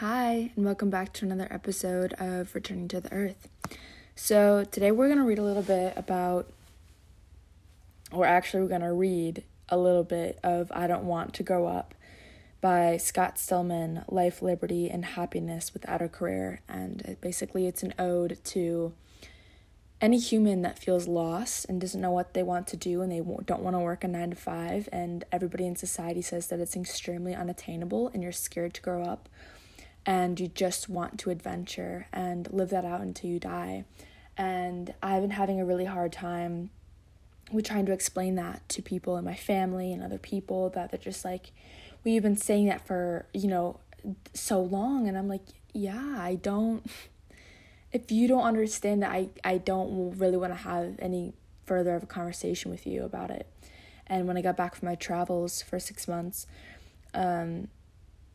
Hi, 0.00 0.52
and 0.54 0.64
welcome 0.64 0.90
back 0.90 1.12
to 1.14 1.24
another 1.24 1.48
episode 1.50 2.12
of 2.20 2.54
Returning 2.54 2.86
to 2.86 3.00
the 3.00 3.12
Earth. 3.12 3.48
So, 4.14 4.62
today 4.62 4.92
we're 4.92 5.08
going 5.08 5.18
to 5.18 5.24
read 5.24 5.40
a 5.40 5.42
little 5.42 5.64
bit 5.64 5.94
about, 5.96 6.46
or 8.12 8.24
actually, 8.24 8.62
we're 8.62 8.68
going 8.68 8.82
to 8.82 8.92
read 8.92 9.42
a 9.68 9.76
little 9.76 10.04
bit 10.04 10.38
of 10.44 10.70
I 10.72 10.86
Don't 10.86 11.02
Want 11.02 11.34
to 11.34 11.42
Grow 11.42 11.66
Up 11.66 11.96
by 12.60 12.96
Scott 12.96 13.40
Stillman 13.40 14.04
Life, 14.06 14.40
Liberty, 14.40 14.88
and 14.88 15.04
Happiness 15.04 15.74
Without 15.74 16.00
a 16.00 16.08
Career. 16.08 16.60
And 16.68 17.16
basically, 17.20 17.66
it's 17.66 17.82
an 17.82 17.92
ode 17.98 18.38
to 18.44 18.92
any 20.00 20.20
human 20.20 20.62
that 20.62 20.78
feels 20.78 21.08
lost 21.08 21.66
and 21.68 21.80
doesn't 21.80 22.00
know 22.00 22.12
what 22.12 22.34
they 22.34 22.44
want 22.44 22.68
to 22.68 22.76
do 22.76 23.02
and 23.02 23.10
they 23.10 23.18
don't 23.18 23.62
want 23.62 23.74
to 23.74 23.80
work 23.80 24.04
a 24.04 24.06
nine 24.06 24.30
to 24.30 24.36
five, 24.36 24.88
and 24.92 25.24
everybody 25.32 25.66
in 25.66 25.74
society 25.74 26.22
says 26.22 26.46
that 26.46 26.60
it's 26.60 26.76
extremely 26.76 27.34
unattainable 27.34 28.06
and 28.14 28.22
you're 28.22 28.30
scared 28.30 28.74
to 28.74 28.80
grow 28.80 29.02
up 29.02 29.28
and 30.08 30.40
you 30.40 30.48
just 30.48 30.88
want 30.88 31.18
to 31.20 31.28
adventure 31.28 32.06
and 32.14 32.50
live 32.50 32.70
that 32.70 32.82
out 32.82 33.02
until 33.02 33.28
you 33.28 33.38
die. 33.38 33.84
And 34.38 34.94
I've 35.02 35.20
been 35.20 35.32
having 35.32 35.60
a 35.60 35.66
really 35.66 35.84
hard 35.84 36.14
time 36.14 36.70
with 37.52 37.66
trying 37.66 37.84
to 37.84 37.92
explain 37.92 38.34
that 38.36 38.66
to 38.70 38.80
people 38.80 39.18
in 39.18 39.24
my 39.26 39.34
family 39.34 39.92
and 39.92 40.02
other 40.02 40.16
people 40.16 40.70
that 40.70 40.90
they're 40.90 40.98
just 40.98 41.26
like, 41.26 41.52
we've 42.04 42.22
been 42.22 42.38
saying 42.38 42.68
that 42.68 42.86
for, 42.86 43.26
you 43.34 43.48
know, 43.48 43.80
so 44.32 44.62
long. 44.62 45.08
And 45.08 45.18
I'm 45.18 45.28
like, 45.28 45.44
yeah, 45.74 46.16
I 46.18 46.36
don't 46.36 46.90
if 47.92 48.10
you 48.10 48.28
don't 48.28 48.44
understand 48.44 49.02
that 49.02 49.10
I, 49.10 49.28
I 49.44 49.58
don't 49.58 50.16
really 50.16 50.38
want 50.38 50.54
to 50.54 50.58
have 50.58 50.96
any 51.00 51.34
further 51.66 51.94
of 51.94 52.04
a 52.04 52.06
conversation 52.06 52.70
with 52.70 52.86
you 52.86 53.04
about 53.04 53.30
it. 53.30 53.46
And 54.06 54.26
when 54.26 54.38
I 54.38 54.40
got 54.40 54.56
back 54.56 54.74
from 54.74 54.88
my 54.88 54.94
travels 54.94 55.60
for 55.60 55.78
six 55.78 56.08
months, 56.08 56.46
um, 57.12 57.68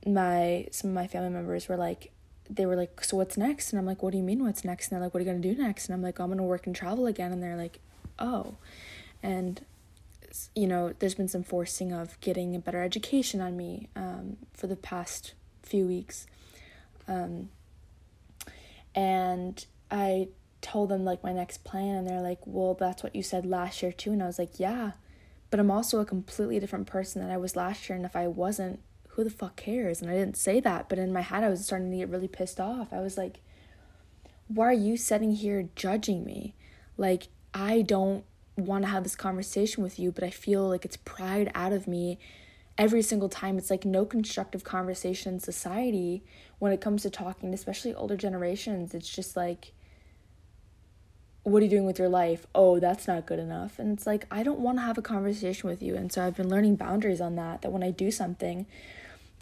my 0.05 0.67
some 0.71 0.89
of 0.91 0.95
my 0.95 1.07
family 1.07 1.29
members 1.29 1.67
were 1.67 1.77
like, 1.77 2.11
they 2.49 2.65
were 2.65 2.75
like, 2.75 3.03
so 3.03 3.17
what's 3.17 3.37
next? 3.37 3.71
And 3.71 3.79
I'm 3.79 3.85
like, 3.85 4.03
what 4.03 4.11
do 4.11 4.17
you 4.17 4.23
mean 4.23 4.43
what's 4.43 4.63
next? 4.63 4.87
And 4.87 4.95
they're 4.95 5.05
like, 5.05 5.13
what 5.13 5.19
are 5.21 5.23
you 5.23 5.31
gonna 5.31 5.39
do 5.39 5.55
next? 5.55 5.87
And 5.87 5.93
I'm 5.93 6.01
like, 6.01 6.19
I'm 6.19 6.29
gonna 6.29 6.43
work 6.43 6.67
and 6.67 6.75
travel 6.75 7.05
again. 7.07 7.31
And 7.31 7.41
they're 7.41 7.57
like, 7.57 7.79
oh, 8.19 8.55
and 9.21 9.65
you 10.55 10.67
know, 10.67 10.93
there's 10.99 11.15
been 11.15 11.27
some 11.27 11.43
forcing 11.43 11.93
of 11.93 12.19
getting 12.19 12.55
a 12.55 12.59
better 12.59 12.81
education 12.81 13.39
on 13.39 13.55
me 13.55 13.87
um, 13.95 14.37
for 14.53 14.67
the 14.67 14.75
past 14.75 15.33
few 15.61 15.85
weeks. 15.85 16.25
Um, 17.07 17.49
and 18.95 19.65
I 19.91 20.29
told 20.61 20.89
them 20.89 21.03
like 21.05 21.23
my 21.23 21.33
next 21.33 21.63
plan 21.63 21.95
and 21.95 22.07
they're 22.07 22.21
like, 22.21 22.39
"Well, 22.45 22.73
that's 22.73 23.03
what 23.03 23.15
you 23.15 23.23
said 23.23 23.45
last 23.45 23.81
year 23.81 23.91
too." 23.91 24.11
And 24.11 24.23
I 24.23 24.27
was 24.27 24.39
like, 24.39 24.59
"Yeah, 24.59 24.93
but 25.49 25.59
I'm 25.59 25.71
also 25.71 25.99
a 25.99 26.05
completely 26.05 26.59
different 26.59 26.87
person 26.87 27.21
than 27.21 27.31
I 27.31 27.37
was 27.37 27.55
last 27.55 27.89
year 27.89 27.95
and 27.95 28.05
if 28.05 28.15
I 28.15 28.27
wasn't, 28.27 28.79
who 29.13 29.23
the 29.23 29.29
fuck 29.29 29.55
cares?" 29.55 30.01
And 30.01 30.09
I 30.09 30.15
didn't 30.15 30.37
say 30.37 30.59
that, 30.59 30.89
but 30.89 30.99
in 30.99 31.13
my 31.13 31.21
head 31.21 31.43
I 31.43 31.49
was 31.49 31.65
starting 31.65 31.91
to 31.91 31.97
get 31.97 32.09
really 32.09 32.27
pissed 32.27 32.59
off. 32.59 32.93
I 32.93 33.01
was 33.01 33.17
like, 33.17 33.39
"Why 34.47 34.65
are 34.67 34.73
you 34.73 34.97
sitting 34.97 35.35
here 35.35 35.69
judging 35.75 36.23
me? 36.23 36.55
Like 36.97 37.27
I 37.53 37.81
don't 37.81 38.23
want 38.55 38.83
to 38.83 38.89
have 38.89 39.03
this 39.03 39.15
conversation 39.15 39.83
with 39.83 39.97
you, 39.97 40.11
but 40.11 40.23
I 40.23 40.29
feel 40.29 40.67
like 40.67 40.85
it's 40.85 40.97
pried 40.97 41.51
out 41.55 41.73
of 41.73 41.87
me 41.87 42.19
every 42.77 43.01
single 43.01 43.29
time 43.29 43.57
it's 43.57 43.69
like 43.69 43.85
no 43.85 44.05
constructive 44.05 44.63
conversation 44.63 45.33
in 45.33 45.39
society 45.39 46.23
when 46.59 46.71
it 46.71 46.81
comes 46.81 47.03
to 47.03 47.09
talking 47.09 47.53
especially 47.53 47.93
older 47.93 48.17
generations 48.17 48.93
it's 48.93 49.09
just 49.09 49.35
like 49.35 49.73
what 51.43 51.59
are 51.59 51.65
you 51.65 51.69
doing 51.69 51.85
with 51.85 51.99
your 51.99 52.09
life 52.09 52.47
oh 52.55 52.79
that's 52.79 53.07
not 53.07 53.25
good 53.25 53.37
enough 53.37 53.77
and 53.77 53.95
it's 53.95 54.07
like 54.07 54.25
i 54.31 54.41
don't 54.41 54.59
want 54.59 54.77
to 54.77 54.81
have 54.81 54.97
a 54.97 55.03
conversation 55.03 55.69
with 55.69 55.83
you 55.83 55.95
and 55.95 56.11
so 56.11 56.25
i've 56.25 56.35
been 56.35 56.49
learning 56.49 56.75
boundaries 56.75 57.21
on 57.21 57.35
that 57.35 57.61
that 57.61 57.71
when 57.71 57.83
i 57.83 57.91
do 57.91 58.09
something 58.09 58.65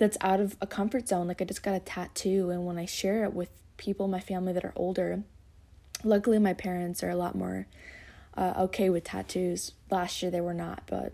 that's 0.01 0.17
out 0.21 0.39
of 0.39 0.57
a 0.59 0.67
comfort 0.67 1.07
zone 1.07 1.27
like 1.27 1.41
i 1.41 1.45
just 1.45 1.63
got 1.63 1.75
a 1.75 1.79
tattoo 1.79 2.49
and 2.49 2.65
when 2.65 2.77
i 2.77 2.85
share 2.85 3.23
it 3.23 3.33
with 3.33 3.49
people 3.77 4.07
my 4.07 4.19
family 4.19 4.51
that 4.51 4.65
are 4.65 4.73
older 4.75 5.23
luckily 6.03 6.39
my 6.39 6.53
parents 6.53 7.03
are 7.03 7.09
a 7.09 7.15
lot 7.15 7.35
more 7.35 7.67
uh, 8.35 8.53
okay 8.57 8.89
with 8.89 9.03
tattoos 9.03 9.73
last 9.89 10.21
year 10.21 10.31
they 10.31 10.41
were 10.41 10.53
not 10.53 10.81
but 10.87 11.13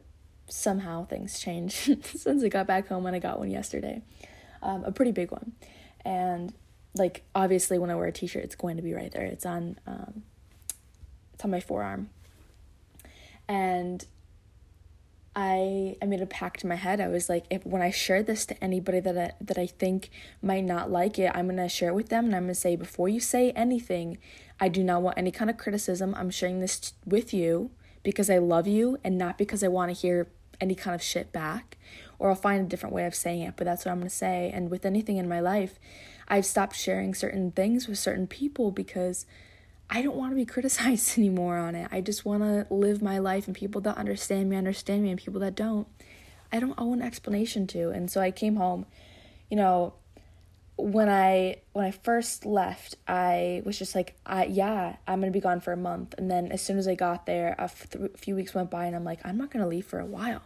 somehow 0.50 1.06
things 1.06 1.40
changed 1.40 2.06
since 2.06 2.44
I 2.44 2.50
got 2.50 2.68
back 2.68 2.88
home 2.88 3.06
and 3.06 3.16
I 3.16 3.20
got 3.20 3.40
one 3.40 3.52
yesterday. 3.52 4.02
Um, 4.62 4.84
a 4.84 4.92
pretty 4.92 5.12
big 5.12 5.32
one. 5.32 5.54
And 6.06 6.54
like 6.96 7.24
obviously 7.36 7.78
when 7.78 7.90
I 7.90 7.96
wear 7.96 8.08
a 8.08 8.12
t-shirt 8.12 8.44
it's 8.44 8.56
going 8.56 8.78
to 8.78 8.84
be 8.84 8.94
right 8.94 9.12
there. 9.12 9.26
It's 9.26 9.46
on 9.46 9.78
um, 9.86 10.24
it's 11.34 11.44
on 11.44 11.52
my 11.52 11.60
forearm. 11.60 12.10
And 13.48 14.06
I 15.40 15.96
I 16.02 16.06
made 16.08 16.22
a 16.22 16.26
pact 16.26 16.64
in 16.64 16.70
my 16.70 16.76
head. 16.76 17.00
I 17.00 17.08
was 17.10 17.30
like, 17.30 17.46
if 17.52 17.64
when 17.64 17.84
I 17.84 17.92
share 17.92 18.24
this 18.24 18.44
to 18.48 18.64
anybody 18.64 19.00
that 19.00 19.16
I, 19.16 19.32
that 19.40 19.60
I 19.60 19.68
think 19.68 20.10
might 20.42 20.64
not 20.64 20.90
like 20.90 21.20
it, 21.20 21.32
I'm 21.36 21.48
gonna 21.48 21.70
share 21.70 21.90
it 21.90 21.96
with 21.96 22.10
them, 22.10 22.26
and 22.26 22.36
I'm 22.36 22.44
gonna 22.44 22.56
say 22.56 22.76
before 22.76 23.08
you 23.08 23.20
say 23.20 23.52
anything, 23.52 24.18
I 24.60 24.68
do 24.68 24.84
not 24.84 25.04
want 25.04 25.20
any 25.20 25.30
kind 25.30 25.52
of 25.52 25.58
criticism. 25.58 26.16
I'm 26.18 26.32
sharing 26.32 26.60
this 26.60 26.80
t- 26.80 26.94
with 27.06 27.36
you 27.36 27.70
because 28.02 28.32
I 28.32 28.40
love 28.40 28.66
you 28.66 28.98
and 29.04 29.16
not 29.16 29.38
because 29.38 29.64
I 29.64 29.68
want 29.68 29.94
to 29.94 30.02
hear 30.02 30.28
any 30.60 30.74
kind 30.74 30.96
of 30.96 31.04
shit 31.04 31.32
back 31.32 31.78
or 32.18 32.30
I'll 32.30 32.36
find 32.36 32.66
a 32.66 32.68
different 32.68 32.96
way 32.96 33.06
of 33.06 33.14
saying 33.14 33.44
it, 33.44 33.54
but 33.58 33.66
that's 33.66 33.86
what 33.86 33.92
I'm 33.92 34.02
to 34.02 34.10
say. 34.10 34.50
And 34.52 34.72
with 34.72 34.88
anything 34.88 35.18
in 35.18 35.30
my 35.30 35.40
life, 35.40 35.78
I've 36.28 36.48
stopped 36.48 36.76
sharing 36.76 37.14
certain 37.14 37.52
things 37.52 37.88
with 37.88 38.00
certain 38.00 38.26
people 38.26 38.72
because 38.72 39.28
I 39.90 40.02
don't 40.02 40.16
want 40.16 40.32
to 40.32 40.36
be 40.36 40.46
criticized 40.46 41.18
anymore 41.18 41.58
on 41.58 41.76
it. 41.76 41.90
I 41.92 42.02
just 42.02 42.26
want 42.26 42.44
to 42.44 42.68
live 42.74 43.02
my 43.02 43.20
life 43.20 43.48
and 43.48 43.56
people 43.56 43.82
that 43.82 43.98
understand 43.98 44.50
me 44.50 44.58
understand 44.58 45.04
me 45.04 45.10
and 45.10 45.20
people 45.20 45.40
that 45.42 45.56
don't 45.56 45.88
I 46.52 46.60
don't 46.60 46.76
owe 46.78 46.94
an 46.94 47.02
explanation 47.02 47.68
to. 47.68 47.90
And 47.90 48.10
so 48.10 48.22
I 48.22 48.32
came 48.32 48.56
home, 48.56 48.86
you 49.50 49.58
know, 49.58 49.94
when 50.78 51.10
I 51.10 51.58
when 51.74 51.86
I 51.86 51.92
first 51.92 52.46
left, 52.46 52.96
I 53.08 53.64
was 53.66 53.78
just 53.80 53.96
like, 53.96 54.16
I 54.26 54.46
yeah, 54.46 54.98
I'm 55.08 55.20
gonna 55.20 55.32
be 55.32 55.40
gone 55.40 55.60
for 55.60 55.74
a 55.74 55.78
month. 55.78 56.14
And 56.18 56.30
then 56.30 56.52
as 56.52 56.62
soon 56.62 56.78
as 56.78 56.88
I 56.88 56.96
got 56.96 57.26
there, 57.26 57.56
a 57.58 57.64
f- 57.64 57.88
few 58.16 58.36
weeks 58.36 58.54
went 58.54 58.70
by, 58.70 58.86
and 58.86 58.96
I'm 58.96 59.04
like, 59.04 59.20
I'm 59.26 59.38
not 59.38 59.50
gonna 59.50 59.68
leave 59.68 59.86
for 59.86 60.00
a 60.00 60.06
while, 60.06 60.44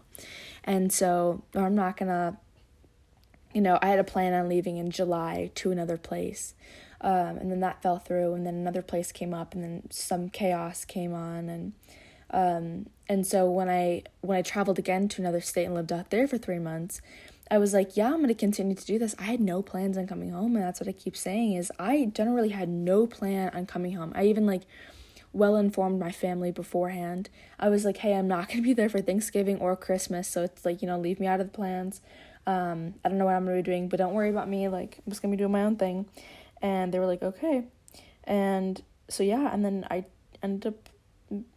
and 0.63 0.91
so 0.91 1.43
I'm 1.53 1.75
not 1.75 1.97
gonna, 1.97 2.37
you 3.53 3.61
know, 3.61 3.77
I 3.81 3.87
had 3.87 3.99
a 3.99 4.05
plan 4.05 4.33
on 4.33 4.47
leaving 4.47 4.77
in 4.77 4.89
July 4.89 5.51
to 5.55 5.71
another 5.71 5.97
place, 5.97 6.53
um, 7.01 7.37
and 7.37 7.51
then 7.51 7.59
that 7.59 7.81
fell 7.81 7.99
through, 7.99 8.33
and 8.33 8.45
then 8.45 8.55
another 8.55 8.81
place 8.81 9.11
came 9.11 9.33
up, 9.33 9.53
and 9.53 9.63
then 9.63 9.83
some 9.89 10.29
chaos 10.29 10.85
came 10.85 11.13
on, 11.13 11.49
and 11.49 11.73
um, 12.31 12.87
and 13.09 13.27
so 13.27 13.49
when 13.49 13.69
I 13.69 14.03
when 14.21 14.37
I 14.37 14.41
traveled 14.41 14.79
again 14.79 15.07
to 15.09 15.21
another 15.21 15.41
state 15.41 15.65
and 15.65 15.73
lived 15.73 15.91
out 15.91 16.09
there 16.09 16.27
for 16.27 16.37
three 16.37 16.59
months 16.59 17.01
I 17.51 17.57
was 17.57 17.73
like, 17.73 17.97
yeah, 17.97 18.13
I'm 18.13 18.25
to 18.25 18.33
continue 18.33 18.75
to 18.75 18.85
do 18.85 18.97
this. 18.97 19.13
I 19.19 19.23
had 19.23 19.41
no 19.41 19.61
plans 19.61 19.97
on 19.97 20.07
coming 20.07 20.29
home, 20.29 20.55
and 20.55 20.63
that's 20.63 20.79
what 20.79 20.87
I 20.87 20.93
keep 20.93 21.17
saying 21.17 21.55
is 21.55 21.69
I 21.77 22.09
generally 22.13 22.49
had 22.49 22.69
no 22.69 23.05
plan 23.05 23.51
on 23.53 23.65
coming 23.65 23.91
home. 23.91 24.13
I 24.15 24.23
even 24.27 24.45
like 24.45 24.61
well 25.33 25.57
informed 25.57 25.99
my 25.99 26.13
family 26.13 26.51
beforehand. 26.51 27.29
I 27.59 27.67
was 27.67 27.83
like, 27.83 27.97
hey, 27.97 28.13
I'm 28.13 28.29
not 28.29 28.49
to 28.51 28.61
be 28.61 28.71
there 28.71 28.87
for 28.87 29.01
Thanksgiving 29.01 29.59
or 29.59 29.75
Christmas, 29.75 30.29
so 30.29 30.43
it's 30.43 30.63
like, 30.63 30.81
you 30.81 30.87
know, 30.87 30.97
leave 30.97 31.19
me 31.19 31.27
out 31.27 31.41
of 31.41 31.51
the 31.51 31.53
plans. 31.53 31.99
Um, 32.47 32.93
I 33.03 33.09
don't 33.09 33.17
know 33.17 33.25
what 33.25 33.35
I'm 33.35 33.45
to 33.45 33.53
be 33.53 33.61
doing, 33.61 33.89
but 33.89 33.97
don't 33.97 34.13
worry 34.13 34.29
about 34.29 34.47
me. 34.47 34.69
Like, 34.69 34.99
I'm 35.05 35.11
just 35.11 35.21
to 35.21 35.27
be 35.27 35.35
doing 35.35 35.51
my 35.51 35.63
own 35.63 35.75
thing. 35.75 36.05
And 36.61 36.93
they 36.93 36.99
were 36.99 37.07
like, 37.07 37.23
okay. 37.23 37.65
And 38.23 38.81
so, 39.07 39.23
yeah, 39.23 39.51
and 39.51 39.65
then 39.65 39.87
I 39.89 40.05
ended 40.43 40.67
up 40.73 40.89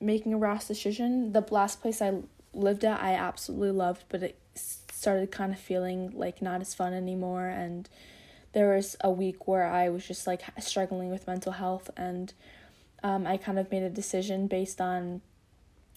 making 0.01 0.35
a 0.35 0.39
rash 0.39 0.65
decision. 0.65 1.33
The 1.33 1.45
last 1.51 1.83
place 1.83 2.01
I 2.01 2.21
lived 2.53 2.85
at, 2.85 3.03
I 3.03 3.15
absolutely 3.15 3.73
loved, 3.73 4.05
but 4.09 4.23
it 4.23 4.39
started 4.55 5.31
kind 5.31 5.53
of 5.53 5.59
feeling 5.59 6.13
like 6.15 6.41
not 6.41 6.61
as 6.61 6.75
fun 6.75 6.95
anymore 6.95 7.49
and 7.49 7.89
there 8.55 8.75
was 8.75 8.97
a 9.01 9.11
week 9.11 9.47
where 9.47 9.67
I 9.67 9.89
was 9.91 10.07
just 10.07 10.27
like 10.27 10.43
struggling 10.61 11.11
with 11.11 11.27
mental 11.27 11.53
health 11.53 11.91
and 11.97 12.33
um, 13.03 13.27
I 13.27 13.37
kind 13.37 13.59
of 13.59 13.71
made 13.71 13.83
a 13.83 13.91
decision 13.91 14.47
based 14.47 14.81
on 14.81 15.21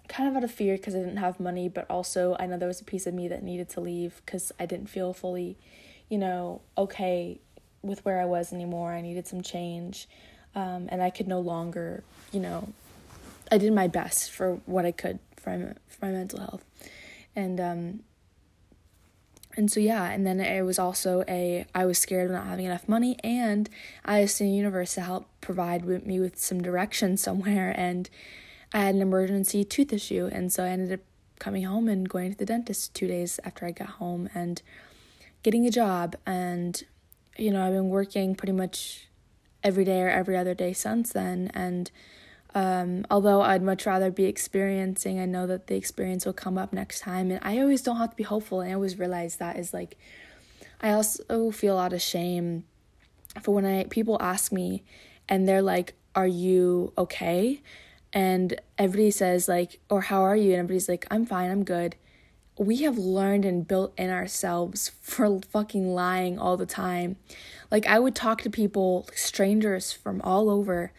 kind 0.10 0.28
of 0.28 0.36
out 0.36 0.44
of 0.44 0.52
fear 0.52 0.76
because 0.76 0.96
I 0.96 1.00
didn't 1.00 1.18
have 1.18 1.40
money, 1.40 1.70
but 1.70 1.86
also 1.90 2.36
I 2.40 2.48
know 2.48 2.58
there 2.58 2.68
was 2.68 2.82
a 2.82 2.86
piece 2.86 3.08
of 3.08 3.14
me 3.14 3.28
that 3.28 3.44
needed 3.44 3.70
to 3.70 3.80
leave 3.80 4.22
because 4.26 4.52
I 4.60 4.66
didn't 4.66 4.90
feel 4.90 5.14
fully, 5.14 5.56
you 6.10 6.18
know, 6.18 6.62
okay 6.78 7.40
with 7.88 8.04
where 8.06 8.22
I 8.22 8.26
was 8.26 8.54
anymore. 8.54 8.92
I 8.92 9.02
needed 9.02 9.28
some 9.28 9.42
change, 9.42 10.08
um, 10.56 10.88
and 10.90 11.02
I 11.02 11.10
could 11.10 11.28
no 11.28 11.40
longer, 11.40 12.04
you 12.32 12.40
know, 12.40 12.68
I 13.52 13.58
did 13.58 13.74
my 13.74 13.88
best 13.88 14.32
for 14.32 14.56
what 14.66 14.86
I 14.86 14.92
could 14.92 15.20
for 15.36 15.58
my, 15.58 15.74
for 15.88 16.06
my 16.06 16.12
mental 16.12 16.40
health, 16.40 16.66
and 17.36 17.60
um, 17.60 18.00
and 19.58 19.72
so 19.72 19.80
yeah, 19.80 20.12
and 20.12 20.26
then 20.26 20.40
it 20.40 20.62
was 20.62 20.78
also 20.78 21.24
a 21.28 21.66
I 21.74 21.86
was 21.86 21.98
scared 21.98 22.28
of 22.28 22.36
not 22.36 22.46
having 22.46 22.66
enough 22.66 22.88
money, 22.88 23.18
and 23.24 23.70
I 24.06 24.22
asked 24.22 24.40
the 24.40 24.48
universe 24.48 24.94
to 24.94 25.02
help 25.02 25.28
provide 25.42 25.84
me 25.84 26.20
with 26.20 26.38
some 26.38 26.62
direction 26.62 27.18
somewhere, 27.28 27.74
and 27.76 28.10
I 28.74 28.80
had 28.80 28.96
an 28.96 29.02
emergency 29.02 29.64
tooth 29.64 29.92
issue, 29.92 30.30
and 30.32 30.54
so 30.54 30.64
I 30.64 30.70
ended 30.70 31.00
up 31.00 31.06
coming 31.40 31.64
home 31.64 31.88
and 31.88 32.08
going 32.08 32.32
to 32.32 32.38
the 32.38 32.46
dentist 32.46 32.94
two 32.94 33.08
days 33.08 33.40
after 33.44 33.66
I 33.66 33.72
got 33.72 33.90
home 33.90 34.30
and 34.34 34.62
getting 35.42 35.66
a 35.66 35.72
job, 35.72 36.16
and 36.26 36.84
you 37.38 37.52
know 37.52 37.66
I've 37.66 37.74
been 37.74 37.90
working 37.90 38.36
pretty 38.36 38.54
much 38.54 39.08
every 39.64 39.86
day 39.86 40.02
or 40.02 40.10
every 40.10 40.38
other 40.38 40.54
day 40.54 40.74
since 40.74 41.12
then, 41.14 41.52
and 41.54 41.92
um, 42.56 43.06
although 43.12 43.42
I'd 43.42 43.62
much 43.62 43.86
rather 43.86 44.10
be 44.10 44.26
experiencing, 44.26 45.20
I 45.20 45.26
know 45.26 45.46
that 45.46 45.68
the 45.68 45.76
experience 45.76 46.26
will 46.26 46.34
come 46.34 46.58
up 46.58 46.74
next 46.74 47.02
time. 47.02 47.30
And 47.30 47.40
I 47.44 47.60
always 47.60 47.84
don't 47.84 47.98
have 47.98 48.12
to 48.12 48.16
be 48.16 48.24
hopeful. 48.24 48.62
And 48.62 48.72
I 48.72 48.74
always 48.74 48.98
realize 48.98 49.36
that 49.36 49.58
is 49.58 49.76
like, 49.76 49.96
I 50.82 50.92
also 50.92 51.52
feel 51.52 51.76
a 51.76 51.78
lot 51.78 51.94
of 51.94 52.02
shame 52.02 52.64
for 53.44 53.54
when 53.54 53.66
I 53.66 53.84
people 53.86 54.18
ask 54.20 54.52
me 54.52 54.84
and 55.30 55.48
they're 55.48 55.62
like, 55.62 55.94
"Are 56.16 56.28
you 56.28 56.94
okay?" 56.98 57.62
and 58.14 58.60
everybody 58.78 59.12
says 59.12 59.48
like, 59.48 59.80
"Or 59.90 60.02
how 60.02 60.22
are 60.22 60.36
you?" 60.36 60.52
and 60.52 60.60
everybody's 60.60 60.90
like, 60.90 61.06
"I'm 61.12 61.26
fine. 61.26 61.52
I'm 61.52 61.64
good." 61.64 61.96
We 62.60 62.78
have 62.78 62.98
learned 62.98 63.46
and 63.46 63.68
built 63.68 63.94
in 63.98 64.10
ourselves 64.10 64.92
for 65.02 65.40
fucking 65.42 65.94
lying 65.94 66.40
all 66.40 66.58
the 66.58 66.66
time. 66.66 67.18
Like 67.70 67.86
I 67.86 68.00
would 68.00 68.16
talk 68.16 68.42
to 68.42 68.50
people, 68.50 69.08
strangers 69.16 69.92
from 69.92 70.22
all 70.22 70.50
over, 70.50 70.92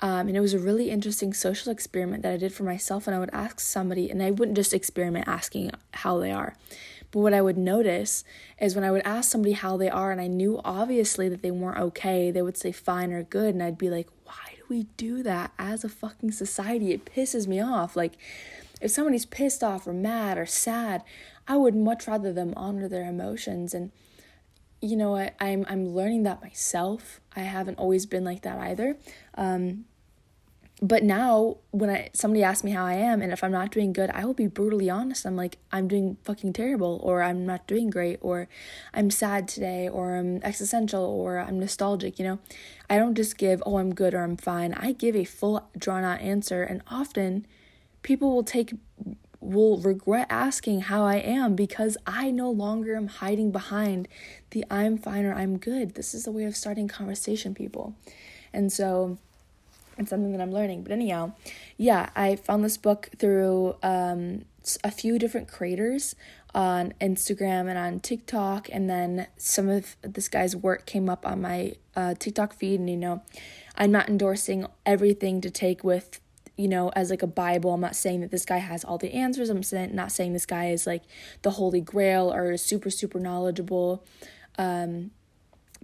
um, 0.00 0.28
and 0.28 0.36
it 0.36 0.40
was 0.40 0.52
a 0.52 0.58
really 0.58 0.90
interesting 0.90 1.32
social 1.32 1.72
experiment 1.72 2.22
that 2.22 2.32
I 2.32 2.36
did 2.36 2.52
for 2.52 2.64
myself. 2.64 3.06
And 3.06 3.16
I 3.16 3.18
would 3.18 3.30
ask 3.32 3.60
somebody, 3.60 4.10
and 4.10 4.22
I 4.22 4.30
wouldn't 4.30 4.56
just 4.56 4.74
experiment 4.74 5.26
asking 5.26 5.70
how 5.92 6.18
they 6.18 6.32
are. 6.32 6.54
But 7.10 7.20
what 7.20 7.32
I 7.32 7.40
would 7.40 7.56
notice 7.56 8.24
is 8.60 8.74
when 8.74 8.84
I 8.84 8.90
would 8.90 9.06
ask 9.06 9.30
somebody 9.30 9.52
how 9.52 9.78
they 9.78 9.88
are, 9.88 10.12
and 10.12 10.20
I 10.20 10.26
knew 10.26 10.60
obviously 10.64 11.30
that 11.30 11.40
they 11.40 11.50
weren't 11.50 11.78
okay, 11.78 12.30
they 12.30 12.42
would 12.42 12.58
say 12.58 12.72
fine 12.72 13.12
or 13.12 13.22
good. 13.22 13.54
And 13.54 13.62
I'd 13.62 13.78
be 13.78 13.88
like, 13.88 14.08
why 14.24 14.34
do 14.56 14.62
we 14.68 14.82
do 14.98 15.22
that 15.22 15.52
as 15.58 15.82
a 15.82 15.88
fucking 15.88 16.32
society? 16.32 16.92
It 16.92 17.06
pisses 17.06 17.46
me 17.46 17.60
off. 17.60 17.96
Like, 17.96 18.18
if 18.80 18.90
somebody's 18.90 19.26
pissed 19.26 19.64
off 19.64 19.86
or 19.86 19.92
mad 19.92 20.38
or 20.38 20.46
sad, 20.46 21.02
I 21.48 21.56
would 21.56 21.74
much 21.74 22.06
rather 22.06 22.32
them 22.32 22.52
honor 22.56 22.88
their 22.88 23.08
emotions. 23.08 23.74
And 23.74 23.90
you 24.80 24.96
know? 24.96 25.16
I'm 25.40 25.64
I'm 25.68 25.94
learning 25.94 26.24
that 26.24 26.42
myself. 26.42 27.20
I 27.34 27.40
haven't 27.40 27.78
always 27.78 28.06
been 28.06 28.24
like 28.24 28.42
that 28.42 28.58
either. 28.58 28.96
Um, 29.34 29.86
but 30.82 31.02
now 31.02 31.56
when 31.70 31.88
I 31.88 32.10
somebody 32.12 32.42
asks 32.42 32.62
me 32.62 32.72
how 32.72 32.84
I 32.84 32.94
am 32.94 33.22
and 33.22 33.32
if 33.32 33.42
I'm 33.42 33.52
not 33.52 33.70
doing 33.70 33.94
good, 33.94 34.10
I 34.10 34.26
will 34.26 34.34
be 34.34 34.46
brutally 34.46 34.90
honest. 34.90 35.24
I'm 35.24 35.36
like 35.36 35.56
I'm 35.72 35.88
doing 35.88 36.18
fucking 36.24 36.52
terrible 36.52 37.00
or 37.02 37.22
I'm 37.22 37.46
not 37.46 37.66
doing 37.66 37.88
great 37.88 38.18
or 38.20 38.48
I'm 38.92 39.10
sad 39.10 39.48
today 39.48 39.88
or 39.88 40.16
I'm 40.16 40.42
existential 40.42 41.02
or 41.02 41.38
I'm 41.38 41.58
nostalgic, 41.58 42.18
you 42.18 42.26
know. 42.26 42.38
I 42.90 42.98
don't 42.98 43.14
just 43.14 43.38
give 43.38 43.62
oh 43.64 43.78
I'm 43.78 43.94
good 43.94 44.12
or 44.12 44.22
I'm 44.22 44.36
fine. 44.36 44.74
I 44.74 44.92
give 44.92 45.16
a 45.16 45.24
full 45.24 45.66
drawn 45.78 46.04
out 46.04 46.20
answer 46.20 46.62
and 46.62 46.82
often 46.88 47.46
people 48.06 48.32
will 48.32 48.44
take 48.44 48.72
will 49.40 49.78
regret 49.78 50.28
asking 50.30 50.82
how 50.82 51.04
I 51.04 51.16
am 51.16 51.56
because 51.56 51.96
I 52.06 52.30
no 52.30 52.50
longer 52.50 52.94
am 52.94 53.08
hiding 53.08 53.50
behind 53.50 54.06
the 54.50 54.64
I'm 54.70 54.96
fine 54.96 55.24
or 55.24 55.34
I'm 55.34 55.58
good. 55.58 55.96
This 55.96 56.14
is 56.14 56.26
a 56.26 56.30
way 56.30 56.44
of 56.44 56.56
starting 56.56 56.86
conversation, 56.86 57.52
people. 57.52 57.94
And 58.52 58.72
so 58.72 59.18
it's 59.98 60.10
something 60.10 60.30
that 60.32 60.40
I'm 60.40 60.52
learning. 60.52 60.84
But 60.84 60.92
anyhow, 60.92 61.32
yeah, 61.76 62.10
I 62.14 62.36
found 62.36 62.64
this 62.64 62.76
book 62.76 63.10
through 63.18 63.74
um, 63.82 64.44
a 64.84 64.90
few 64.92 65.18
different 65.18 65.48
creators 65.48 66.14
on 66.54 66.94
Instagram 67.00 67.68
and 67.68 67.76
on 67.76 68.00
TikTok, 68.00 68.68
and 68.72 68.88
then 68.88 69.26
some 69.36 69.68
of 69.68 69.96
this 70.02 70.28
guy's 70.28 70.54
work 70.54 70.86
came 70.86 71.08
up 71.10 71.26
on 71.26 71.40
my 71.42 71.74
uh, 71.96 72.14
TikTok 72.18 72.54
feed. 72.54 72.78
And 72.80 72.88
you 72.88 72.96
know, 72.96 73.22
I'm 73.76 73.90
not 73.90 74.08
endorsing 74.08 74.66
everything 74.86 75.40
to 75.40 75.50
take 75.50 75.82
with 75.82 76.20
you 76.56 76.68
know, 76.68 76.90
as 76.96 77.10
like 77.10 77.22
a 77.22 77.26
Bible. 77.26 77.72
I'm 77.72 77.80
not 77.80 77.96
saying 77.96 78.20
that 78.20 78.30
this 78.30 78.44
guy 78.44 78.58
has 78.58 78.84
all 78.84 78.98
the 78.98 79.12
answers. 79.12 79.50
I'm 79.50 79.62
not 79.94 80.12
saying 80.12 80.32
this 80.32 80.46
guy 80.46 80.70
is 80.70 80.86
like 80.86 81.02
the 81.42 81.52
holy 81.52 81.80
grail 81.80 82.32
or 82.32 82.56
super, 82.56 82.90
super 82.90 83.20
knowledgeable. 83.20 84.04
Um, 84.58 85.10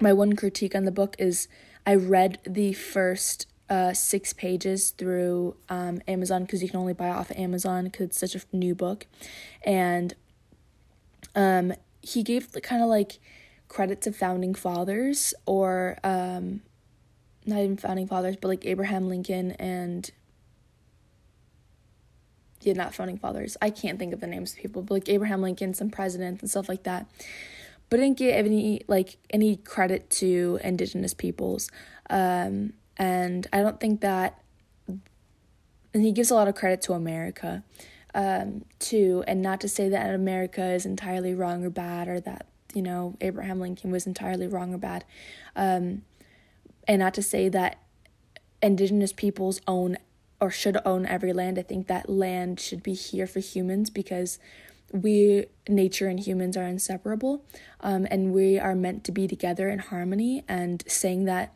my 0.00 0.12
one 0.12 0.34
critique 0.34 0.74
on 0.74 0.84
the 0.84 0.90
book 0.90 1.14
is 1.18 1.48
I 1.86 1.94
read 1.94 2.38
the 2.46 2.72
first 2.72 3.46
uh, 3.68 3.92
six 3.92 4.32
pages 4.32 4.90
through 4.90 5.56
um, 5.68 6.00
Amazon 6.08 6.42
because 6.42 6.62
you 6.62 6.68
can 6.68 6.78
only 6.78 6.92
buy 6.92 7.08
off 7.08 7.30
of 7.30 7.36
Amazon 7.36 7.84
because 7.84 8.06
it's 8.06 8.18
such 8.18 8.34
a 8.34 8.56
new 8.56 8.74
book. 8.74 9.06
And 9.62 10.14
um, 11.34 11.74
he 12.00 12.22
gave 12.22 12.50
kind 12.62 12.82
of 12.82 12.88
like 12.88 13.18
credit 13.68 14.02
to 14.02 14.12
founding 14.12 14.54
fathers 14.54 15.32
or 15.46 15.98
um, 16.04 16.62
not 17.46 17.60
even 17.60 17.76
founding 17.76 18.06
fathers, 18.06 18.36
but 18.36 18.48
like 18.48 18.66
Abraham 18.66 19.08
Lincoln 19.08 19.52
and 19.52 20.10
not 22.64 22.94
founding 22.94 23.18
fathers. 23.18 23.56
I 23.60 23.70
can't 23.70 23.98
think 23.98 24.12
of 24.12 24.20
the 24.20 24.26
names 24.26 24.52
of 24.52 24.58
people, 24.58 24.82
but 24.82 24.94
like 24.94 25.08
Abraham 25.08 25.42
Lincoln, 25.42 25.74
some 25.74 25.90
presidents 25.90 26.42
and 26.42 26.50
stuff 26.50 26.68
like 26.68 26.84
that. 26.84 27.06
But 27.90 27.98
didn't 27.98 28.18
give 28.18 28.34
any 28.34 28.82
like 28.88 29.18
any 29.30 29.56
credit 29.56 30.08
to 30.10 30.58
indigenous 30.64 31.12
peoples. 31.12 31.70
Um, 32.08 32.72
and 32.96 33.46
I 33.52 33.62
don't 33.62 33.80
think 33.80 34.00
that 34.00 34.38
and 35.94 36.02
he 36.02 36.12
gives 36.12 36.30
a 36.30 36.34
lot 36.34 36.48
of 36.48 36.54
credit 36.54 36.82
to 36.82 36.94
America 36.94 37.62
um, 38.14 38.64
too, 38.78 39.24
and 39.26 39.40
not 39.40 39.60
to 39.62 39.68
say 39.68 39.88
that 39.88 40.14
America 40.14 40.64
is 40.64 40.84
entirely 40.84 41.34
wrong 41.34 41.64
or 41.64 41.70
bad, 41.70 42.08
or 42.08 42.20
that 42.20 42.46
you 42.74 42.82
know 42.82 43.16
Abraham 43.20 43.60
Lincoln 43.60 43.90
was 43.90 44.06
entirely 44.06 44.46
wrong 44.46 44.74
or 44.74 44.78
bad, 44.78 45.04
um, 45.56 46.02
and 46.86 46.98
not 46.98 47.14
to 47.14 47.22
say 47.22 47.48
that 47.48 47.78
indigenous 48.62 49.12
peoples 49.12 49.60
own 49.66 49.96
or 50.42 50.50
should 50.50 50.76
own 50.84 51.06
every 51.06 51.32
land. 51.32 51.56
I 51.56 51.62
think 51.62 51.86
that 51.86 52.10
land 52.10 52.58
should 52.58 52.82
be 52.82 52.94
here 52.94 53.28
for 53.28 53.38
humans 53.38 53.90
because 53.90 54.40
we, 54.92 55.46
nature 55.68 56.08
and 56.08 56.18
humans, 56.18 56.56
are 56.56 56.66
inseparable. 56.66 57.44
Um, 57.80 58.08
and 58.10 58.32
we 58.32 58.58
are 58.58 58.74
meant 58.74 59.04
to 59.04 59.12
be 59.12 59.28
together 59.28 59.68
in 59.68 59.78
harmony. 59.78 60.44
And 60.48 60.82
saying 60.88 61.26
that 61.26 61.54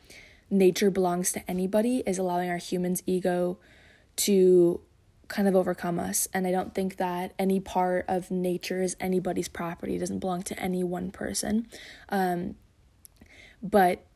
nature 0.50 0.88
belongs 0.88 1.32
to 1.32 1.50
anybody 1.50 2.04
is 2.06 2.16
allowing 2.16 2.48
our 2.48 2.58
humans' 2.58 3.02
ego 3.06 3.58
to 4.18 4.80
kind 5.26 5.48
of 5.48 5.56
overcome 5.56 5.98
us. 5.98 6.28
And 6.32 6.46
I 6.46 6.52
don't 6.52 6.72
think 6.72 6.96
that 6.98 7.34
any 7.40 7.58
part 7.58 8.04
of 8.06 8.30
nature 8.30 8.82
is 8.82 8.96
anybody's 9.00 9.48
property, 9.48 9.96
it 9.96 9.98
doesn't 9.98 10.20
belong 10.20 10.42
to 10.44 10.56
any 10.60 10.84
one 10.84 11.10
person. 11.10 11.66
Um, 12.08 12.54
but 13.60 14.06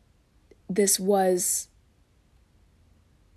this 0.68 1.00
was 1.00 1.66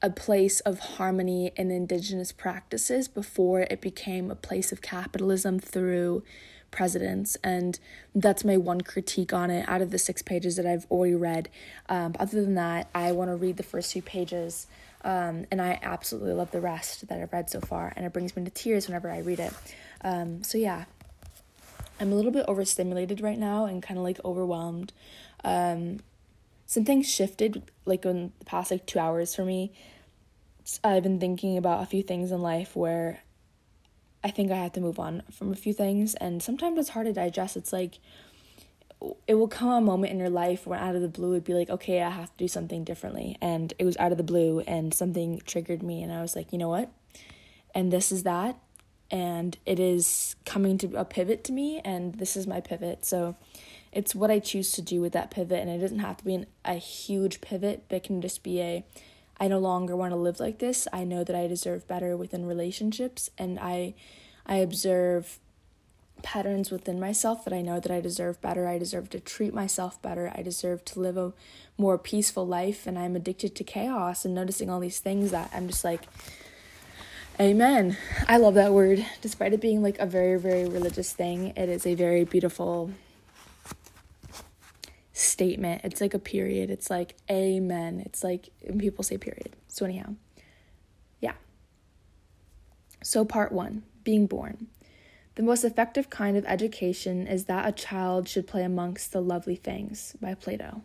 a 0.03 0.09
place 0.09 0.59
of 0.59 0.79
harmony 0.79 1.53
in 1.55 1.71
indigenous 1.71 2.33
practices 2.33 3.07
before 3.07 3.61
it 3.61 3.79
became 3.79 4.29
a 4.29 4.35
place 4.35 4.73
of 4.73 4.81
capitalism 4.81 5.59
through 5.59 6.21
presidents. 6.71 7.37
And 7.41 7.79
that's 8.13 8.43
my 8.43 8.57
one 8.57 8.81
critique 8.81 9.31
on 9.31 9.49
it 9.49 9.67
out 9.69 9.81
of 9.81 9.91
the 9.91 9.99
six 9.99 10.21
pages 10.21 10.57
that 10.57 10.65
i've 10.65 10.85
already 10.91 11.15
read. 11.15 11.49
Um, 11.87 12.15
other 12.19 12.43
than 12.43 12.55
that 12.55 12.89
i 12.93 13.11
want 13.11 13.29
to 13.29 13.35
read 13.35 13.57
the 13.57 13.63
first 13.63 13.91
two 13.91 14.01
pages 14.01 14.67
um, 15.03 15.45
and 15.51 15.61
i 15.61 15.79
absolutely 15.81 16.33
love 16.33 16.51
the 16.51 16.61
rest 16.61 17.07
that 17.07 17.21
i've 17.21 17.31
read 17.31 17.49
so 17.49 17.61
far 17.61 17.93
and 17.95 18.05
it 18.05 18.11
brings 18.11 18.35
me 18.35 18.43
to 18.43 18.51
tears 18.51 18.87
whenever 18.87 19.09
i 19.09 19.19
read 19.19 19.39
it. 19.39 19.53
Um, 20.01 20.43
so 20.43 20.57
yeah. 20.57 20.85
I'm 21.99 22.11
a 22.11 22.15
little 22.15 22.31
bit 22.31 22.45
overstimulated 22.47 23.21
right 23.21 23.37
now 23.37 23.65
and 23.65 23.81
kind 23.81 23.97
of 23.97 24.03
like 24.03 24.19
overwhelmed. 24.25 24.91
Um, 25.43 25.99
some 26.73 26.85
things 26.85 27.07
shifted 27.09 27.71
like 27.85 28.05
in 28.05 28.31
the 28.39 28.45
past 28.45 28.71
like 28.71 28.85
two 28.85 28.99
hours 28.99 29.35
for 29.35 29.45
me 29.45 29.71
I've 30.83 31.03
been 31.03 31.19
thinking 31.19 31.57
about 31.57 31.83
a 31.83 31.85
few 31.85 32.03
things 32.03 32.31
in 32.31 32.41
life 32.41 32.75
where 32.75 33.21
I 34.23 34.31
think 34.31 34.51
I 34.51 34.55
have 34.55 34.71
to 34.73 34.81
move 34.81 34.99
on 34.99 35.23
from 35.31 35.51
a 35.51 35.55
few 35.55 35.73
things, 35.73 36.15
and 36.15 36.41
sometimes 36.41 36.79
it's 36.79 36.89
hard 36.89 37.07
to 37.07 37.13
digest. 37.13 37.57
It's 37.57 37.73
like 37.73 37.99
it 39.27 39.33
will 39.35 39.49
come 39.49 39.69
a 39.69 39.81
moment 39.81 40.13
in 40.13 40.19
your 40.19 40.29
life 40.29 40.65
where 40.65 40.79
out 40.79 40.95
of 40.95 41.01
the 41.01 41.09
blue 41.09 41.33
it'd 41.33 41.43
be 41.43 41.53
like, 41.53 41.69
okay, 41.69 42.01
I 42.01 42.09
have 42.09 42.31
to 42.31 42.37
do 42.37 42.47
something 42.47 42.85
differently. 42.85 43.37
And 43.41 43.73
it 43.77 43.83
was 43.83 43.97
out 43.97 44.13
of 44.13 44.17
the 44.17 44.23
blue, 44.23 44.61
and 44.61 44.93
something 44.93 45.41
triggered 45.45 45.83
me, 45.83 46.01
and 46.01 46.11
I 46.11 46.21
was 46.21 46.35
like, 46.35 46.53
you 46.53 46.57
know 46.57 46.69
what? 46.69 46.89
And 47.75 47.91
this 47.91 48.11
is 48.11 48.23
that, 48.23 48.57
and 49.11 49.57
it 49.65 49.79
is 49.79 50.37
coming 50.45 50.77
to 50.77 50.95
a 50.95 51.03
pivot 51.03 51.43
to 51.45 51.51
me, 51.51 51.81
and 51.83 52.15
this 52.15 52.37
is 52.37 52.47
my 52.47 52.61
pivot. 52.61 53.03
So 53.03 53.35
it's 53.93 54.15
what 54.15 54.31
I 54.31 54.39
choose 54.39 54.71
to 54.73 54.81
do 54.81 55.01
with 55.01 55.13
that 55.13 55.31
pivot, 55.31 55.59
and 55.59 55.69
it 55.69 55.79
doesn't 55.79 55.99
have 55.99 56.17
to 56.17 56.25
be 56.25 56.35
an, 56.35 56.47
a 56.65 56.75
huge 56.75 57.41
pivot, 57.41 57.85
but 57.87 57.97
it 57.97 58.03
can 58.03 58.21
just 58.21 58.43
be 58.43 58.61
a 58.61 58.83
I 59.39 59.47
no 59.47 59.59
longer 59.59 59.95
want 59.95 60.11
to 60.11 60.15
live 60.15 60.39
like 60.39 60.59
this. 60.59 60.87
I 60.93 61.03
know 61.03 61.23
that 61.23 61.35
I 61.35 61.47
deserve 61.47 61.87
better 61.87 62.15
within 62.15 62.45
relationships 62.45 63.29
and 63.37 63.59
I 63.59 63.93
I 64.45 64.57
observe 64.57 65.39
patterns 66.21 66.71
within 66.71 66.99
myself 66.99 67.43
that 67.43 67.53
I 67.53 67.61
know 67.61 67.79
that 67.79 67.91
I 67.91 67.99
deserve 67.99 68.41
better. 68.41 68.67
I 68.67 68.77
deserve 68.77 69.09
to 69.09 69.19
treat 69.19 69.53
myself 69.53 70.01
better. 70.01 70.31
I 70.33 70.41
deserve 70.41 70.85
to 70.85 70.99
live 70.99 71.17
a 71.17 71.33
more 71.77 71.97
peaceful 71.97 72.47
life 72.47 72.87
and 72.87 72.97
I'm 72.97 73.15
addicted 73.15 73.55
to 73.55 73.63
chaos 73.63 74.23
and 74.23 74.33
noticing 74.33 74.69
all 74.69 74.79
these 74.79 74.99
things 74.99 75.31
that 75.31 75.49
I'm 75.53 75.67
just 75.67 75.83
like 75.83 76.03
Amen. 77.39 77.97
I 78.27 78.37
love 78.37 78.53
that 78.53 78.73
word. 78.73 79.03
Despite 79.21 79.53
it 79.53 79.59
being 79.59 79.81
like 79.81 79.97
a 79.97 80.05
very 80.05 80.39
very 80.39 80.69
religious 80.69 81.11
thing, 81.11 81.53
it 81.57 81.67
is 81.67 81.85
a 81.85 81.95
very 81.95 82.23
beautiful 82.23 82.91
statement. 85.13 85.81
It's 85.83 86.01
like 86.01 86.13
a 86.13 86.19
period. 86.19 86.69
It's 86.69 86.89
like 86.89 87.15
amen. 87.31 88.01
It's 88.05 88.23
like 88.23 88.49
people 88.77 89.03
say 89.03 89.17
period. 89.17 89.55
So, 89.67 89.85
anyhow, 89.85 90.15
yeah. 91.21 91.33
So, 93.03 93.23
part 93.23 93.51
one 93.51 93.83
being 94.03 94.27
born. 94.27 94.67
The 95.35 95.43
most 95.43 95.63
effective 95.63 96.09
kind 96.09 96.37
of 96.37 96.45
education 96.45 97.25
is 97.25 97.45
that 97.45 97.67
a 97.67 97.71
child 97.71 98.27
should 98.27 98.45
play 98.45 98.63
amongst 98.63 99.13
the 99.13 99.21
lovely 99.21 99.55
things 99.55 100.15
by 100.21 100.35
Plato. 100.35 100.81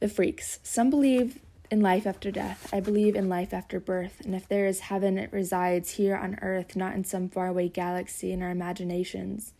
The 0.00 0.08
freaks. 0.08 0.58
Some 0.62 0.88
believe 0.88 1.40
in 1.70 1.80
life 1.80 2.06
after 2.06 2.30
death. 2.30 2.68
I 2.72 2.80
believe 2.80 3.14
in 3.16 3.28
life 3.28 3.52
after 3.52 3.80
birth, 3.80 4.20
and 4.24 4.34
if 4.34 4.48
there 4.48 4.66
is 4.66 4.80
heaven, 4.80 5.18
it 5.18 5.32
resides 5.32 5.92
here 5.92 6.16
on 6.16 6.38
earth, 6.40 6.76
not 6.76 6.94
in 6.94 7.04
some 7.04 7.28
faraway 7.28 7.68
galaxy 7.68 8.32
in 8.32 8.42
our 8.42 8.50
imaginations 8.50 9.52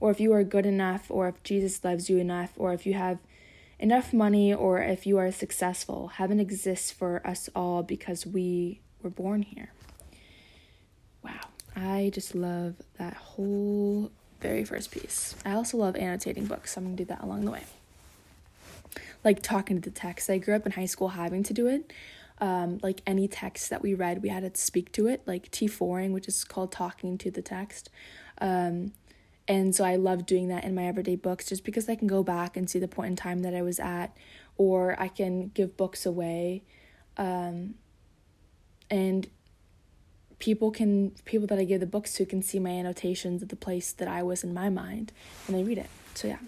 or 0.00 0.10
if 0.10 0.20
you 0.20 0.32
are 0.32 0.44
good 0.44 0.66
enough, 0.66 1.10
or 1.10 1.28
if 1.28 1.42
Jesus 1.42 1.84
loves 1.84 2.10
you 2.10 2.18
enough, 2.18 2.52
or 2.56 2.72
if 2.72 2.86
you 2.86 2.94
have 2.94 3.18
enough 3.78 4.12
money 4.12 4.52
or 4.54 4.80
if 4.80 5.06
you 5.06 5.18
are 5.18 5.30
successful. 5.30 6.08
Heaven 6.08 6.40
exists 6.40 6.90
for 6.90 7.26
us 7.26 7.48
all 7.54 7.82
because 7.82 8.26
we 8.26 8.80
were 9.02 9.10
born 9.10 9.42
here. 9.42 9.70
Wow. 11.22 11.40
I 11.74 12.10
just 12.14 12.34
love 12.34 12.74
that 12.98 13.14
whole 13.14 14.10
very 14.40 14.64
first 14.64 14.90
piece. 14.90 15.34
I 15.44 15.52
also 15.52 15.76
love 15.76 15.96
annotating 15.96 16.46
books, 16.46 16.74
so 16.74 16.80
I'm 16.80 16.96
to 16.96 17.04
do 17.04 17.06
that 17.06 17.22
along 17.22 17.44
the 17.44 17.50
way. 17.50 17.64
Like 19.24 19.42
talking 19.42 19.80
to 19.80 19.90
the 19.90 19.94
text. 19.94 20.30
I 20.30 20.38
grew 20.38 20.54
up 20.54 20.66
in 20.66 20.72
high 20.72 20.86
school 20.86 21.08
having 21.08 21.42
to 21.44 21.54
do 21.54 21.66
it. 21.66 21.92
Um, 22.38 22.78
like 22.82 23.00
any 23.06 23.28
text 23.28 23.70
that 23.70 23.82
we 23.82 23.94
read, 23.94 24.22
we 24.22 24.28
had 24.28 24.42
to 24.42 24.60
speak 24.60 24.92
to 24.92 25.06
it, 25.06 25.22
like 25.26 25.50
T4ing, 25.50 26.12
which 26.12 26.28
is 26.28 26.44
called 26.44 26.70
talking 26.70 27.16
to 27.18 27.30
the 27.30 27.40
text. 27.40 27.88
Um, 28.38 28.92
and 29.48 29.74
so 29.74 29.84
I 29.84 29.96
love 29.96 30.26
doing 30.26 30.48
that 30.48 30.64
in 30.64 30.74
my 30.74 30.86
everyday 30.86 31.16
books 31.16 31.46
just 31.46 31.64
because 31.64 31.88
I 31.88 31.94
can 31.94 32.08
go 32.08 32.22
back 32.22 32.56
and 32.56 32.68
see 32.68 32.78
the 32.78 32.88
point 32.88 33.10
in 33.10 33.16
time 33.16 33.42
that 33.42 33.54
I 33.54 33.62
was 33.62 33.78
at, 33.78 34.16
or 34.56 35.00
I 35.00 35.08
can 35.08 35.48
give 35.48 35.76
books 35.76 36.04
away. 36.04 36.62
Um, 37.16 37.74
and 38.90 39.28
people 40.38 40.70
can 40.70 41.10
people 41.24 41.46
that 41.46 41.58
I 41.58 41.64
give 41.64 41.80
the 41.80 41.86
books 41.86 42.14
to 42.14 42.26
can 42.26 42.42
see 42.42 42.58
my 42.58 42.70
annotations 42.70 43.42
at 43.42 43.48
the 43.48 43.56
place 43.56 43.92
that 43.92 44.08
I 44.08 44.22
was 44.22 44.44
in 44.44 44.52
my 44.52 44.68
mind 44.68 45.12
when 45.46 45.56
they 45.56 45.64
read 45.64 45.78
it. 45.78 45.90
So 46.14 46.28
yeah. 46.28 46.38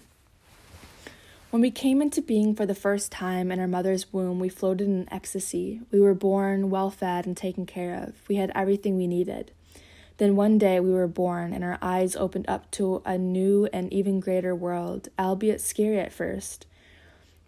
When 1.51 1.63
we 1.63 1.71
came 1.71 2.03
into 2.03 2.21
being 2.21 2.55
for 2.55 2.67
the 2.67 2.75
first 2.75 3.11
time 3.11 3.51
in 3.51 3.59
our 3.59 3.67
mother's 3.67 4.13
womb, 4.13 4.39
we 4.39 4.51
floated 4.51 4.87
in 4.87 5.09
ecstasy. 5.11 5.81
We 5.91 5.99
were 5.99 6.13
born, 6.13 6.69
well 6.69 6.91
fed, 6.91 7.25
and 7.25 7.35
taken 7.35 7.65
care 7.65 7.95
of. 7.95 8.15
We 8.29 8.37
had 8.37 8.53
everything 8.55 8.99
we 8.99 9.07
needed. 9.07 9.53
Then 10.19 10.37
one 10.37 10.59
day 10.59 10.81
we 10.81 10.93
were 10.93 11.09
born, 11.09 11.53
and 11.53 11.65
our 11.65 11.79
eyes 11.81 12.17
opened 12.17 12.47
up 12.49 12.71
to 12.73 13.03
a 13.07 13.17
new 13.17 13.69
and 13.73 13.93
even 13.93 14.21
greater 14.21 14.55
world, 14.55 15.09
albeit 15.19 15.61
scary 15.61 15.99
at 15.99 16.13
first. 16.13 16.67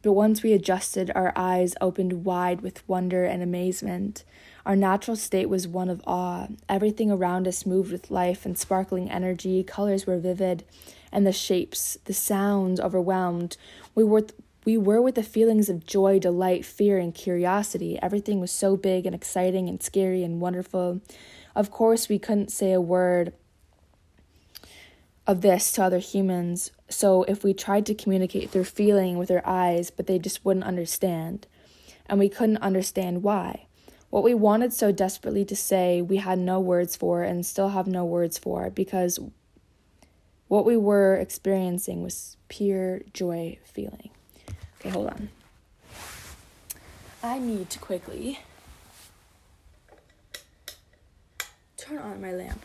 But 0.03 0.13
once 0.13 0.43
we 0.43 0.53
adjusted, 0.53 1.11
our 1.15 1.33
eyes 1.37 1.75
opened 1.81 2.25
wide 2.25 2.63
with 2.63 2.89
wonder 2.89 3.25
and 3.25 3.43
amazement. 3.43 4.25
Our 4.65 4.77
natural 4.77 5.17
state 5.17 5.49
was 5.49 5.69
one 5.69 5.91
of 5.91 6.01
awe. 6.07 6.47
Everything 6.69 7.11
around 7.11 7.47
us 7.47 7.67
moved 7.67 7.93
with 7.93 8.11
life 8.11 8.47
and 8.47 8.57
sparkling 8.57 9.11
energy. 9.11 9.63
Colors 9.63 10.07
were 10.07 10.19
vivid, 10.19 10.65
and 11.13 11.27
the 11.27 11.33
shapes, 11.33 11.99
the 12.05 12.15
sounds 12.15 12.81
overwhelmed. 12.81 13.57
We 13.95 14.05
were 14.05 14.23
th- 14.23 14.41
we 14.65 14.77
were 14.77 15.01
with 15.01 15.15
the 15.15 15.23
feelings 15.23 15.71
of 15.71 15.87
joy, 15.87 16.19
delight, 16.19 16.67
fear, 16.67 16.99
and 16.99 17.15
curiosity. 17.15 17.99
Everything 18.03 18.41
was 18.41 18.53
so 18.53 18.77
big 18.77 19.07
and 19.07 19.15
exciting 19.15 19.71
and 19.71 19.83
scary 19.83 20.23
and 20.23 20.39
wonderful. 20.39 21.01
Of 21.55 21.71
course, 21.71 22.09
we 22.09 22.19
couldn't 22.19 22.53
say 22.53 22.73
a 22.73 22.81
word 22.81 23.33
of 25.27 25.41
this 25.41 25.73
to 25.73 25.85
other 25.85 25.99
humans, 25.99 26.71
so 26.89 27.23
if 27.25 27.45
we 27.45 27.55
tried 27.55 27.87
to 27.87 27.95
communicate 27.95 28.51
through 28.51 28.65
feeling 28.65 29.17
with 29.17 29.31
our 29.31 29.43
eyes, 29.47 29.91
but 29.91 30.07
they 30.07 30.19
just 30.19 30.45
wouldn't 30.45 30.67
understand. 30.67 31.47
And 32.07 32.19
we 32.19 32.29
couldn't 32.29 32.59
understand 32.59 33.23
why. 33.23 33.67
What 34.11 34.25
we 34.25 34.35
wanted 34.35 34.73
so 34.73 34.91
desperately 34.91 35.45
to 35.45 35.55
say, 35.55 36.03
we 36.03 36.17
had 36.17 36.39
no 36.39 36.59
words 36.59 36.97
for 36.97 37.23
and 37.23 37.47
still 37.47 37.69
have 37.69 37.87
no 37.87 38.05
words 38.05 38.39
for 38.39 38.71
because 38.71 39.21
what 40.49 40.65
we 40.65 40.77
were 40.77 41.15
experiencing 41.15 42.03
was 42.03 42.37
pure 42.49 43.03
joy 43.15 43.59
feeling. 43.63 44.11
Okay, 44.81 44.89
hold 44.89 45.07
on. 45.07 45.29
I 47.23 47.39
need 47.39 47.71
to 47.71 47.79
quickly 47.79 48.41
turn 51.91 51.99
on 51.99 52.21
my 52.21 52.33
lamp 52.33 52.65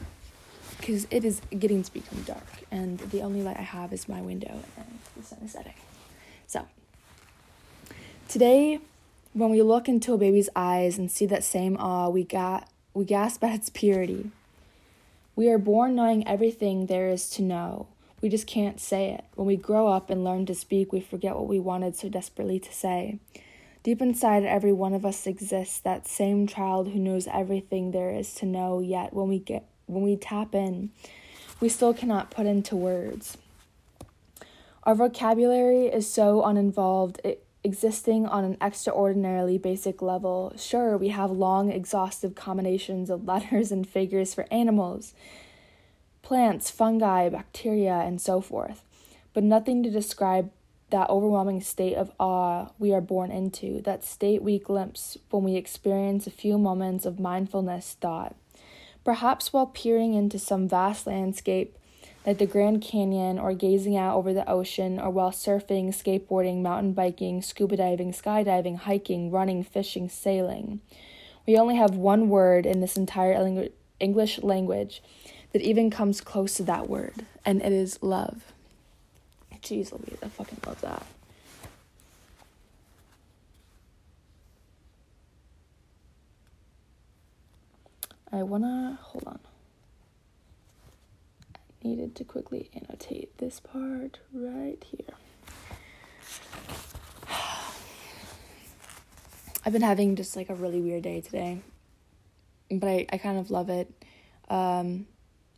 because 0.78 1.08
it 1.10 1.26
is 1.26 1.42
getting 1.58 1.82
to 1.82 1.92
become 1.92 2.22
dark 2.24 2.46
and 2.70 3.00
the 3.00 3.22
only 3.22 3.42
light 3.42 3.58
I 3.58 3.64
have 3.64 3.92
is 3.92 4.08
my 4.08 4.22
window 4.22 4.60
and 4.78 5.00
the 5.18 5.24
sun 5.24 5.40
is 5.44 5.52
setting. 5.52 5.74
So, 6.46 6.68
today 8.28 8.80
when 9.34 9.50
we 9.50 9.62
look 9.62 9.90
into 9.90 10.14
a 10.14 10.18
baby's 10.18 10.50
eyes 10.56 10.98
and 10.98 11.12
see 11.12 11.26
that 11.26 11.44
same 11.44 11.76
awe, 11.78 12.08
we, 12.10 12.24
got, 12.24 12.70
we 12.94 13.04
gasp 13.04 13.44
at 13.44 13.56
its 13.56 13.70
purity. 13.70 14.32
We 15.36 15.50
are 15.50 15.58
born 15.58 15.96
knowing 15.96 16.26
everything 16.28 16.86
there 16.86 17.10
is 17.10 17.30
to 17.32 17.42
know. 17.42 17.88
We 18.22 18.30
just 18.30 18.48
can't 18.48 18.80
say 18.80 19.12
it. 19.12 19.26
When 19.36 19.48
we 19.48 19.58
grow 19.58 19.88
up 19.88 20.10
and 20.10 20.24
learn 20.24 20.46
to 20.46 20.56
speak, 20.56 20.94
we 20.94 21.02
forget 21.02 21.36
what 21.36 21.48
we 21.48 21.60
wanted 21.60 21.98
so 21.98 22.08
desperately 22.08 22.60
to 22.60 22.72
say. 22.72 23.20
Deep 23.86 24.02
inside 24.02 24.44
every 24.44 24.74
one 24.74 24.96
of 24.96 25.06
us 25.06 25.28
exists 25.28 25.78
that 25.78 26.08
same 26.08 26.48
child 26.48 26.88
who 26.88 26.98
knows 26.98 27.28
everything 27.28 27.92
there 27.92 28.10
is 28.10 28.34
to 28.34 28.44
know, 28.44 28.80
yet 28.80 29.14
when 29.14 29.28
we 29.28 29.38
get 29.38 29.64
when 29.86 30.02
we 30.02 30.16
tap 30.16 30.56
in, 30.56 30.90
we 31.60 31.70
still 31.70 31.94
cannot 31.94 32.32
put 32.32 32.48
into 32.48 32.76
words. 32.76 33.38
Our 34.86 34.96
vocabulary 34.96 35.86
is 35.86 36.12
so 36.12 36.44
uninvolved, 36.44 37.22
it 37.24 37.46
existing 37.64 38.26
on 38.26 38.44
an 38.44 38.58
extraordinarily 38.60 39.60
basic 39.60 40.02
level. 40.02 40.52
Sure, 40.58 40.98
we 40.98 41.10
have 41.10 41.30
long, 41.30 41.72
exhaustive 41.72 42.34
combinations 42.34 43.12
of 43.12 43.28
letters 43.28 43.72
and 43.72 43.88
figures 43.88 44.34
for 44.34 44.48
animals, 44.50 45.14
plants, 46.24 46.72
fungi, 46.72 47.30
bacteria, 47.30 47.98
and 47.98 48.20
so 48.20 48.42
forth, 48.42 48.82
but 49.32 49.44
nothing 49.44 49.84
to 49.84 49.92
describe 49.92 50.50
that 50.96 51.10
overwhelming 51.10 51.60
state 51.60 51.96
of 51.96 52.10
awe 52.22 52.70
we 52.80 52.94
are 52.94 53.02
born 53.02 53.30
into, 53.30 53.82
that 53.82 54.02
state 54.02 54.42
we 54.42 54.58
glimpse 54.58 55.18
when 55.30 55.44
we 55.44 55.58
experience 55.58 56.26
a 56.26 56.32
few 56.32 56.58
moments 56.58 57.06
of 57.06 57.20
mindfulness 57.20 57.98
thought. 58.00 58.34
Perhaps 59.04 59.52
while 59.52 59.66
peering 59.66 60.14
into 60.14 60.40
some 60.40 60.70
vast 60.70 61.06
landscape, 61.06 61.78
like 62.26 62.38
the 62.38 62.46
Grand 62.46 62.82
Canyon, 62.82 63.38
or 63.38 63.54
gazing 63.54 63.98
out 63.98 64.16
over 64.16 64.34
the 64.34 64.50
ocean, 64.50 64.98
or 64.98 65.10
while 65.10 65.32
surfing, 65.32 65.90
skateboarding, 65.90 66.62
mountain 66.62 66.94
biking, 66.94 67.42
scuba 67.42 67.76
diving, 67.76 68.14
skydiving, 68.14 68.78
hiking, 68.78 69.30
running, 69.30 69.66
fishing, 69.66 70.08
sailing. 70.08 70.80
We 71.46 71.58
only 71.58 71.76
have 71.76 71.96
one 71.98 72.30
word 72.30 72.66
in 72.66 72.80
this 72.80 72.96
entire 72.96 73.68
English 74.00 74.42
language 74.42 75.04
that 75.52 75.62
even 75.62 75.90
comes 75.90 76.22
close 76.22 76.54
to 76.54 76.64
that 76.64 76.90
word, 76.90 77.26
and 77.44 77.62
it 77.62 77.74
is 77.74 78.02
love. 78.02 78.54
Jeez 79.66 79.92
Louise, 79.92 80.20
I 80.22 80.28
fucking 80.30 80.60
love 80.68 80.80
that. 80.82 81.06
I 88.32 88.44
wanna 88.44 89.00
hold 89.02 89.24
on 89.26 89.40
I 91.54 91.88
needed 91.88 92.16
to 92.16 92.24
quickly 92.24 92.70
annotate 92.74 93.38
this 93.40 93.60
part 93.60 94.20
right 94.34 94.84
here. 94.84 95.16
I've 99.66 99.74
been 99.74 99.82
having 99.82 100.16
just 100.16 100.36
like 100.36 100.50
a 100.50 100.56
really 100.56 100.80
weird 100.80 101.04
day 101.04 101.22
today, 101.22 101.60
but 102.70 102.88
I, 102.88 103.08
I 103.12 103.18
kind 103.18 103.40
of 103.40 103.50
love 103.50 103.70
it. 103.70 103.92
Um, 104.50 105.08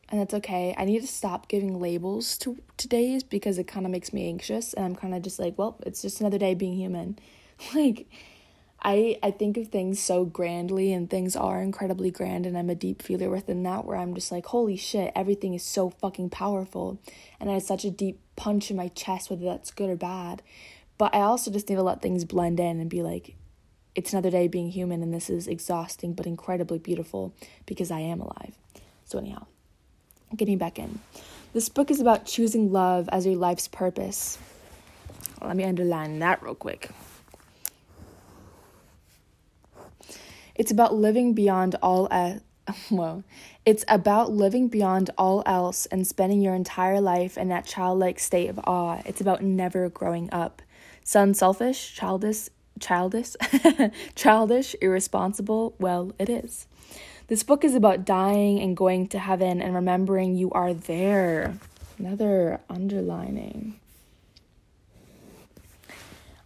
and 0.09 0.19
that's 0.19 0.33
okay. 0.35 0.73
I 0.77 0.85
need 0.85 1.01
to 1.01 1.07
stop 1.07 1.47
giving 1.47 1.79
labels 1.79 2.37
to, 2.39 2.57
to 2.77 2.87
days 2.87 3.23
because 3.23 3.57
it 3.57 3.67
kind 3.67 3.85
of 3.85 3.91
makes 3.91 4.13
me 4.13 4.27
anxious, 4.27 4.73
and 4.73 4.85
I'm 4.85 4.95
kind 4.95 5.13
of 5.13 5.21
just 5.21 5.39
like, 5.39 5.57
well, 5.57 5.77
it's 5.85 6.01
just 6.01 6.21
another 6.21 6.37
day 6.37 6.53
being 6.53 6.75
human. 6.75 7.19
like, 7.73 8.07
I 8.81 9.17
I 9.23 9.31
think 9.31 9.57
of 9.57 9.67
things 9.67 9.99
so 9.99 10.25
grandly 10.25 10.93
and 10.93 11.09
things 11.09 11.35
are 11.35 11.61
incredibly 11.61 12.11
grand 12.11 12.45
and 12.45 12.57
I'm 12.57 12.69
a 12.69 12.75
deep 12.75 13.01
feeler 13.01 13.29
within 13.29 13.63
that 13.63 13.85
where 13.85 13.97
I'm 13.97 14.13
just 14.13 14.31
like 14.31 14.45
holy 14.45 14.77
shit 14.77 15.11
everything 15.15 15.53
is 15.53 15.63
so 15.63 15.89
fucking 15.89 16.29
powerful 16.29 16.99
and 17.39 17.49
I 17.49 17.53
had 17.53 17.63
such 17.63 17.85
a 17.85 17.91
deep 17.91 18.19
punch 18.35 18.69
in 18.69 18.77
my 18.77 18.89
chest 18.89 19.29
whether 19.29 19.45
that's 19.45 19.71
good 19.71 19.89
or 19.89 19.95
bad 19.95 20.43
but 20.97 21.13
I 21.13 21.21
also 21.21 21.51
just 21.51 21.69
need 21.69 21.75
to 21.75 21.83
let 21.83 22.01
things 22.01 22.23
blend 22.23 22.59
in 22.59 22.79
and 22.79 22.89
be 22.89 23.01
like 23.01 23.35
it's 23.95 24.13
another 24.13 24.29
day 24.29 24.47
being 24.47 24.69
human 24.69 25.01
and 25.01 25.13
this 25.13 25.29
is 25.29 25.47
exhausting 25.47 26.13
but 26.13 26.27
incredibly 26.27 26.77
beautiful 26.77 27.33
because 27.65 27.89
I 27.89 28.01
am 28.01 28.21
alive 28.21 28.55
so 29.05 29.17
anyhow 29.17 29.47
getting 30.35 30.57
back 30.57 30.77
in 30.77 30.99
this 31.53 31.69
book 31.69 31.89
is 31.89 31.99
about 31.99 32.25
choosing 32.25 32.71
love 32.71 33.07
as 33.11 33.25
your 33.25 33.35
life's 33.35 33.67
purpose 33.67 34.37
let 35.41 35.55
me 35.55 35.63
underline 35.63 36.19
that 36.19 36.41
real 36.41 36.55
quick 36.55 36.89
It's 40.57 40.71
about 40.71 40.95
living 40.95 41.33
beyond 41.33 41.75
all 41.81 42.07
uh, 42.11 42.35
well, 42.91 43.23
it's 43.65 43.85
about 43.87 44.31
living 44.31 44.67
beyond 44.67 45.09
all 45.17 45.41
else 45.45 45.85
and 45.85 46.05
spending 46.05 46.41
your 46.41 46.53
entire 46.53 46.99
life 46.99 47.37
in 47.37 47.47
that 47.47 47.65
childlike 47.65 48.19
state 48.19 48.49
of 48.49 48.59
awe. 48.65 49.01
It's 49.05 49.21
about 49.21 49.41
never 49.41 49.87
growing 49.87 50.29
up. 50.33 50.61
Sound 51.03 51.37
selfish, 51.37 51.95
childish, 51.95 52.49
childish, 52.79 53.35
childish, 54.15 54.75
irresponsible? 54.81 55.75
Well, 55.79 56.11
it 56.19 56.29
is. 56.29 56.67
This 57.27 57.43
book 57.43 57.65
is 57.65 57.75
about 57.75 58.05
dying 58.05 58.61
and 58.61 58.77
going 58.77 59.09
to 59.09 59.19
heaven 59.19 59.61
and 59.61 59.75
remembering 59.75 60.35
you 60.35 60.49
are 60.51 60.73
there. 60.73 61.55
Another 61.99 62.61
underlining. 62.69 63.77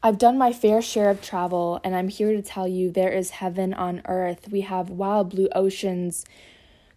I've 0.01 0.17
done 0.17 0.39
my 0.39 0.51
fair 0.51 0.81
share 0.81 1.11
of 1.11 1.21
travel, 1.21 1.79
and 1.83 1.95
I'm 1.95 2.07
here 2.07 2.33
to 2.33 2.41
tell 2.41 2.67
you 2.67 2.89
there 2.89 3.11
is 3.11 3.29
heaven 3.29 3.75
on 3.75 4.01
earth. 4.05 4.50
We 4.50 4.61
have 4.61 4.89
wild 4.89 5.29
blue 5.29 5.50
oceans, 5.53 6.25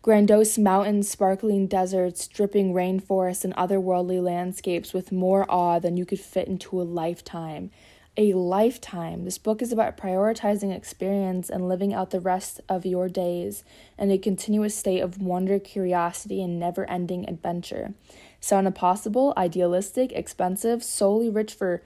grandiose 0.00 0.56
mountains, 0.56 1.10
sparkling 1.10 1.66
deserts, 1.66 2.26
dripping 2.26 2.72
rainforests, 2.72 3.44
and 3.44 3.54
otherworldly 3.54 4.22
landscapes 4.22 4.94
with 4.94 5.12
more 5.12 5.44
awe 5.50 5.78
than 5.78 5.98
you 5.98 6.06
could 6.06 6.20
fit 6.20 6.48
into 6.48 6.80
a 6.80 6.84
lifetime. 6.84 7.70
A 8.16 8.32
lifetime. 8.32 9.24
This 9.24 9.38
book 9.38 9.60
is 9.60 9.72
about 9.72 9.96
prioritizing 9.96 10.74
experience 10.74 11.50
and 11.50 11.68
living 11.68 11.92
out 11.92 12.10
the 12.10 12.20
rest 12.20 12.60
of 12.68 12.86
your 12.86 13.08
days 13.08 13.64
in 13.98 14.10
a 14.10 14.18
continuous 14.18 14.76
state 14.76 15.00
of 15.00 15.20
wonder, 15.20 15.58
curiosity, 15.58 16.42
and 16.42 16.58
never 16.58 16.88
ending 16.88 17.28
adventure. 17.28 17.94
Sound 18.40 18.66
impossible, 18.66 19.34
idealistic, 19.36 20.12
expensive, 20.12 20.84
solely 20.84 21.28
rich 21.28 21.54
for 21.54 21.82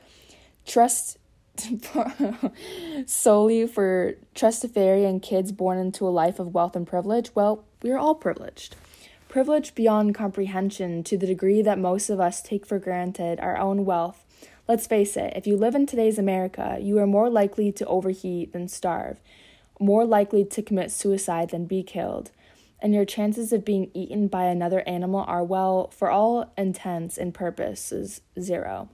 trust. 0.67 1.17
solely 3.07 3.67
for 3.67 4.15
trustafarian 4.33 5.21
kids 5.21 5.51
born 5.51 5.77
into 5.77 6.07
a 6.07 6.11
life 6.11 6.39
of 6.39 6.55
wealth 6.55 6.77
and 6.77 6.87
privilege? 6.87 7.35
Well, 7.35 7.65
we 7.83 7.91
are 7.91 7.99
all 7.99 8.15
privileged. 8.15 8.77
Privileged 9.29 9.75
beyond 9.75 10.15
comprehension 10.15 11.03
to 11.03 11.19
the 11.19 11.27
degree 11.27 11.61
that 11.63 11.79
most 11.79 12.11
of 12.11 12.21
us 12.21 12.41
take 12.41 12.65
for 12.65 12.79
granted 12.79 13.41
our 13.41 13.59
own 13.59 13.85
wealth 13.85 14.25
Let's 14.69 14.87
face 14.87 15.17
it, 15.17 15.33
if 15.35 15.47
you 15.47 15.57
live 15.57 15.75
in 15.75 15.87
today's 15.87 16.19
America, 16.19 16.77
you 16.79 16.99
are 16.99 17.07
more 17.07 17.31
likely 17.31 17.73
to 17.73 17.87
overheat 17.87 18.53
than 18.53 18.69
starve, 18.69 19.19
more 19.81 20.05
likely 20.05 20.45
to 20.45 20.63
commit 20.63 20.91
suicide 20.91 21.49
than 21.49 21.65
be 21.65 21.83
killed, 21.83 22.33
and 22.79 22.93
your 22.93 23.07
chances 23.07 23.51
of 23.51 23.65
being 23.65 23.91
eaten 23.95 24.29
by 24.29 24.45
another 24.45 24.87
animal 24.87 25.25
are, 25.27 25.43
well, 25.43 25.89
for 25.89 26.11
all 26.11 26.53
intents 26.59 27.17
and 27.17 27.33
purposes, 27.33 28.21
zero. 28.39 28.91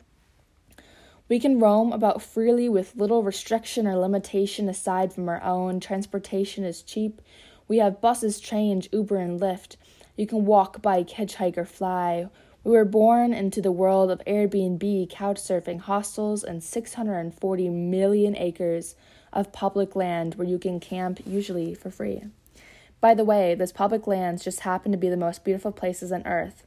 We 1.29 1.41
can 1.41 1.59
roam 1.59 1.93
about 1.93 2.23
freely 2.23 2.69
with 2.69 2.95
little 2.95 3.25
restriction 3.25 3.89
or 3.89 3.97
limitation 3.97 4.69
aside 4.69 5.13
from 5.13 5.29
our 5.29 5.43
own. 5.43 5.81
Transportation 5.81 6.63
is 6.63 6.83
cheap. 6.83 7.21
We 7.67 7.79
have 7.79 8.01
buses, 8.01 8.39
trains, 8.39 8.89
Uber, 8.93 9.17
and 9.17 9.41
Lyft. 9.41 9.75
You 10.17 10.29
can 10.29 10.45
walk, 10.45 10.81
bike, 10.83 11.09
hitchhike, 11.09 11.59
or 11.59 11.65
fly. 11.65 12.29
We 12.65 12.73
were 12.73 12.87
born 12.87 13.35
into 13.35 13.61
the 13.61 13.71
world 13.71 14.11
of 14.11 14.23
Airbnb, 14.27 15.13
couchsurfing, 15.13 15.81
hostels, 15.81 16.43
and 16.43 16.65
640 16.65 17.69
million 17.69 18.35
acres 18.37 18.97
of 19.35 19.53
public 19.53 19.95
land 19.95 20.37
where 20.37 20.49
you 20.49 20.59
can 20.59 20.81
camp, 20.81 21.21
usually 21.27 21.75
for 21.75 21.91
free. 21.91 22.23
By 23.03 23.13
the 23.13 23.25
way, 23.25 23.55
those 23.55 23.73
public 23.73 24.07
lands 24.07 24.43
just 24.43 24.61
happen 24.61 24.93
to 24.93 24.99
be 24.99 25.11
the 25.11 25.17
most 25.19 25.45
beautiful 25.45 25.73
places 25.73 26.11
on 26.11 26.27
earth. 26.27 26.67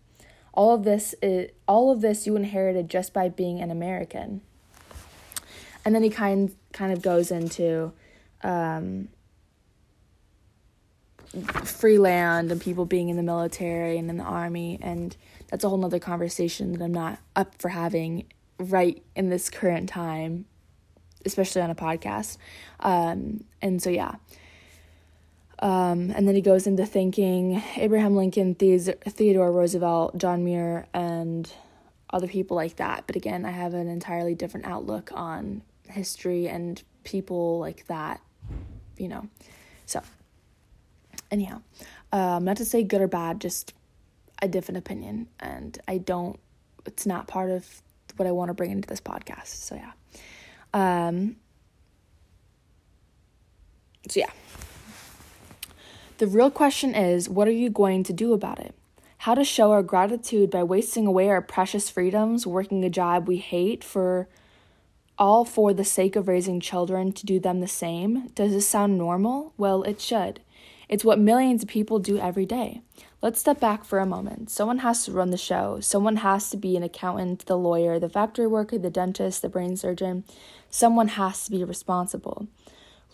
All 0.54 0.76
of 0.76 0.84
this 0.84 1.16
is, 1.20 1.50
all 1.68 1.92
of 1.92 2.02
this 2.02 2.28
you 2.28 2.36
inherited 2.36 2.90
just 2.90 3.12
by 3.12 3.28
being 3.28 3.60
an 3.60 3.72
American. 3.72 4.42
And 5.84 5.96
then 5.96 6.04
he 6.04 6.12
kind 6.12 6.54
kind 6.74 6.94
of 6.94 7.02
goes 7.02 7.32
into 7.32 7.92
um, 8.44 9.08
free 11.64 11.98
land 11.98 12.52
and 12.52 12.62
people 12.62 12.86
being 12.86 13.10
in 13.10 13.18
the 13.18 13.24
military 13.24 13.98
and 13.98 14.10
in 14.10 14.18
the 14.18 14.24
army 14.24 14.80
and 14.82 15.16
that's 15.50 15.64
a 15.64 15.70
whole 15.70 15.78
nother 15.78 16.00
conversation 16.00 16.74
that 16.74 16.82
I'm 16.82 16.94
not 16.94 17.20
up 17.36 17.60
for 17.62 17.70
having 17.70 18.26
right 18.60 19.02
in 19.16 19.30
this 19.30 19.50
current 19.50 19.90
time, 19.90 20.46
especially 21.26 21.62
on 21.62 21.70
a 21.70 21.76
podcast. 21.76 22.38
Um, 22.80 23.44
and 23.62 23.82
so, 23.82 23.90
yeah. 23.90 24.16
Um, 25.60 26.12
and 26.12 26.28
then 26.28 26.36
he 26.36 26.42
goes 26.42 26.68
into 26.68 26.86
thanking 26.86 27.62
Abraham 27.78 28.16
Lincoln, 28.16 28.56
Theodore 28.56 29.52
Roosevelt, 29.52 30.18
John 30.18 30.44
Muir, 30.44 30.88
and 30.94 31.52
other 32.10 32.28
people 32.28 32.56
like 32.56 32.76
that. 32.76 33.06
But 33.08 33.16
again, 33.16 33.46
I 33.46 33.52
have 33.52 33.74
an 33.74 33.88
entirely 33.88 34.36
different 34.36 34.68
outlook 34.68 35.12
on 35.14 35.64
history 35.90 36.48
and 36.48 36.82
people 37.04 37.60
like 37.60 37.88
that, 37.88 38.22
you 38.98 39.08
know. 39.08 39.28
So, 39.86 40.02
anyhow, 41.32 41.62
um, 42.12 42.46
not 42.46 42.58
to 42.58 42.66
say 42.66 42.84
good 42.84 43.02
or 43.02 43.08
bad, 43.08 43.42
just 43.42 43.74
a 44.42 44.48
different 44.48 44.78
opinion 44.78 45.28
and 45.40 45.80
I 45.88 45.98
don't 45.98 46.40
it's 46.86 47.06
not 47.06 47.28
part 47.28 47.50
of 47.50 47.82
what 48.16 48.28
I 48.28 48.32
want 48.32 48.50
to 48.50 48.54
bring 48.54 48.72
into 48.72 48.88
this 48.88 49.02
podcast. 49.02 49.48
So 49.48 49.76
yeah. 49.76 49.92
Um 50.74 51.36
so 54.10 54.20
yeah. 54.20 54.32
The 56.18 56.28
real 56.28 56.50
question 56.50 56.96
is 56.96 57.30
what 57.30 57.48
are 57.48 57.52
you 57.52 57.70
going 57.70 58.04
to 58.04 58.14
do 58.14 58.34
about 58.34 58.60
it? 58.60 58.74
How 59.20 59.34
to 59.36 59.44
show 59.44 59.72
our 59.72 59.84
gratitude 59.84 60.52
by 60.52 60.64
wasting 60.64 61.08
away 61.08 61.30
our 61.30 61.42
precious 61.42 61.90
freedoms, 61.90 62.46
working 62.48 62.86
a 62.86 62.90
job 62.90 63.28
we 63.28 63.38
hate 63.38 63.84
for 63.84 64.28
all 65.18 65.44
for 65.44 65.74
the 65.74 65.84
sake 65.84 66.16
of 66.16 66.28
raising 66.28 66.60
children 66.60 67.12
to 67.12 67.26
do 67.26 67.40
them 67.40 67.60
the 67.60 67.68
same? 67.68 68.28
Does 68.30 68.52
this 68.52 68.68
sound 68.68 68.98
normal? 68.98 69.54
Well, 69.58 69.84
it 69.84 70.00
should. 70.00 70.42
It's 70.90 71.04
what 71.04 71.20
millions 71.20 71.64
of 71.64 71.70
people 71.70 72.00
do 72.00 72.18
every 72.18 72.46
day. 72.46 72.82
Let's 73.22 73.40
step 73.40 73.60
back 73.60 73.84
for 73.84 74.00
a 74.00 74.06
moment. 74.06 74.50
Someone 74.50 74.80
has 74.80 75.04
to 75.06 75.12
run 75.12 75.32
the 75.32 75.38
show. 75.38 75.80
Someone 75.82 76.18
has 76.18 76.50
to 76.52 76.58
be 76.58 76.78
an 76.78 76.84
accountant, 76.84 77.46
the 77.46 77.58
lawyer, 77.58 78.00
the 78.00 78.10
factory 78.10 78.48
worker, 78.48 78.78
the 78.78 78.90
dentist, 78.90 79.42
the 79.42 79.50
brain 79.50 79.76
surgeon. 79.76 80.24
Someone 80.70 81.10
has 81.10 81.44
to 81.46 81.52
be 81.52 81.64
responsible. 81.64 82.48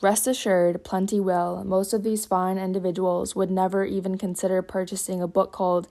Rest 0.01 0.27
assured, 0.27 0.83
plenty 0.83 1.19
will. 1.19 1.63
Most 1.63 1.93
of 1.93 2.03
these 2.03 2.25
fine 2.25 2.57
individuals 2.57 3.35
would 3.35 3.49
never 3.49 3.85
even 3.85 4.17
consider 4.17 4.61
purchasing 4.61 5.21
a 5.21 5.27
book 5.27 5.51
called 5.51 5.87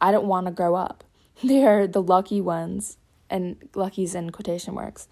I 0.00 0.12
Don't 0.12 0.28
Want 0.28 0.46
to 0.46 0.52
Grow 0.52 0.74
Up. 0.74 1.04
They 1.44 1.66
are 1.66 1.86
the 1.86 2.00
lucky 2.00 2.40
ones, 2.40 2.96
and 3.28 3.56
luckies 3.74 4.14
in 4.14 4.30
quotation 4.30 4.74
marks. 4.74 5.06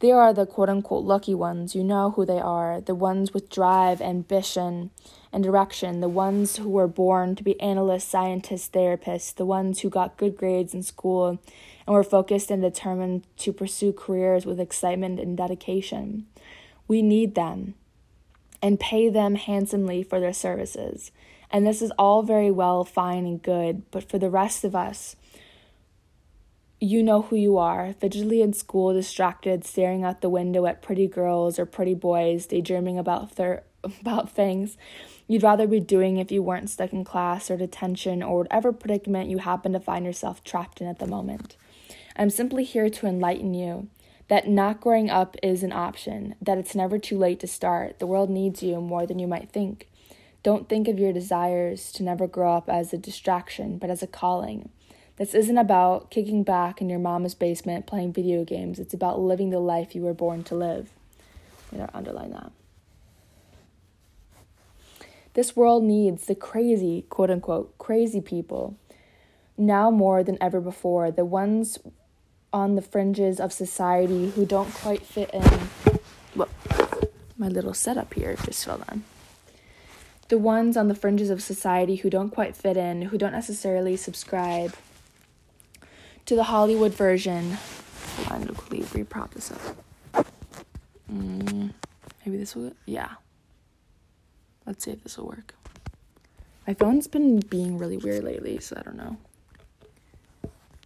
They 0.00 0.12
are 0.12 0.32
the 0.32 0.46
quote 0.46 0.68
unquote 0.68 1.04
lucky 1.04 1.34
ones. 1.34 1.74
You 1.74 1.82
know 1.82 2.12
who 2.12 2.24
they 2.24 2.38
are 2.38 2.80
the 2.80 2.94
ones 2.94 3.34
with 3.34 3.50
drive, 3.50 4.00
ambition, 4.00 4.90
and 5.32 5.42
direction, 5.42 6.00
the 6.00 6.08
ones 6.08 6.56
who 6.56 6.68
were 6.68 6.86
born 6.86 7.34
to 7.36 7.42
be 7.42 7.60
analysts, 7.60 8.04
scientists, 8.04 8.68
therapists, 8.68 9.34
the 9.34 9.46
ones 9.46 9.80
who 9.80 9.90
got 9.90 10.16
good 10.16 10.36
grades 10.36 10.72
in 10.72 10.82
school 10.82 11.38
and 11.86 11.94
were 11.94 12.04
focused 12.04 12.50
and 12.50 12.62
determined 12.62 13.24
to 13.38 13.52
pursue 13.52 13.92
careers 13.92 14.46
with 14.46 14.60
excitement 14.60 15.18
and 15.18 15.36
dedication. 15.36 16.26
We 16.86 17.02
need 17.02 17.34
them 17.34 17.74
and 18.62 18.80
pay 18.80 19.08
them 19.08 19.34
handsomely 19.34 20.02
for 20.02 20.20
their 20.20 20.32
services. 20.32 21.10
And 21.50 21.66
this 21.66 21.80
is 21.80 21.92
all 21.98 22.22
very 22.22 22.50
well, 22.50 22.84
fine, 22.84 23.24
and 23.24 23.42
good, 23.42 23.82
but 23.90 24.08
for 24.08 24.18
the 24.18 24.30
rest 24.30 24.64
of 24.64 24.74
us, 24.74 25.16
you 26.80 27.02
know 27.02 27.22
who 27.22 27.36
you 27.36 27.58
are, 27.58 27.92
fidgety 27.94 28.42
in 28.42 28.52
school, 28.52 28.92
distracted, 28.92 29.64
staring 29.64 30.04
out 30.04 30.20
the 30.20 30.28
window 30.28 30.66
at 30.66 30.82
pretty 30.82 31.06
girls 31.06 31.58
or 31.58 31.66
pretty 31.66 31.94
boys, 31.94 32.46
daydreaming 32.46 32.98
about 32.98 33.32
thir- 33.32 33.64
about 34.00 34.30
things 34.30 34.76
you'd 35.28 35.42
rather 35.42 35.66
be 35.66 35.78
doing 35.78 36.16
if 36.16 36.32
you 36.32 36.42
weren't 36.42 36.70
stuck 36.70 36.92
in 36.92 37.04
class 37.04 37.50
or 37.50 37.56
detention 37.56 38.22
or 38.22 38.38
whatever 38.38 38.72
predicament 38.72 39.28
you 39.28 39.38
happen 39.38 39.72
to 39.72 39.78
find 39.78 40.04
yourself 40.04 40.42
trapped 40.42 40.80
in 40.80 40.88
at 40.88 40.98
the 40.98 41.06
moment. 41.06 41.54
I'm 42.16 42.30
simply 42.30 42.64
here 42.64 42.88
to 42.88 43.06
enlighten 43.06 43.54
you 43.54 43.88
that 44.28 44.48
not 44.48 44.80
growing 44.80 45.08
up 45.08 45.36
is 45.42 45.62
an 45.62 45.72
option, 45.72 46.34
that 46.40 46.58
it's 46.58 46.74
never 46.74 46.98
too 46.98 47.16
late 47.16 47.40
to 47.40 47.46
start. 47.46 47.98
The 47.98 48.06
world 48.06 48.30
needs 48.30 48.62
you 48.62 48.80
more 48.80 49.06
than 49.06 49.18
you 49.18 49.26
might 49.26 49.50
think. 49.50 49.88
Don't 50.42 50.68
think 50.68 50.88
of 50.88 50.98
your 50.98 51.12
desires 51.12 51.92
to 51.92 52.02
never 52.02 52.26
grow 52.26 52.54
up 52.54 52.68
as 52.68 52.92
a 52.92 52.98
distraction, 52.98 53.78
but 53.78 53.90
as 53.90 54.02
a 54.02 54.06
calling. 54.06 54.70
This 55.18 55.34
isn't 55.34 55.58
about 55.58 56.10
kicking 56.10 56.44
back 56.44 56.80
in 56.80 56.88
your 56.88 57.00
mama's 57.00 57.34
basement 57.34 57.86
playing 57.86 58.12
video 58.12 58.44
games. 58.44 58.78
It's 58.78 58.94
about 58.94 59.18
living 59.18 59.50
the 59.50 59.58
life 59.58 59.96
you 59.96 60.02
were 60.02 60.14
born 60.14 60.44
to 60.44 60.54
live. 60.54 60.90
You 61.72 61.78
know, 61.78 61.90
underline 61.92 62.30
that. 62.30 62.52
This 65.34 65.56
world 65.56 65.82
needs 65.82 66.26
the 66.26 66.36
crazy, 66.36 67.04
quote 67.10 67.30
unquote, 67.30 67.76
crazy 67.78 68.20
people 68.20 68.76
now 69.56 69.90
more 69.90 70.22
than 70.22 70.38
ever 70.40 70.60
before, 70.60 71.10
the 71.10 71.24
ones 71.24 71.78
on 72.52 72.76
the 72.76 72.82
fringes 72.82 73.40
of 73.40 73.52
society 73.52 74.30
who 74.30 74.46
don't 74.46 74.72
quite 74.72 75.02
fit 75.02 75.30
in. 75.34 76.00
Well, 76.36 76.48
my 77.36 77.48
little 77.48 77.74
setup 77.74 78.14
here 78.14 78.36
just 78.44 78.64
fell 78.64 78.78
down. 78.78 79.02
The 80.28 80.38
ones 80.38 80.76
on 80.76 80.86
the 80.88 80.94
fringes 80.94 81.28
of 81.28 81.42
society 81.42 81.96
who 81.96 82.10
don't 82.10 82.30
quite 82.30 82.54
fit 82.54 82.76
in, 82.76 83.02
who 83.02 83.18
don't 83.18 83.32
necessarily 83.32 83.96
subscribe 83.96 84.74
to 86.28 86.36
the 86.36 86.44
Hollywood 86.44 86.92
version. 86.92 87.56
I'm 88.28 88.40
gonna 88.42 88.52
quickly 88.52 88.80
reprop 89.02 89.30
this 89.30 89.50
up. 89.50 90.26
Mm, 91.10 91.72
maybe 92.22 92.36
this 92.36 92.54
will, 92.54 92.72
yeah. 92.84 93.12
Let's 94.66 94.84
see 94.84 94.90
if 94.90 95.02
this 95.02 95.16
will 95.16 95.28
work. 95.28 95.54
My 96.66 96.74
phone's 96.74 97.08
been 97.08 97.40
being 97.40 97.78
really 97.78 97.96
weird 97.96 98.24
lately, 98.24 98.60
so 98.60 98.76
I 98.76 98.82
don't 98.82 98.98
know. 98.98 99.16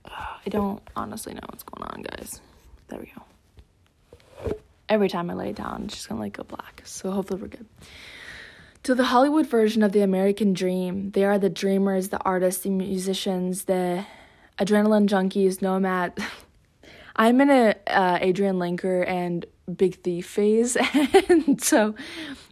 I 0.06 0.48
don't 0.48 0.80
honestly 0.94 1.34
know 1.34 1.40
what's 1.48 1.64
going 1.64 1.90
on, 1.90 2.02
guys. 2.02 2.40
There 2.86 3.00
we 3.00 3.12
go. 3.12 4.56
Every 4.88 5.08
time 5.08 5.28
I 5.28 5.34
lay 5.34 5.50
it 5.50 5.56
down, 5.56 5.86
it's 5.86 5.94
just 5.94 6.08
gonna 6.08 6.20
like 6.20 6.34
go 6.34 6.44
black. 6.44 6.82
So 6.84 7.10
hopefully 7.10 7.42
we're 7.42 7.48
good. 7.48 7.66
To 8.84 8.94
the 8.94 9.06
Hollywood 9.06 9.48
version 9.48 9.82
of 9.82 9.90
the 9.90 10.02
American 10.02 10.52
dream, 10.52 11.10
they 11.10 11.24
are 11.24 11.36
the 11.36 11.50
dreamers, 11.50 12.10
the 12.10 12.22
artists, 12.22 12.62
the 12.62 12.70
musicians, 12.70 13.64
the 13.64 14.04
adrenaline 14.58 15.08
junkies, 15.08 15.62
nomad. 15.62 16.18
I'm 17.16 17.40
in 17.40 17.50
a 17.50 17.74
uh, 17.88 18.18
Adrianne 18.20 18.56
Lenker 18.56 19.06
and 19.06 19.44
Big 19.76 20.02
Thief 20.02 20.26
phase, 20.26 20.76
and 21.28 21.62
so 21.62 21.94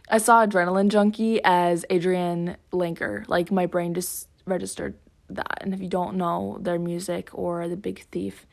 I 0.07 0.19
saw 0.19 0.45
Adrenaline 0.45 0.89
Junkie 0.89 1.41
as 1.43 1.83
Adrianne 1.89 2.57
Lenker. 2.71 3.27
Like 3.27 3.51
my 3.51 3.65
brain 3.65 3.93
just 3.93 4.27
registered 4.45 4.95
that. 5.29 5.59
And 5.61 5.73
if 5.73 5.81
you 5.81 5.87
don't 5.87 6.15
know 6.15 6.57
their 6.61 6.77
music 6.77 7.29
or 7.33 7.67
the 7.67 7.77
Big 7.77 8.05
Thief 8.11 8.45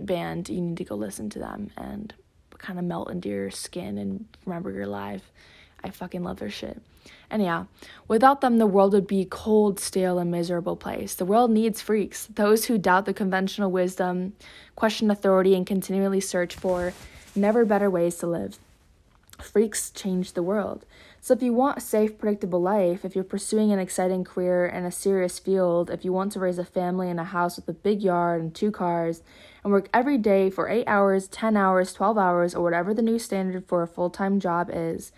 band, 0.00 0.48
you 0.48 0.60
need 0.60 0.76
to 0.78 0.84
go 0.84 0.94
listen 0.96 1.30
to 1.30 1.38
them 1.38 1.70
and 1.76 2.12
kind 2.58 2.78
of 2.78 2.84
melt 2.84 3.10
into 3.10 3.28
your 3.28 3.50
skin 3.50 3.98
and 3.98 4.26
remember 4.44 4.70
you're 4.70 4.82
alive. 4.82 5.22
I 5.82 5.90
fucking 5.90 6.22
love 6.22 6.38
their 6.38 6.50
shit. 6.50 6.80
Anyhow, 7.30 7.66
without 8.06 8.40
them, 8.40 8.58
the 8.58 8.66
world 8.66 8.92
would 8.92 9.06
be 9.06 9.26
cold, 9.28 9.78
stale, 9.78 10.18
and 10.18 10.30
miserable 10.30 10.76
place. 10.76 11.14
The 11.14 11.24
world 11.24 11.50
needs 11.50 11.80
freaks, 11.80 12.26
those 12.26 12.66
who 12.66 12.78
doubt 12.78 13.06
the 13.06 13.14
conventional 13.14 13.70
wisdom, 13.70 14.34
question 14.76 15.10
authority, 15.10 15.54
and 15.54 15.66
continually 15.66 16.20
search 16.20 16.54
for 16.54 16.92
never 17.34 17.64
better 17.64 17.90
ways 17.90 18.16
to 18.16 18.26
live. 18.26 18.58
Freaks 19.40 19.90
change 19.90 20.32
the 20.32 20.42
world. 20.42 20.84
So, 21.20 21.34
if 21.34 21.42
you 21.42 21.52
want 21.52 21.78
a 21.78 21.80
safe, 21.80 22.18
predictable 22.18 22.60
life, 22.60 23.04
if 23.04 23.14
you're 23.14 23.24
pursuing 23.24 23.72
an 23.72 23.78
exciting 23.78 24.24
career 24.24 24.66
in 24.66 24.84
a 24.84 24.92
serious 24.92 25.38
field, 25.38 25.90
if 25.90 26.04
you 26.04 26.12
want 26.12 26.32
to 26.32 26.40
raise 26.40 26.58
a 26.58 26.64
family 26.64 27.08
in 27.08 27.18
a 27.18 27.24
house 27.24 27.56
with 27.56 27.68
a 27.68 27.72
big 27.72 28.02
yard 28.02 28.40
and 28.40 28.54
two 28.54 28.70
cars, 28.70 29.22
and 29.62 29.72
work 29.72 29.88
every 29.92 30.18
day 30.18 30.48
for 30.48 30.68
8 30.68 30.84
hours, 30.86 31.28
10 31.28 31.56
hours, 31.56 31.92
12 31.92 32.18
hours, 32.18 32.54
or 32.54 32.62
whatever 32.62 32.94
the 32.94 33.02
new 33.02 33.18
standard 33.18 33.66
for 33.66 33.82
a 33.82 33.86
full 33.86 34.10
time 34.10 34.40
job 34.40 34.70
is, 34.72 35.12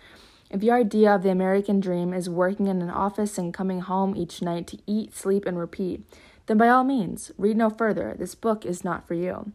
if 0.51 0.61
your 0.61 0.75
idea 0.75 1.15
of 1.15 1.23
the 1.23 1.29
American 1.29 1.79
dream 1.79 2.13
is 2.13 2.29
working 2.29 2.67
in 2.67 2.81
an 2.81 2.89
office 2.89 3.37
and 3.37 3.53
coming 3.53 3.79
home 3.79 4.17
each 4.17 4.41
night 4.41 4.67
to 4.67 4.77
eat, 4.85 5.15
sleep, 5.15 5.45
and 5.45 5.57
repeat, 5.57 6.03
then 6.47 6.57
by 6.57 6.67
all 6.67 6.83
means, 6.83 7.31
read 7.37 7.55
no 7.55 7.69
further. 7.69 8.15
This 8.19 8.35
book 8.35 8.65
is 8.65 8.83
not 8.83 9.07
for 9.07 9.13
you. 9.13 9.53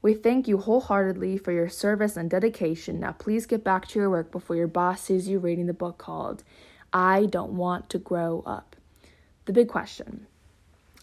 We 0.00 0.14
thank 0.14 0.48
you 0.48 0.56
wholeheartedly 0.56 1.36
for 1.36 1.52
your 1.52 1.68
service 1.68 2.16
and 2.16 2.30
dedication. 2.30 3.00
Now, 3.00 3.12
please 3.12 3.44
get 3.44 3.62
back 3.62 3.86
to 3.88 3.98
your 3.98 4.08
work 4.08 4.32
before 4.32 4.56
your 4.56 4.66
boss 4.66 5.02
sees 5.02 5.28
you 5.28 5.38
reading 5.38 5.66
the 5.66 5.74
book 5.74 5.98
called 5.98 6.42
I 6.90 7.26
Don't 7.26 7.52
Want 7.52 7.90
to 7.90 7.98
Grow 7.98 8.42
Up. 8.46 8.76
The 9.44 9.52
big 9.52 9.68
question. 9.68 10.26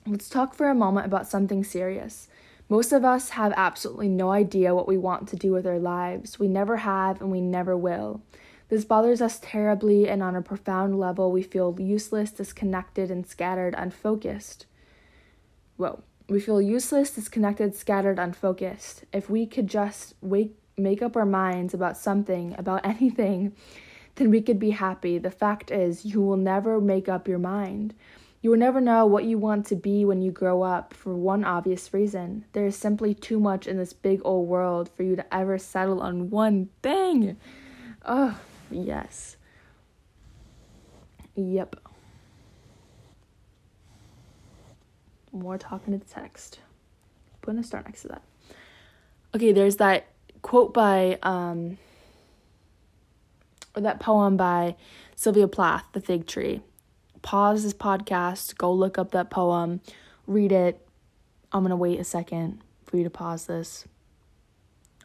Let's 0.07 0.29
talk 0.29 0.55
for 0.55 0.67
a 0.67 0.73
moment 0.73 1.05
about 1.05 1.27
something 1.27 1.63
serious. 1.63 2.27
Most 2.69 2.91
of 2.91 3.05
us 3.05 3.29
have 3.29 3.53
absolutely 3.55 4.09
no 4.09 4.31
idea 4.31 4.73
what 4.73 4.87
we 4.87 4.97
want 4.97 5.27
to 5.29 5.35
do 5.35 5.51
with 5.51 5.67
our 5.67 5.79
lives. 5.79 6.39
We 6.39 6.47
never 6.47 6.77
have 6.77 7.21
and 7.21 7.29
we 7.29 7.39
never 7.39 7.77
will. 7.77 8.21
This 8.69 8.83
bothers 8.83 9.21
us 9.21 9.39
terribly, 9.41 10.09
and 10.09 10.21
on 10.21 10.35
a 10.35 10.41
profound 10.41 10.99
level, 10.99 11.31
we 11.31 11.41
feel 11.41 11.75
useless, 11.79 12.31
disconnected, 12.31 13.09
and 13.09 13.25
scattered, 13.25 13.73
unfocused. 13.77 14.65
Whoa. 15.77 16.03
We 16.29 16.41
feel 16.41 16.61
useless, 16.61 17.11
disconnected, 17.11 17.73
scattered, 17.73 18.19
unfocused. 18.19 19.05
If 19.13 19.29
we 19.29 19.45
could 19.45 19.67
just 19.67 20.15
wake, 20.19 20.57
make 20.77 21.01
up 21.01 21.15
our 21.15 21.25
minds 21.25 21.73
about 21.73 21.97
something, 21.97 22.53
about 22.57 22.81
anything, 22.85 23.55
then 24.15 24.29
we 24.29 24.41
could 24.41 24.59
be 24.59 24.71
happy. 24.71 25.17
The 25.17 25.31
fact 25.31 25.71
is, 25.71 26.03
you 26.03 26.21
will 26.21 26.37
never 26.37 26.81
make 26.81 27.07
up 27.07 27.27
your 27.29 27.39
mind. 27.39 27.93
You 28.41 28.49
will 28.49 28.57
never 28.57 28.81
know 28.81 29.05
what 29.05 29.23
you 29.23 29.37
want 29.37 29.65
to 29.67 29.75
be 29.75 30.03
when 30.03 30.21
you 30.21 30.31
grow 30.31 30.61
up 30.61 30.93
for 30.93 31.15
one 31.15 31.45
obvious 31.45 31.93
reason. 31.93 32.45
There 32.51 32.65
is 32.65 32.75
simply 32.75 33.13
too 33.13 33.39
much 33.39 33.65
in 33.65 33.77
this 33.77 33.93
big 33.93 34.21
old 34.25 34.47
world 34.47 34.89
for 34.95 35.03
you 35.03 35.15
to 35.15 35.33
ever 35.33 35.57
settle 35.57 36.01
on 36.01 36.29
one 36.29 36.69
thing. 36.83 37.37
Oh, 38.05 38.37
Yes. 38.71 39.37
Yep. 41.35 41.75
More 45.31 45.57
talking 45.57 45.97
to 45.97 46.03
the 46.03 46.11
text. 46.11 46.59
Putting 47.41 47.59
a 47.59 47.63
star 47.63 47.83
next 47.85 48.01
to 48.03 48.07
that. 48.09 48.23
Okay, 49.35 49.51
there's 49.51 49.77
that 49.77 50.07
quote 50.41 50.73
by 50.73 51.17
um 51.23 51.77
or 53.75 53.81
that 53.81 53.99
poem 53.99 54.37
by 54.37 54.75
Sylvia 55.15 55.47
Plath, 55.47 55.85
The 55.93 56.01
Fig 56.01 56.25
Tree. 56.25 56.61
Pause 57.21 57.63
this 57.63 57.73
podcast, 57.73 58.57
go 58.57 58.71
look 58.71 58.97
up 58.97 59.11
that 59.11 59.29
poem, 59.29 59.81
read 60.25 60.51
it. 60.51 60.87
I'm 61.51 61.63
gonna 61.63 61.75
wait 61.75 61.99
a 61.99 62.03
second 62.03 62.61
for 62.85 62.97
you 62.97 63.03
to 63.03 63.09
pause 63.09 63.45
this. 63.45 63.85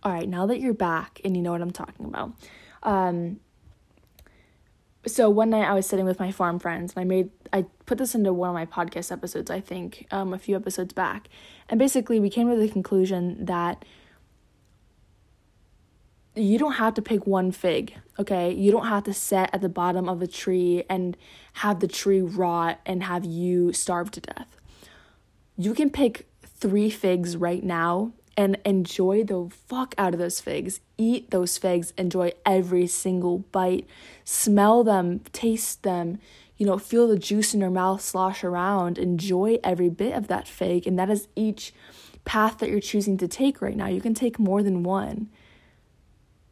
All 0.03 0.13
right, 0.13 0.29
now 0.29 0.47
that 0.47 0.61
you're 0.61 0.75
back 0.75 1.21
and 1.25 1.37
you 1.37 1.43
know 1.43 1.53
what 1.53 1.61
I'm 1.61 1.71
talking 1.71 2.07
about, 2.07 2.33
um, 2.83 3.39
so 5.07 5.29
one 5.29 5.51
night 5.51 5.69
I 5.69 5.75
was 5.75 5.87
sitting 5.87 6.05
with 6.05 6.21
my 6.21 6.31
farm 6.31 6.59
friends 6.59 6.93
and 6.95 7.01
I 7.01 7.05
made 7.05 7.31
I 7.53 7.67
put 7.87 7.99
this 7.99 8.15
into 8.15 8.33
one 8.33 8.49
of 8.49 8.55
my 8.55 8.67
podcast 8.67 9.11
episodes 9.11 9.51
I 9.51 9.61
think 9.61 10.07
um, 10.11 10.33
a 10.33 10.39
few 10.39 10.57
episodes 10.57 10.93
back. 10.93 11.29
And 11.69 11.79
basically 11.79 12.21
we 12.21 12.31
came 12.31 12.49
to 12.49 12.57
the 12.57 12.69
conclusion 12.69 13.45
that 13.45 13.85
you 16.35 16.59
don't 16.59 16.75
have 16.75 16.95
to 16.95 17.03
pick 17.03 17.27
one 17.27 17.53
fig 17.53 17.95
okay? 18.19 18.53
You 18.53 18.71
don't 18.73 18.87
have 18.87 19.05
to 19.05 19.15
sit 19.15 19.51
at 19.53 19.61
the 19.61 19.69
bottom 19.69 20.09
of 20.09 20.23
a 20.23 20.27
tree 20.27 20.85
and 20.89 21.17
have 21.55 21.81
the 21.81 21.89
tree 21.89 22.21
rot 22.21 22.81
and 22.87 23.03
have 23.03 23.25
you 23.25 23.73
starve 23.73 24.11
to 24.13 24.21
death. 24.21 24.57
You 25.57 25.75
can 25.75 25.91
pick 25.91 26.29
three 26.45 26.91
figs 26.91 27.37
right 27.37 27.63
now 27.63 28.13
and 28.37 28.59
enjoy 28.65 29.25
the 29.25 29.49
fuck 29.67 29.95
out 29.99 30.15
of 30.15 30.21
those 30.21 30.41
figs. 30.41 30.81
Eat 30.97 31.31
those 31.31 31.59
figs, 31.59 31.93
enjoy 31.99 32.33
every 32.47 32.87
single 32.87 33.39
bite, 33.39 33.87
smell 34.25 34.85
them, 34.85 35.21
taste 35.33 35.83
them, 35.83 36.19
you 36.57 36.67
know, 36.67 36.79
feel 36.79 37.09
the 37.09 37.19
juice 37.19 37.55
in 37.55 37.61
your 37.61 37.71
mouth 37.71 38.01
slosh 38.01 38.45
around, 38.45 38.99
enjoy 38.99 39.59
every 39.65 39.89
bit 39.89 40.15
of 40.15 40.29
that 40.29 40.47
fig. 40.47 40.87
And 40.87 40.99
that 40.99 41.11
is 41.11 41.29
each 41.35 41.75
path 42.25 42.59
that 42.59 42.71
you're 42.71 42.81
choosing 42.81 43.17
to 43.19 43.29
take 43.29 43.61
right 43.61 43.77
now. 43.77 43.89
You 43.89 44.01
can 44.01 44.15
take 44.15 44.39
more 44.39 44.63
than 44.63 44.83
one. 44.83 45.29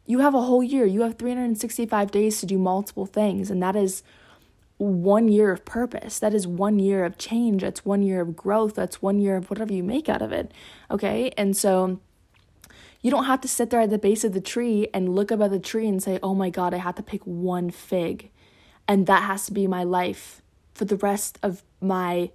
You 0.05 0.19
have 0.19 0.35
a 0.35 0.41
whole 0.41 0.63
year, 0.63 0.85
you 0.85 1.01
have 1.01 1.17
365 1.17 2.11
days 2.11 2.39
to 2.41 2.45
do 2.45 2.57
multiple 2.57 3.05
things, 3.05 3.49
and 3.49 3.63
that 3.63 3.75
is 3.75 4.03
one 4.81 5.27
year 5.27 5.51
of 5.51 5.63
purpose. 5.63 6.17
That 6.17 6.33
is 6.33 6.47
one 6.47 6.79
year 6.79 7.05
of 7.05 7.17
change. 7.17 7.61
That's 7.61 7.85
one 7.85 8.01
year 8.01 8.21
of 8.21 8.35
growth. 8.35 8.73
That's 8.73 9.01
one 9.01 9.19
year 9.19 9.35
of 9.35 9.49
whatever 9.49 9.71
you 9.71 9.83
make 9.83 10.09
out 10.09 10.23
of 10.23 10.31
it. 10.31 10.51
Okay. 10.89 11.31
And 11.37 11.55
so 11.55 11.99
you 13.01 13.11
don't 13.11 13.25
have 13.25 13.41
to 13.41 13.47
sit 13.47 13.69
there 13.69 13.81
at 13.81 13.91
the 13.91 13.99
base 13.99 14.23
of 14.23 14.33
the 14.33 14.41
tree 14.41 14.87
and 14.91 15.15
look 15.15 15.31
up 15.31 15.39
at 15.41 15.51
the 15.51 15.59
tree 15.59 15.87
and 15.87 16.01
say, 16.01 16.17
oh 16.23 16.33
my 16.33 16.49
God, 16.49 16.73
I 16.73 16.77
have 16.77 16.95
to 16.95 17.03
pick 17.03 17.21
one 17.25 17.69
fig. 17.69 18.31
And 18.87 19.05
that 19.05 19.23
has 19.23 19.45
to 19.45 19.53
be 19.53 19.67
my 19.67 19.83
life 19.83 20.41
for 20.73 20.85
the 20.85 20.97
rest 20.97 21.37
of 21.43 21.63
my, 21.79 22.31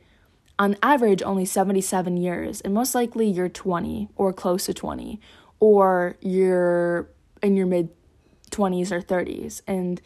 on 0.56 0.76
average, 0.82 1.22
only 1.22 1.44
77 1.44 2.16
years. 2.16 2.60
And 2.60 2.72
most 2.72 2.94
likely 2.94 3.28
you're 3.28 3.48
20 3.48 4.08
or 4.14 4.32
close 4.32 4.66
to 4.66 4.74
20, 4.74 5.20
or 5.58 6.16
you're 6.20 7.10
in 7.42 7.56
your 7.56 7.66
mid 7.66 7.90
20s 8.52 8.92
or 8.92 9.00
30s. 9.00 9.62
And 9.66 10.00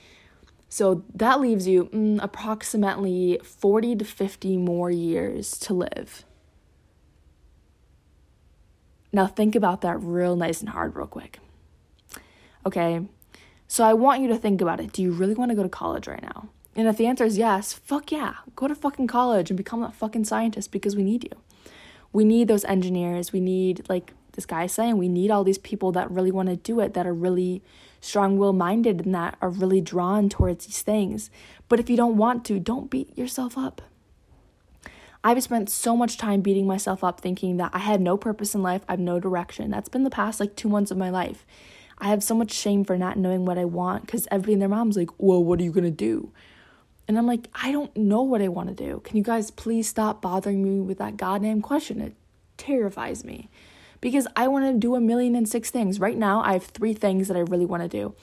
so 0.73 1.03
that 1.13 1.41
leaves 1.41 1.67
you 1.67 1.87
mm, 1.87 2.23
approximately 2.23 3.41
40 3.43 3.97
to 3.97 4.05
50 4.05 4.57
more 4.57 4.89
years 4.89 5.59
to 5.59 5.75
live. 5.75 6.25
Now, 9.13 9.27
think 9.27 9.57
about 9.57 9.81
that 9.81 10.01
real 10.01 10.37
nice 10.37 10.61
and 10.61 10.69
hard, 10.69 10.95
real 10.95 11.09
quick. 11.09 11.41
Okay, 12.65 13.03
so 13.67 13.83
I 13.83 13.95
want 13.95 14.23
you 14.23 14.29
to 14.29 14.37
think 14.37 14.61
about 14.61 14.79
it. 14.79 14.93
Do 14.93 15.03
you 15.03 15.11
really 15.11 15.35
want 15.35 15.51
to 15.51 15.57
go 15.57 15.65
to 15.65 15.69
college 15.69 16.07
right 16.07 16.23
now? 16.23 16.49
And 16.77 16.87
if 16.87 16.97
the 16.97 17.07
answer 17.09 17.25
is 17.25 17.37
yes, 17.37 17.73
fuck 17.73 18.13
yeah, 18.13 18.35
go 18.55 18.69
to 18.69 18.75
fucking 18.77 19.09
college 19.09 19.51
and 19.51 19.57
become 19.57 19.81
that 19.81 19.95
fucking 19.95 20.25
scientist 20.25 20.71
because 20.71 20.95
we 20.95 21.03
need 21.03 21.25
you. 21.25 21.37
We 22.13 22.25
need 22.25 22.47
those 22.47 22.65
engineers. 22.67 23.33
We 23.33 23.41
need, 23.41 23.89
like 23.89 24.13
this 24.33 24.47
guy 24.47 24.69
saying, 24.69 24.99
we 24.99 25.09
need 25.09 25.33
all 25.33 25.43
these 25.43 25.59
people 25.59 25.91
that 25.93 26.09
really 26.13 26.31
want 26.31 26.49
to 26.49 26.55
do 26.55 26.79
it, 26.79 26.95
that 26.95 27.09
are 27.09 27.15
really 27.15 27.61
strong 28.01 28.39
will 28.39 28.53
minded 28.53 29.05
and 29.05 29.15
that 29.15 29.37
are 29.41 29.51
really 29.51 29.81
drawn 29.81 30.29
towards 30.29 30.67
these 30.67 30.83
things. 30.83 31.31
But 31.69 31.81
if 31.81 31.91
you 31.91 31.97
don't 31.97 32.17
want 32.17 32.45
to, 32.47 32.59
don't 32.59 32.91
beat 32.91 33.17
yourself 33.17 33.57
up. 33.57 33.83
I've 35.23 35.43
spent 35.43 35.69
so 35.69 35.97
much 35.97 36.17
time 36.17 36.41
beating 36.41 36.67
myself 36.67 37.05
up 37.05 37.21
thinking 37.21 37.59
that 37.59 37.73
I 37.75 37.79
had 37.79 38.01
no 38.01 38.17
purpose 38.17 38.55
in 38.55 38.63
life, 38.63 38.83
I 38.89 38.93
have 38.93 39.01
no 39.01 39.21
direction. 39.21 39.71
That's 39.71 39.91
been 39.91 40.05
the 40.05 40.11
past 40.11 40.41
like 40.41 40.57
two 40.57 40.69
months 40.69 40.91
of 40.91 40.97
my 40.97 41.11
life. 41.11 41.45
I 41.99 42.09
have 42.09 42.23
so 42.23 42.35
much 42.35 42.53
shame 42.53 42.85
for 42.85 42.97
not 42.97 43.19
knowing 43.19 43.45
what 43.45 43.59
I 43.59 43.67
want 43.67 44.07
because 44.07 44.27
everybody 44.31 44.55
and 44.55 44.63
their 44.63 44.69
mom's 44.71 44.97
like, 44.97 45.11
well, 45.19 45.45
what 45.45 45.61
are 45.61 45.63
you 45.63 45.73
gonna 45.73 45.91
do? 45.91 46.33
And 47.07 47.19
I'm 47.19 47.27
like, 47.27 47.49
I 47.55 47.71
don't 47.71 47.95
know 47.95 48.23
what 48.23 48.41
I 48.41 48.49
wanna 48.49 48.73
do. 48.73 49.03
Can 49.05 49.19
you 49.19 49.23
guys 49.23 49.51
please 49.51 49.87
stop 49.87 50.23
bothering 50.23 50.65
me 50.65 50.81
with 50.81 50.97
that 50.99 51.19
goddamn 51.19 51.61
question? 51.61 52.01
It 52.01 52.15
terrifies 52.57 53.23
me 53.23 53.51
because 54.01 54.27
I 54.37 54.49
want 54.49 54.67
to 54.67 54.79
do 54.79 54.95
a 54.95 55.01
million 55.01 55.35
and 55.35 55.49
six 55.49 55.71
things. 55.71 56.01
Right 56.01 56.17
now, 56.17 56.41
I 56.41 56.55
have 56.55 56.65
three 56.65 56.95
things 56.95 57.29
that 57.29 57.37
I 57.37 57.41
really 57.41 57.67
want 57.67 57.83
to 57.83 57.89
do. 57.89 58.15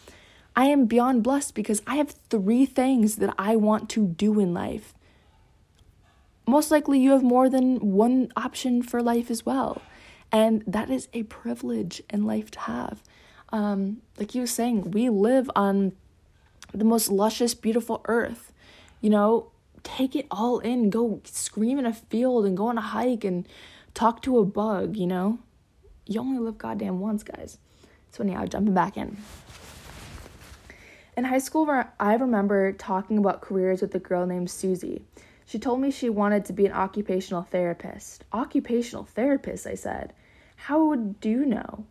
I 0.56 0.66
am 0.66 0.86
beyond 0.86 1.24
blessed 1.24 1.54
because 1.54 1.82
I 1.86 1.98
have 1.98 2.16
three 2.30 2.66
things 2.66 3.18
that 3.18 3.34
I 3.38 3.56
want 3.56 3.90
to 3.92 4.08
do 4.08 4.40
in 4.40 4.54
life. 4.54 4.96
Most 6.48 6.72
likely, 6.72 7.00
you 7.00 7.12
have 7.12 7.24
more 7.24 7.50
than 7.50 7.78
one 7.78 8.32
option 8.36 8.82
for 8.82 9.04
life 9.04 9.30
as 9.30 9.46
well. 9.46 9.82
And 10.32 10.64
that 10.66 10.90
is 10.90 11.10
a 11.14 11.24
privilege 11.24 12.02
in 12.10 12.26
life 12.26 12.50
to 12.52 12.60
have. 12.62 13.04
Um, 13.50 14.02
like 14.18 14.34
you 14.34 14.42
were 14.42 14.48
saying, 14.48 14.92
we 14.92 15.10
live 15.10 15.50
on 15.56 15.94
the 16.74 16.84
most 16.84 17.10
luscious, 17.10 17.54
beautiful 17.54 18.02
earth. 18.06 18.52
You 19.00 19.10
know, 19.10 19.52
take 19.84 20.16
it 20.16 20.26
all 20.32 20.60
in. 20.60 20.90
Go 20.90 21.22
scream 21.24 21.78
in 21.78 21.86
a 21.86 21.94
field 21.94 22.46
and 22.46 22.58
go 22.58 22.68
on 22.68 22.78
a 22.78 22.82
hike 22.82 23.24
and 23.24 23.48
talk 23.94 24.22
to 24.24 24.40
a 24.40 24.46
bug, 24.46 24.98
you 24.98 25.08
know? 25.08 25.40
You 26.08 26.20
only 26.20 26.40
live 26.40 26.58
goddamn 26.58 27.00
once, 27.00 27.24
guys. 27.24 27.58
So 28.12 28.24
anyhow, 28.24 28.46
jumping 28.46 28.74
back 28.74 28.98
in. 28.98 29.18
In 31.16 31.24
high 31.24 31.40
school, 31.40 31.68
I 32.00 32.16
remember 32.16 32.72
talking 32.72 33.18
about 33.18 33.42
careers 33.42 33.82
with 33.82 33.94
a 33.96 34.00
girl 34.00 34.26
named 34.26 34.50
Susie. 34.50 35.04
She 35.46 35.60
told 35.60 35.80
me 35.80 35.92
she 35.92 36.10
wanted 36.10 36.46
to 36.46 36.54
be 36.54 36.66
an 36.66 36.74
occupational 36.74 37.42
therapist. 37.42 38.24
Occupational 38.34 39.06
therapist, 39.06 39.66
I 39.66 39.76
said. 39.76 40.14
How 40.56 40.86
would 40.86 41.16
you 41.24 41.46
know? 41.46 41.86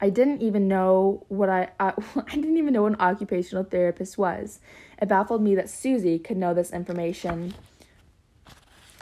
I 0.00 0.10
didn't 0.10 0.42
even 0.42 0.68
know 0.68 1.24
what 1.28 1.48
I 1.48 1.70
uh, 1.80 1.92
I 2.16 2.34
didn't 2.34 2.58
even 2.58 2.74
know 2.74 2.82
what 2.82 2.92
an 2.92 3.00
occupational 3.00 3.64
therapist 3.64 4.18
was. 4.18 4.60
It 5.00 5.08
baffled 5.08 5.42
me 5.42 5.54
that 5.54 5.70
Susie 5.70 6.18
could 6.18 6.36
know 6.36 6.54
this 6.54 6.72
information 6.72 7.54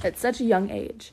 at 0.02 0.18
such 0.18 0.40
a 0.40 0.44
young 0.44 0.70
age 0.70 1.12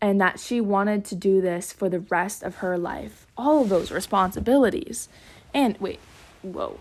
and 0.00 0.20
that 0.20 0.38
she 0.38 0.60
wanted 0.60 1.04
to 1.06 1.14
do 1.14 1.40
this 1.40 1.72
for 1.72 1.88
the 1.88 2.00
rest 2.00 2.42
of 2.42 2.56
her 2.56 2.78
life. 2.78 3.26
All 3.36 3.62
of 3.62 3.68
those 3.68 3.90
responsibilities. 3.90 5.08
And 5.52 5.76
wait, 5.78 6.00
whoa. 6.42 6.78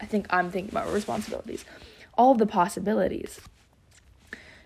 I 0.00 0.06
think 0.06 0.26
I'm 0.30 0.50
thinking 0.50 0.72
about 0.72 0.92
responsibilities. 0.92 1.64
All 2.14 2.32
of 2.32 2.38
the 2.38 2.46
possibilities. 2.46 3.40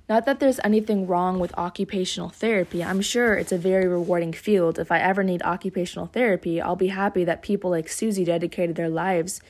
Not 0.09 0.25
that 0.27 0.39
there's 0.39 0.61
anything 0.63 1.07
wrong 1.07 1.41
with 1.41 1.53
occupational 1.59 2.29
therapy. 2.29 2.85
I'm 2.85 3.01
sure 3.01 3.35
it's 3.35 3.51
a 3.51 3.59
very 3.59 3.89
rewarding 3.89 4.33
field. 4.33 4.79
If 4.79 4.93
I 4.93 5.01
ever 5.01 5.25
need 5.25 5.43
occupational 5.43 6.07
therapy, 6.07 6.61
I'll 6.61 6.77
be 6.77 6.89
happy 6.89 7.25
that 7.25 7.43
people 7.43 7.71
like 7.71 7.89
Susie 7.89 8.25
dedicated 8.25 8.77
their 8.77 8.89
lives 8.89 9.41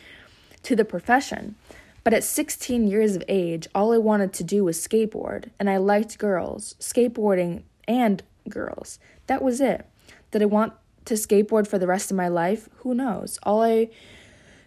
to 0.63 0.75
the 0.75 0.85
profession. 0.85 1.57
But 2.05 2.15
at 2.15 2.25
16 2.25 2.89
years 2.89 3.17
of 3.17 3.25
age, 3.29 3.69
all 3.75 3.93
I 3.93 3.99
wanted 3.99 4.33
to 4.35 4.45
do 4.45 4.65
was 4.65 4.79
skateboard, 4.79 5.51
and 5.59 5.69
I 5.69 5.77
liked 5.77 6.19
girls, 6.19 6.75
skateboarding, 6.81 7.65
and 7.87 8.23
girls. 8.49 8.99
That 9.27 9.43
was 9.43 9.61
it. 9.61 9.87
Did 10.31 10.43
I 10.43 10.47
want 10.47 10.73
to 11.07 11.15
skateboard 11.15 11.67
for 11.67 11.79
the 11.79 11.87
rest 11.87 12.11
of 12.11 12.17
my 12.17 12.29
life? 12.29 12.69
Who 12.79 12.95
knows? 12.95 13.39
All 13.43 13.63
I 13.63 13.89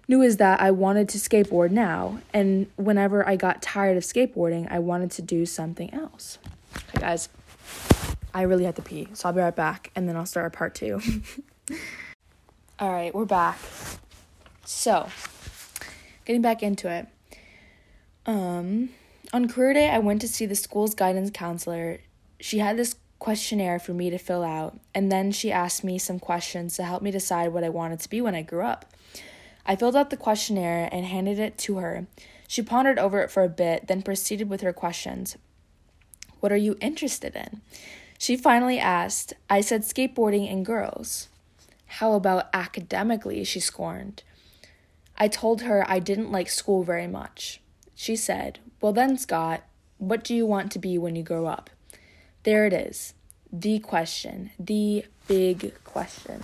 knew 0.07 0.21
is 0.21 0.37
that 0.37 0.59
I 0.61 0.71
wanted 0.71 1.07
to 1.09 1.17
skateboard 1.17 1.71
now, 1.71 2.19
and 2.33 2.67
whenever 2.75 3.27
I 3.27 3.35
got 3.35 3.61
tired 3.61 3.95
of 3.97 4.03
skateboarding, 4.03 4.69
I 4.71 4.79
wanted 4.79 5.11
to 5.11 5.21
do 5.21 5.45
something 5.45 5.93
else. 5.93 6.39
Okay, 6.75 6.99
guys, 6.99 7.29
I 8.33 8.41
really 8.41 8.65
had 8.65 8.75
to 8.77 8.81
pee, 8.81 9.07
so 9.13 9.27
I'll 9.27 9.33
be 9.33 9.41
right 9.41 9.55
back, 9.55 9.91
and 9.95 10.09
then 10.09 10.15
I'll 10.15 10.25
start 10.25 10.51
part 10.53 10.73
two. 10.73 10.99
All 12.79 12.91
right, 12.91 13.13
we're 13.13 13.25
back. 13.25 13.59
So, 14.65 15.09
getting 16.25 16.41
back 16.41 16.63
into 16.63 16.89
it. 16.89 17.07
Um, 18.25 18.89
on 19.33 19.47
career 19.47 19.73
day, 19.73 19.89
I 19.89 19.99
went 19.99 20.21
to 20.21 20.27
see 20.27 20.45
the 20.45 20.55
school's 20.55 20.95
guidance 20.95 21.29
counselor. 21.31 21.99
She 22.39 22.59
had 22.59 22.77
this 22.77 22.95
questionnaire 23.19 23.77
for 23.79 23.93
me 23.93 24.09
to 24.09 24.17
fill 24.17 24.43
out, 24.43 24.79
and 24.95 25.11
then 25.11 25.31
she 25.31 25.51
asked 25.51 25.83
me 25.83 25.97
some 25.97 26.19
questions 26.19 26.75
to 26.75 26.83
help 26.83 27.01
me 27.01 27.11
decide 27.11 27.53
what 27.53 27.63
I 27.63 27.69
wanted 27.69 27.99
to 27.99 28.09
be 28.09 28.21
when 28.21 28.35
I 28.35 28.41
grew 28.41 28.63
up. 28.63 28.85
I 29.65 29.75
filled 29.75 29.95
out 29.95 30.09
the 30.09 30.17
questionnaire 30.17 30.89
and 30.91 31.05
handed 31.05 31.37
it 31.37 31.57
to 31.59 31.77
her. 31.77 32.07
She 32.47 32.63
pondered 32.63 32.97
over 32.97 33.21
it 33.21 33.29
for 33.29 33.43
a 33.43 33.49
bit, 33.49 33.87
then 33.87 34.01
proceeded 34.01 34.49
with 34.49 34.61
her 34.61 34.73
questions. 34.73 35.37
What 36.39 36.51
are 36.51 36.57
you 36.57 36.77
interested 36.81 37.35
in? 37.35 37.61
She 38.17 38.35
finally 38.35 38.79
asked. 38.79 39.33
I 39.49 39.61
said 39.61 39.83
skateboarding 39.83 40.51
and 40.51 40.65
girls. 40.65 41.27
How 41.85 42.13
about 42.13 42.49
academically? 42.53 43.43
She 43.43 43.59
scorned. 43.59 44.23
I 45.17 45.27
told 45.27 45.61
her 45.61 45.89
I 45.89 45.99
didn't 45.99 46.31
like 46.31 46.49
school 46.49 46.83
very 46.83 47.07
much. 47.07 47.61
She 47.93 48.15
said, 48.15 48.59
Well 48.81 48.93
then, 48.93 49.17
Scott, 49.17 49.63
what 49.97 50.23
do 50.23 50.33
you 50.33 50.45
want 50.45 50.71
to 50.71 50.79
be 50.79 50.97
when 50.97 51.15
you 51.15 51.23
grow 51.23 51.45
up? 51.45 51.69
There 52.43 52.65
it 52.65 52.73
is. 52.73 53.13
The 53.51 53.79
question. 53.79 54.51
The 54.59 55.05
big 55.27 55.73
question. 55.83 56.43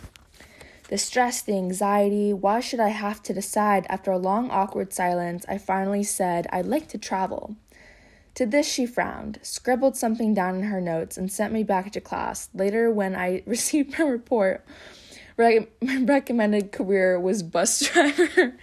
The 0.88 0.98
stress, 0.98 1.42
the 1.42 1.54
anxiety, 1.54 2.32
why 2.32 2.60
should 2.60 2.80
I 2.80 2.90
have 2.90 3.24
to 3.24 3.34
decide? 3.34 3.88
After 3.90 4.12
a 4.12 4.18
long, 4.18 4.52
awkward 4.52 4.94
silence, 4.94 5.46
I 5.48 5.58
finally 5.58 6.04
said, 6.04 6.48
I'd 6.52 6.68
like 6.68 6.88
to 6.90 6.98
travel. 6.98 7.56
To 8.36 8.46
this, 8.46 8.72
she 8.72 8.86
frowned, 8.86 9.40
scribbled 9.42 9.96
something 9.96 10.34
down 10.34 10.56
in 10.56 10.64
her 10.64 10.82
notes, 10.82 11.18
and 11.18 11.32
sent 11.32 11.54
me 11.54 11.64
back 11.64 11.92
to 11.94 12.02
class. 12.02 12.50
Later, 12.54 12.92
when 12.92 13.16
I 13.16 13.42
received 13.48 13.98
my 13.98 14.06
report, 14.06 14.66
my 15.38 15.68
recommended 16.02 16.72
career 16.72 17.20
was 17.20 17.44
bus 17.44 17.80
driver. 17.92 18.54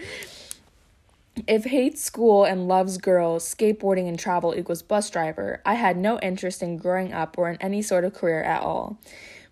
If 1.46 1.64
hates 1.64 2.02
school 2.02 2.44
and 2.44 2.68
loves 2.68 2.98
girls, 2.98 3.54
skateboarding 3.54 4.08
and 4.08 4.18
travel 4.18 4.54
equals 4.56 4.82
bus 4.82 5.10
driver, 5.10 5.60
I 5.64 5.74
had 5.74 5.96
no 5.96 6.18
interest 6.20 6.62
in 6.62 6.76
growing 6.76 7.12
up 7.12 7.38
or 7.38 7.50
in 7.50 7.56
any 7.60 7.82
sort 7.82 8.04
of 8.04 8.14
career 8.14 8.42
at 8.42 8.62
all. 8.62 8.98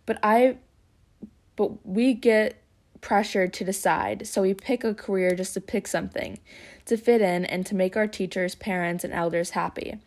But 0.06 0.18
I 0.22 0.56
but 1.56 1.86
we 1.86 2.14
get 2.14 2.62
pressured 3.00 3.52
to 3.54 3.64
decide, 3.64 4.26
so 4.26 4.42
we 4.42 4.54
pick 4.54 4.82
a 4.82 4.94
career 4.94 5.34
just 5.34 5.52
to 5.54 5.60
pick 5.60 5.86
something, 5.86 6.38
to 6.86 6.96
fit 6.96 7.20
in, 7.20 7.44
and 7.44 7.66
to 7.66 7.74
make 7.74 7.96
our 7.96 8.06
teachers, 8.06 8.54
parents, 8.54 9.04
and 9.04 9.12
elders 9.12 9.50
happy. 9.50 9.98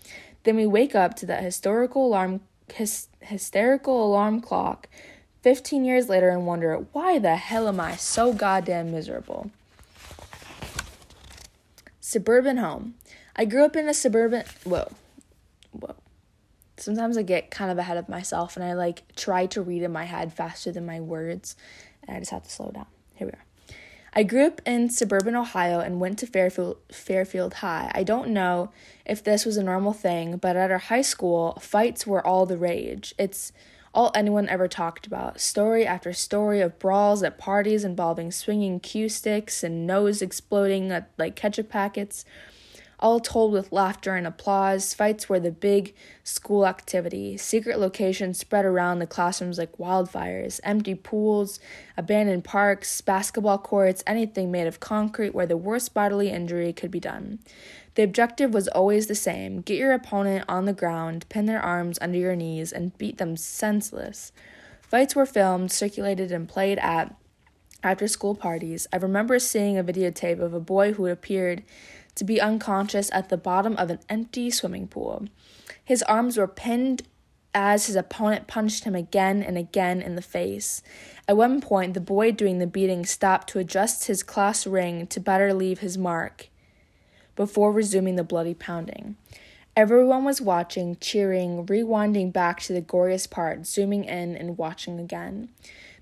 Then 0.43 0.55
we 0.55 0.65
wake 0.65 0.95
up 0.95 1.15
to 1.17 1.25
that 1.27 1.43
historical 1.43 2.07
alarm, 2.07 2.41
his, 2.73 3.07
hysterical 3.19 4.03
alarm 4.03 4.41
clock 4.41 4.87
15 5.43 5.85
years 5.85 6.09
later 6.09 6.29
and 6.29 6.47
wonder, 6.47 6.75
why 6.91 7.19
the 7.19 7.35
hell 7.35 7.67
am 7.67 7.79
I 7.79 7.97
so 7.97 8.33
goddamn 8.33 8.91
miserable? 8.91 9.51
Suburban 12.05 12.57
home. 12.57 12.95
I 13.33 13.45
grew 13.45 13.63
up 13.63 13.77
in 13.77 13.87
a 13.87 13.93
suburban. 13.93 14.43
Whoa. 14.65 14.91
Whoa. 15.71 15.95
Sometimes 16.75 17.17
I 17.17 17.21
get 17.21 17.49
kind 17.49 17.71
of 17.71 17.77
ahead 17.77 17.95
of 17.95 18.09
myself 18.09 18.57
and 18.57 18.65
I 18.65 18.73
like 18.73 19.15
try 19.15 19.45
to 19.45 19.61
read 19.61 19.83
in 19.83 19.93
my 19.93 20.03
head 20.03 20.33
faster 20.33 20.69
than 20.69 20.85
my 20.85 20.99
words 20.99 21.55
and 22.05 22.17
I 22.17 22.19
just 22.19 22.31
have 22.31 22.43
to 22.43 22.49
slow 22.49 22.71
down. 22.71 22.87
Here 23.15 23.27
we 23.27 23.31
are. 23.31 23.45
I 24.11 24.23
grew 24.23 24.47
up 24.47 24.61
in 24.65 24.89
suburban 24.89 25.37
Ohio 25.37 25.79
and 25.79 26.01
went 26.01 26.19
to 26.19 26.27
Fairfield, 26.27 26.75
Fairfield 26.91 27.53
High. 27.53 27.89
I 27.95 28.03
don't 28.03 28.31
know 28.31 28.73
if 29.05 29.23
this 29.23 29.45
was 29.45 29.55
a 29.55 29.63
normal 29.63 29.93
thing, 29.93 30.35
but 30.35 30.57
at 30.57 30.71
our 30.71 30.79
high 30.79 31.01
school, 31.03 31.57
fights 31.61 32.05
were 32.05 32.25
all 32.27 32.45
the 32.45 32.57
rage. 32.57 33.15
It's 33.17 33.53
all 33.93 34.11
anyone 34.15 34.49
ever 34.49 34.67
talked 34.67 35.05
about. 35.05 35.39
Story 35.39 35.85
after 35.85 36.13
story 36.13 36.61
of 36.61 36.79
brawls 36.79 37.23
at 37.23 37.37
parties 37.37 37.83
involving 37.83 38.31
swinging 38.31 38.79
cue 38.79 39.09
sticks 39.09 39.63
and 39.63 39.85
nose 39.85 40.21
exploding 40.21 41.03
like 41.17 41.35
ketchup 41.35 41.69
packets 41.69 42.25
all 43.03 43.19
told 43.19 43.51
with 43.51 43.73
laughter 43.73 44.15
and 44.15 44.25
applause. 44.25 44.93
Fights 44.93 45.27
were 45.27 45.39
the 45.39 45.51
big 45.51 45.93
school 46.23 46.65
activity. 46.65 47.35
Secret 47.35 47.77
locations 47.77 48.39
spread 48.39 48.63
around 48.63 48.99
the 48.99 49.05
classrooms 49.05 49.57
like 49.57 49.77
wildfires. 49.77 50.61
Empty 50.63 50.95
pools, 50.95 51.59
abandoned 51.97 52.45
parks, 52.45 53.01
basketball 53.01 53.57
courts, 53.57 54.03
anything 54.07 54.51
made 54.51 54.67
of 54.67 54.79
concrete 54.79 55.35
where 55.35 55.45
the 55.45 55.57
worst 55.57 55.93
bodily 55.93 56.29
injury 56.29 56.71
could 56.71 56.91
be 56.91 57.01
done. 57.01 57.39
The 57.95 58.03
objective 58.03 58.53
was 58.53 58.67
always 58.67 59.07
the 59.07 59.15
same 59.15 59.61
get 59.61 59.77
your 59.77 59.93
opponent 59.93 60.45
on 60.47 60.65
the 60.65 60.73
ground, 60.73 61.25
pin 61.29 61.45
their 61.45 61.61
arms 61.61 61.99
under 62.01 62.17
your 62.17 62.35
knees, 62.35 62.71
and 62.71 62.97
beat 62.97 63.17
them 63.17 63.37
senseless. 63.37 64.31
Fights 64.81 65.15
were 65.15 65.25
filmed, 65.25 65.71
circulated, 65.71 66.31
and 66.31 66.49
played 66.49 66.79
at 66.79 67.15
after 67.83 68.07
school 68.07 68.35
parties. 68.35 68.87
I 68.93 68.97
remember 68.97 69.37
seeing 69.39 69.77
a 69.77 69.83
videotape 69.83 70.39
of 70.39 70.53
a 70.53 70.59
boy 70.59 70.93
who 70.93 71.07
appeared 71.07 71.63
to 72.15 72.23
be 72.23 72.39
unconscious 72.39 73.11
at 73.11 73.29
the 73.29 73.37
bottom 73.37 73.75
of 73.77 73.89
an 73.89 73.99
empty 74.07 74.49
swimming 74.49 74.87
pool. 74.87 75.27
His 75.83 76.03
arms 76.03 76.37
were 76.37 76.47
pinned 76.47 77.03
as 77.55 77.85
his 77.85 77.95
opponent 77.95 78.47
punched 78.47 78.83
him 78.83 78.95
again 78.95 79.43
and 79.43 79.57
again 79.57 80.01
in 80.01 80.15
the 80.15 80.21
face. 80.21 80.81
At 81.27 81.37
one 81.37 81.61
point, 81.61 81.93
the 81.93 82.01
boy 82.01 82.31
doing 82.31 82.57
the 82.57 82.67
beating 82.67 83.05
stopped 83.05 83.49
to 83.49 83.59
adjust 83.59 84.07
his 84.07 84.23
class 84.23 84.65
ring 84.65 85.05
to 85.07 85.19
better 85.19 85.53
leave 85.53 85.79
his 85.79 85.97
mark 85.97 86.49
before 87.35 87.71
resuming 87.71 88.15
the 88.15 88.23
bloody 88.23 88.53
pounding. 88.53 89.15
Everyone 89.75 90.23
was 90.23 90.39
watching, 90.39 90.97
cheering, 91.01 91.65
rewinding 91.65 92.31
back 92.31 92.59
to 92.61 92.73
the 92.73 92.81
goriest 92.81 93.31
part, 93.31 93.65
zooming 93.65 94.03
in 94.03 94.35
and 94.35 94.57
watching 94.57 94.99
again. 94.99 95.49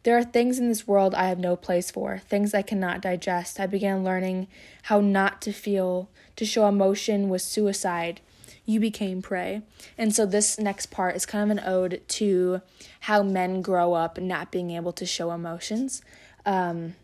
There 0.04 0.18
are 0.18 0.24
things 0.24 0.60
in 0.60 0.68
this 0.68 0.88
world 0.88 1.14
I 1.14 1.28
have 1.28 1.40
no 1.40 1.56
place 1.56 1.92
for, 1.92 2.18
things 2.18 2.54
I 2.54 2.64
cannot 2.64 3.02
digest. 3.02 3.60
I 3.60 3.68
began 3.68 4.04
learning 4.04 4.48
how 4.84 5.00
not 5.00 5.42
to 5.44 5.54
feel, 5.54 6.10
to 6.36 6.46
show 6.46 6.68
emotion 6.68 7.30
was 7.30 7.44
suicide. 7.44 8.20
You 8.66 8.80
became 8.80 9.22
prey. 9.22 9.62
And 9.98 10.14
so 10.14 10.26
this 10.26 10.60
next 10.60 10.88
part 10.88 11.16
is 11.16 11.26
kind 11.26 11.50
of 11.50 11.58
an 11.58 11.64
ode 11.66 12.02
to 12.10 12.62
how 13.02 13.24
men 13.24 13.62
grow 13.62 13.94
up 13.94 14.20
not 14.20 14.52
being 14.52 14.72
able 14.72 14.92
to 14.94 15.06
show 15.06 15.32
emotions. 15.32 16.02
Um, 16.46 16.96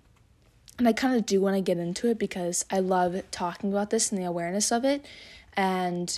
and 0.77 0.87
I 0.87 0.93
kind 0.93 1.15
of 1.15 1.25
do 1.25 1.41
want 1.41 1.55
to 1.55 1.61
get 1.61 1.77
into 1.77 2.07
it 2.07 2.19
because 2.19 2.65
I 2.69 2.79
love 2.79 3.21
talking 3.31 3.71
about 3.71 3.89
this 3.89 4.11
and 4.11 4.21
the 4.21 4.25
awareness 4.25 4.71
of 4.71 4.85
it. 4.85 5.05
And 5.55 6.17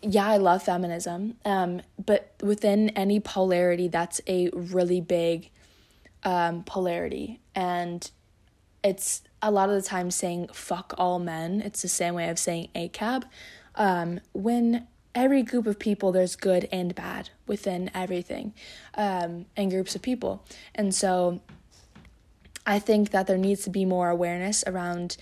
yeah, 0.00 0.26
I 0.26 0.38
love 0.38 0.62
feminism. 0.62 1.36
Um, 1.44 1.82
but 2.04 2.32
within 2.42 2.88
any 2.90 3.20
polarity, 3.20 3.88
that's 3.88 4.20
a 4.26 4.48
really 4.50 5.00
big 5.00 5.50
um, 6.24 6.64
polarity. 6.64 7.40
And 7.54 8.10
it's 8.82 9.22
a 9.42 9.50
lot 9.50 9.68
of 9.68 9.74
the 9.74 9.82
time 9.82 10.10
saying 10.10 10.48
fuck 10.52 10.94
all 10.96 11.18
men. 11.18 11.60
It's 11.60 11.82
the 11.82 11.88
same 11.88 12.14
way 12.14 12.28
of 12.30 12.38
saying 12.38 12.68
ACAB. 12.74 13.24
Um, 13.74 14.20
when 14.32 14.86
every 15.14 15.42
group 15.42 15.66
of 15.66 15.78
people, 15.78 16.12
there's 16.12 16.36
good 16.36 16.68
and 16.72 16.94
bad 16.94 17.30
within 17.46 17.90
everything 17.94 18.54
um, 18.94 19.46
and 19.56 19.70
groups 19.70 19.94
of 19.94 20.02
people. 20.02 20.44
And 20.74 20.94
so 20.94 21.40
I 22.66 22.78
think 22.78 23.10
that 23.10 23.26
there 23.26 23.38
needs 23.38 23.62
to 23.64 23.70
be 23.70 23.84
more 23.84 24.08
awareness 24.08 24.62
around 24.66 25.16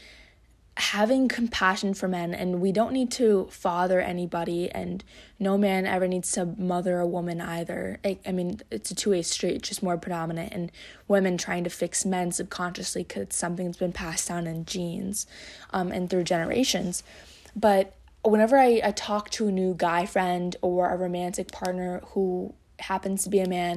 having 0.77 1.29
compassion 1.29 1.93
for 1.93 2.09
men 2.09 2.33
and 2.33 2.61
we 2.61 2.73
don't 2.73 2.93
need 2.93 3.11
to 3.11 3.47
father 3.51 4.01
anybody 4.01 4.71
and 4.71 5.05
no 5.39 5.59
man 5.59 5.85
ever 5.85 6.09
needs 6.09 6.33
to 6.33 6.47
mother 6.57 7.01
a 7.01 7.07
woman 7.07 7.41
either. 7.41 7.99
I, 8.05 8.19
I 8.27 8.33
mean 8.33 8.61
it's 8.71 8.91
a 8.91 8.95
two-way 8.95 9.23
street 9.23 9.63
just 9.63 9.83
more 9.83 9.99
predominant 9.99 10.53
and 10.53 10.73
women 11.07 11.37
trying 11.37 11.65
to 11.65 11.71
fix 11.71 12.07
men 12.07 12.33
subconsciously 12.33 13.03
because 13.03 13.29
something 13.31 13.67
that's 13.67 13.79
been 13.79 13.93
passed 13.93 14.29
down 14.29 14.47
in 14.47 14.65
genes 14.65 15.27
um, 15.71 15.93
and 15.93 16.09
through 16.09 16.25
generations. 16.25 17.03
But 17.55 17.95
whenever 18.23 18.59
I, 18.59 18.81
I 18.83 18.93
talk 18.93 19.31
to 19.31 19.49
a 19.49 19.53
new 19.53 19.75
guy 19.77 20.07
friend 20.07 20.57
or 20.63 20.91
a 20.91 20.97
romantic 20.97 21.53
partner 21.53 22.01
who 22.09 22.55
happens 22.79 23.25
to 23.25 23.31
be 23.31 23.41
a 23.41 23.49
man 23.49 23.77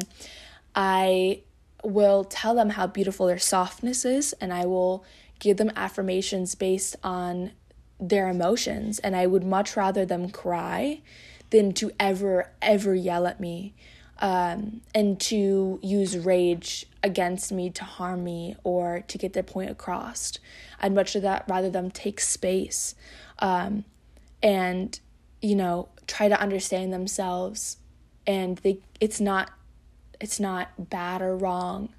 i 0.75 1.39
will 1.83 2.23
tell 2.23 2.55
them 2.55 2.71
how 2.71 2.87
beautiful 2.87 3.27
their 3.27 3.39
softness 3.39 4.05
is 4.05 4.33
and 4.33 4.53
i 4.53 4.65
will 4.65 5.03
give 5.39 5.57
them 5.57 5.71
affirmations 5.75 6.55
based 6.55 6.95
on 7.03 7.51
their 7.99 8.29
emotions. 8.29 8.99
And 8.99 9.15
I 9.15 9.27
would 9.27 9.43
much 9.43 9.75
rather 9.75 10.05
them 10.05 10.29
cry 10.29 11.01
than 11.49 11.73
to 11.73 11.91
ever, 11.99 12.51
ever 12.61 12.95
yell 12.95 13.27
at 13.27 13.39
me 13.39 13.73
um, 14.19 14.81
and 14.95 15.19
to 15.21 15.79
use 15.81 16.17
rage 16.17 16.85
against 17.03 17.51
me 17.51 17.69
to 17.71 17.83
harm 17.83 18.23
me 18.23 18.55
or 18.63 19.03
to 19.07 19.17
get 19.17 19.33
their 19.33 19.43
point 19.43 19.69
across. 19.69 20.33
I'd 20.79 20.93
much 20.93 21.15
rather, 21.15 21.43
rather 21.47 21.69
them 21.69 21.91
take 21.91 22.19
space 22.19 22.95
um, 23.39 23.85
and, 24.41 24.99
you 25.41 25.55
know, 25.55 25.89
try 26.07 26.29
to 26.29 26.39
understand 26.39 26.93
themselves. 26.93 27.77
And 28.25 28.57
they, 28.59 28.79
it's 28.99 29.19
not, 29.19 29.51
it's 30.23 30.39
not 30.39 30.89
bad 30.89 31.21
or 31.21 31.35
wrong 31.35 31.89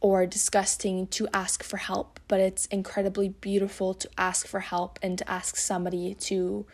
or 0.00 0.26
disgusting 0.26 1.06
to 1.06 1.26
ask 1.32 1.64
for 1.64 1.78
help, 1.78 2.20
but 2.28 2.40
it's 2.40 2.66
incredibly 2.66 3.30
beautiful 3.30 3.94
to 3.94 4.08
ask 4.18 4.46
for 4.46 4.60
help 4.60 4.98
and 5.02 5.16
to 5.16 5.28
ask 5.28 5.56
somebody 5.56 6.14
to, 6.14 6.66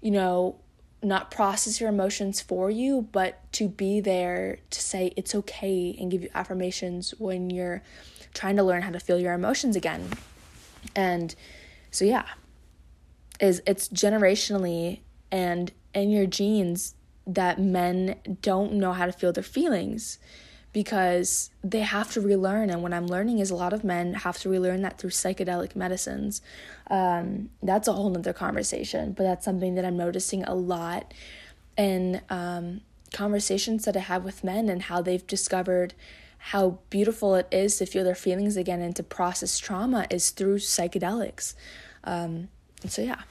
you 0.00 0.10
know, 0.12 0.60
not 1.02 1.32
process 1.32 1.80
your 1.80 1.88
emotions 1.88 2.40
for 2.40 2.70
you, 2.70 3.08
but 3.10 3.40
to 3.52 3.68
be 3.68 4.00
there 4.00 4.58
to 4.70 4.80
say 4.80 5.12
it's 5.16 5.34
okay 5.34 5.96
and 6.00 6.10
give 6.10 6.22
you 6.22 6.30
affirmations 6.34 7.12
when 7.18 7.50
you're 7.50 7.82
trying 8.32 8.56
to 8.56 8.62
learn 8.62 8.82
how 8.82 8.92
to 8.92 9.00
feel 9.00 9.18
your 9.18 9.34
emotions 9.34 9.74
again. 9.74 10.08
And 10.94 11.34
so 11.90 12.04
yeah, 12.04 12.26
is 13.40 13.60
it's 13.66 13.88
generationally 13.88 15.00
and 15.32 15.72
in 15.94 16.10
your 16.10 16.26
genes 16.26 16.94
that 17.26 17.60
men 17.60 18.16
don't 18.40 18.72
know 18.74 18.92
how 18.92 19.06
to 19.06 19.12
feel 19.12 19.32
their 19.32 19.42
feelings 19.42 20.18
because 20.72 21.50
they 21.64 21.80
have 21.80 22.12
to 22.12 22.20
relearn. 22.20 22.68
And 22.68 22.82
what 22.82 22.92
I'm 22.92 23.06
learning 23.06 23.38
is 23.38 23.50
a 23.50 23.56
lot 23.56 23.72
of 23.72 23.82
men 23.82 24.12
have 24.12 24.38
to 24.40 24.48
relearn 24.48 24.82
that 24.82 24.98
through 24.98 25.10
psychedelic 25.10 25.74
medicines. 25.74 26.42
Um, 26.90 27.48
that's 27.62 27.88
a 27.88 27.94
whole 27.94 28.10
nother 28.10 28.34
conversation, 28.34 29.12
but 29.12 29.24
that's 29.24 29.44
something 29.44 29.74
that 29.76 29.84
I'm 29.84 29.96
noticing 29.96 30.44
a 30.44 30.54
lot 30.54 31.14
in 31.78 32.20
um, 32.28 32.82
conversations 33.12 33.86
that 33.86 33.96
I 33.96 34.00
have 34.00 34.22
with 34.22 34.44
men 34.44 34.68
and 34.68 34.82
how 34.82 35.00
they've 35.00 35.26
discovered 35.26 35.94
how 36.38 36.78
beautiful 36.90 37.34
it 37.34 37.48
is 37.50 37.78
to 37.78 37.86
feel 37.86 38.04
their 38.04 38.14
feelings 38.14 38.56
again 38.56 38.80
and 38.80 38.94
to 38.96 39.02
process 39.02 39.58
trauma 39.58 40.06
is 40.10 40.30
through 40.30 40.58
psychedelics. 40.58 41.54
Um, 42.04 42.48
so 42.86 43.02
yeah. 43.02 43.22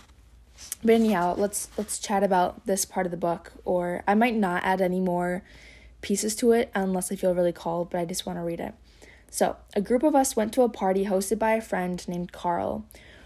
But 0.84 0.94
anyhow, 0.94 1.36
let's 1.38 1.70
let's 1.78 2.00
chat 2.00 2.24
about 2.24 2.66
this 2.66 2.86
part 2.86 3.06
of 3.06 3.12
the 3.12 3.18
book, 3.18 3.54
or 3.66 4.04
I 4.08 4.14
might 4.14 4.36
not 4.36 4.64
add 4.64 4.82
any 4.82 5.00
more 5.00 5.44
pieces 6.02 6.36
to 6.36 6.52
it 6.52 6.72
unless 6.76 7.12
I 7.12 7.16
feel 7.16 7.34
really 7.34 7.52
called, 7.52 7.90
but 7.90 8.00
I 8.00 8.06
just 8.06 8.26
want 8.26 8.38
to 8.38 8.44
read 8.44 8.60
it. 8.60 8.74
So, 9.32 9.58
a 9.76 9.82
group 9.82 10.04
of 10.04 10.16
us 10.16 10.36
went 10.36 10.54
to 10.54 10.62
a 10.62 10.70
party 10.70 11.06
hosted 11.06 11.40
by 11.40 11.54
a 11.54 11.62
friend 11.62 12.08
named 12.08 12.32
Carl. 12.32 12.86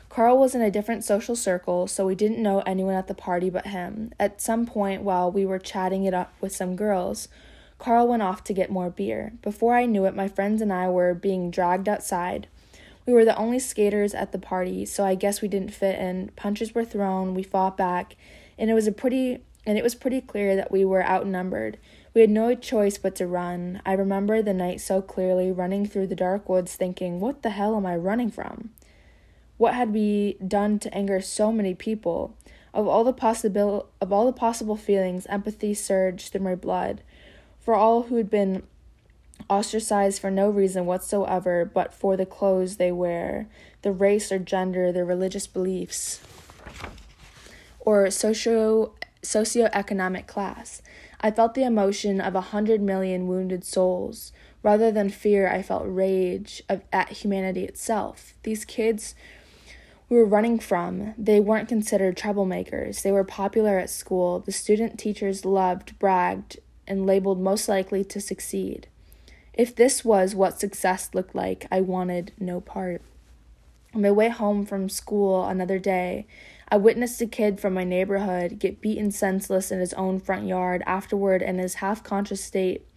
Carl 0.09 0.39
was 0.39 0.55
in 0.55 0.61
a 0.61 0.71
different 0.71 1.03
social 1.03 1.35
circle, 1.35 1.85
so 1.85 2.07
we 2.07 2.15
didn't 2.15 2.41
know 2.41 2.61
anyone 2.61 2.95
at 2.95 3.07
the 3.07 3.13
party 3.13 3.49
but 3.49 3.67
him. 3.67 4.11
At 4.19 4.41
some 4.41 4.65
point, 4.65 5.03
while 5.03 5.31
we 5.31 5.45
were 5.45 5.59
chatting 5.59 6.05
it 6.05 6.15
up 6.15 6.33
with 6.41 6.55
some 6.55 6.75
girls, 6.75 7.27
Carl 7.77 8.07
went 8.07 8.23
off 8.23 8.43
to 8.45 8.53
get 8.53 8.71
more 8.71 8.89
beer. 8.89 9.33
Before 9.41 9.75
I 9.75 9.85
knew 9.85 10.05
it, 10.05 10.15
my 10.15 10.27
friends 10.27 10.61
and 10.61 10.73
I 10.73 10.89
were 10.89 11.13
being 11.13 11.51
dragged 11.51 11.87
outside. 11.87 12.47
We 13.09 13.15
were 13.15 13.25
the 13.25 13.37
only 13.37 13.57
skaters 13.57 14.13
at 14.13 14.31
the 14.33 14.37
party, 14.37 14.85
so 14.85 15.03
I 15.03 15.15
guess 15.15 15.41
we 15.41 15.47
didn't 15.47 15.73
fit 15.73 15.97
in. 15.97 16.29
Punches 16.35 16.75
were 16.75 16.85
thrown, 16.85 17.33
we 17.33 17.41
fought 17.41 17.75
back, 17.75 18.15
and 18.55 18.69
it 18.69 18.75
was 18.75 18.85
a 18.85 18.91
pretty 18.91 19.41
and 19.65 19.79
it 19.79 19.83
was 19.83 19.95
pretty 19.95 20.21
clear 20.21 20.55
that 20.55 20.71
we 20.71 20.85
were 20.85 21.03
outnumbered. 21.03 21.79
We 22.13 22.21
had 22.21 22.29
no 22.29 22.53
choice 22.53 22.99
but 22.99 23.15
to 23.15 23.25
run. 23.25 23.81
I 23.83 23.93
remember 23.93 24.43
the 24.43 24.53
night 24.53 24.79
so 24.79 25.01
clearly, 25.01 25.51
running 25.51 25.87
through 25.87 26.05
the 26.05 26.15
dark 26.15 26.47
woods, 26.47 26.75
thinking, 26.75 27.19
What 27.19 27.41
the 27.41 27.49
hell 27.49 27.75
am 27.75 27.87
I 27.87 27.95
running 27.95 28.29
from? 28.29 28.69
What 29.57 29.73
had 29.73 29.91
we 29.91 30.37
done 30.47 30.77
to 30.77 30.93
anger 30.93 31.19
so 31.19 31.51
many 31.51 31.73
people? 31.73 32.37
Of 32.75 32.87
all 32.87 33.03
the 33.03 33.11
possible 33.11 33.89
of 33.99 34.13
all 34.13 34.27
the 34.27 34.33
possible 34.33 34.75
feelings, 34.75 35.25
empathy 35.25 35.73
surged 35.73 36.31
through 36.31 36.41
my 36.41 36.53
blood. 36.53 37.01
For 37.59 37.73
all 37.73 38.03
who 38.03 38.17
had 38.17 38.29
been 38.29 38.67
ostracized 39.49 40.19
for 40.19 40.31
no 40.31 40.49
reason 40.49 40.85
whatsoever 40.85 41.65
but 41.65 41.93
for 41.93 42.17
the 42.17 42.25
clothes 42.25 42.77
they 42.77 42.91
wear, 42.91 43.47
the 43.81 43.91
race 43.91 44.31
or 44.31 44.39
gender, 44.39 44.91
their 44.91 45.05
religious 45.05 45.47
beliefs, 45.47 46.21
or 47.79 48.09
socio 48.09 48.93
socioeconomic 49.23 50.27
class. 50.27 50.81
I 51.21 51.31
felt 51.31 51.53
the 51.53 51.63
emotion 51.63 52.21
of 52.21 52.35
a 52.35 52.41
hundred 52.41 52.81
million 52.81 53.27
wounded 53.27 53.65
souls. 53.65 54.31
Rather 54.63 54.91
than 54.91 55.09
fear, 55.09 55.49
I 55.49 55.61
felt 55.61 55.83
rage 55.85 56.63
of, 56.69 56.81
at 56.91 57.09
humanity 57.09 57.65
itself. 57.65 58.33
These 58.43 58.65
kids 58.65 59.15
we 60.09 60.17
were 60.17 60.25
running 60.25 60.57
from, 60.57 61.13
they 61.17 61.39
weren't 61.39 61.69
considered 61.69 62.17
troublemakers. 62.17 63.03
They 63.03 63.11
were 63.11 63.23
popular 63.23 63.77
at 63.77 63.91
school. 63.91 64.39
The 64.39 64.51
student 64.51 64.97
teachers 64.97 65.45
loved, 65.45 65.99
bragged, 65.99 66.59
and 66.87 67.05
labeled 67.05 67.39
most 67.39 67.69
likely 67.69 68.03
to 68.05 68.19
succeed. 68.19 68.87
If 69.59 69.75
this 69.75 70.05
was 70.05 70.35
what 70.35 70.57
success 70.57 71.09
looked 71.13 71.35
like, 71.35 71.67
I 71.69 71.81
wanted 71.81 72.31
no 72.39 72.61
part. 72.61 73.01
On 73.93 74.01
my 74.01 74.09
way 74.09 74.29
home 74.29 74.65
from 74.65 74.87
school 74.87 75.43
another 75.43 75.77
day, 75.77 76.27
I 76.69 76.77
witnessed 76.77 77.21
a 77.21 77.25
kid 77.25 77.59
from 77.59 77.73
my 77.73 77.83
neighborhood 77.83 78.57
get 78.57 78.79
beaten 78.79 79.11
senseless 79.11 79.69
in 79.69 79.81
his 79.81 79.93
own 79.95 80.21
front 80.21 80.47
yard. 80.47 80.81
Afterward, 80.85 81.41
in 81.41 81.57
his 81.57 81.73
half 81.73 82.05
conscious 82.05 82.41
state, 82.41 82.87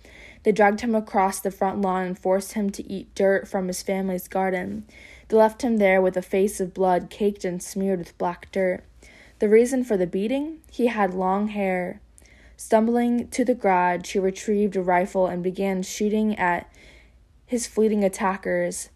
they 0.44 0.53
dragged 0.53 0.83
him 0.83 0.94
across 0.94 1.40
the 1.40 1.51
front 1.51 1.81
lawn 1.81 2.07
and 2.07 2.16
forced 2.16 2.53
him 2.53 2.70
to 2.70 2.88
eat 2.88 3.12
dirt 3.16 3.48
from 3.48 3.66
his 3.66 3.83
family's 3.83 4.29
garden. 4.29 4.87
They 5.27 5.37
left 5.37 5.62
him 5.62 5.79
there 5.79 6.01
with 6.01 6.16
a 6.16 6.22
face 6.22 6.61
of 6.61 6.72
blood 6.72 7.11
caked 7.11 7.44
and 7.44 7.61
smeared 7.61 7.98
with 7.98 8.16
black 8.18 8.53
dirt. 8.53 8.85
The 9.40 9.48
reason 9.48 9.83
for 9.83 9.96
the 9.96 10.07
beating? 10.07 10.61
He 10.70 10.87
had 10.87 11.12
long 11.12 11.48
hair. 11.48 12.01
Stumbling 12.64 13.27
to 13.31 13.44
the 13.44 13.57
garage, 13.57 14.12
he 14.12 14.20
retrieved 14.20 14.77
a 14.77 14.83
rifle 14.83 15.27
and 15.27 15.42
began 15.42 15.83
shooting 15.83 16.38
at 16.38 16.72
his 17.44 17.66
fleeting 17.66 18.05
attackers 18.05 18.88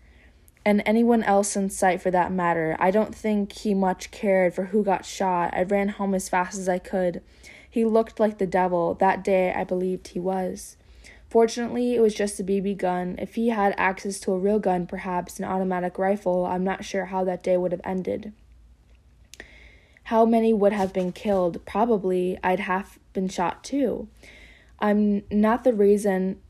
and 0.65 0.85
anyone 0.87 1.25
else 1.25 1.57
in 1.57 1.69
sight 1.69 2.01
for 2.01 2.13
that 2.13 2.31
matter. 2.31 2.77
I 2.79 2.93
don't 2.93 3.13
think 3.13 3.53
he 3.53 3.75
much 3.75 4.13
cared 4.13 4.55
for 4.55 4.67
who 4.67 4.85
got 4.85 5.05
shot. 5.05 5.53
I 5.53 5.65
ran 5.65 5.89
home 5.89 6.15
as 6.15 6.29
fast 6.29 6.57
as 6.57 6.69
I 6.69 6.79
could. 6.79 7.23
He 7.69 7.85
looked 7.85 8.21
like 8.21 8.39
the 8.39 8.47
devil. 8.47 8.95
That 8.95 9.25
day 9.25 9.53
I 9.53 9.65
believed 9.65 10.09
he 10.09 10.21
was. 10.21 10.77
Fortunately, 11.29 11.97
it 11.97 12.01
was 12.01 12.15
just 12.15 12.39
a 12.39 12.45
BB 12.45 12.79
gun. 12.79 13.17
If 13.19 13.35
he 13.35 13.49
had 13.49 13.75
access 13.77 14.21
to 14.21 14.33
a 14.33 14.39
real 14.39 14.61
gun, 14.61 14.87
perhaps 14.87 15.41
an 15.41 15.45
automatic 15.45 15.99
rifle, 15.99 16.47
I'm 16.47 16.63
not 16.63 16.85
sure 16.85 17.07
how 17.07 17.25
that 17.25 17.43
day 17.43 17.57
would 17.57 17.73
have 17.73 17.81
ended. 17.83 18.33
How 20.07 20.25
many 20.25 20.53
would 20.53 20.73
have 20.73 20.93
been 20.93 21.11
killed? 21.11 21.67
Probably 21.67 22.39
I'd 22.41 22.61
have 22.61 23.01
been 23.13 23.29
shot 23.29 23.65
too. 23.65 24.07
I'm 24.79 25.25
not 25.33 25.65
the 25.65 25.73
reason 25.73 26.41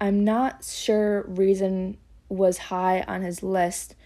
I'm 0.00 0.22
not 0.22 0.62
sure 0.62 1.24
reason 1.26 1.98
was 2.28 2.58
high 2.58 3.00
on 3.08 3.22
his 3.22 3.42
list 3.42 3.96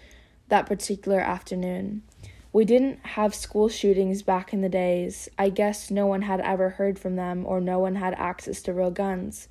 that 0.49 0.65
particular 0.65 1.21
afternoon. 1.21 2.03
We 2.51 2.65
didn't 2.65 3.05
have 3.09 3.35
school 3.35 3.69
shootings 3.69 4.23
back 4.23 4.55
in 4.55 4.63
the 4.63 4.71
days. 4.71 5.29
I 5.39 5.51
guess 5.51 5.91
no 5.91 6.07
one 6.07 6.23
had 6.23 6.41
ever 6.41 6.71
heard 6.71 6.99
from 6.99 7.17
them 7.17 7.45
or 7.45 7.61
no 7.61 7.79
one 7.79 7.97
had 7.97 8.15
access 8.15 8.63
to 8.63 8.73
real 8.73 8.91
guns. 8.91 9.49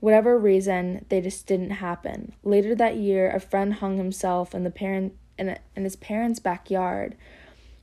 Whatever 0.00 0.38
reason, 0.38 1.04
they 1.10 1.20
just 1.20 1.46
didn't 1.46 1.72
happen. 1.72 2.32
Later 2.42 2.74
that 2.74 2.96
year, 2.96 3.30
a 3.30 3.38
friend 3.38 3.74
hung 3.74 3.98
himself 3.98 4.54
in 4.54 4.64
the 4.64 4.70
parent 4.70 5.12
in, 5.36 5.58
in 5.76 5.84
his 5.84 5.96
parents' 5.96 6.40
backyard. 6.40 7.14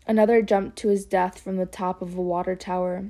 Another 0.08 0.42
jumped 0.42 0.78
to 0.78 0.90
his 0.90 1.06
death 1.06 1.40
from 1.40 1.58
the 1.58 1.66
top 1.66 2.02
of 2.02 2.16
a 2.16 2.22
water 2.22 2.56
tower. 2.56 3.06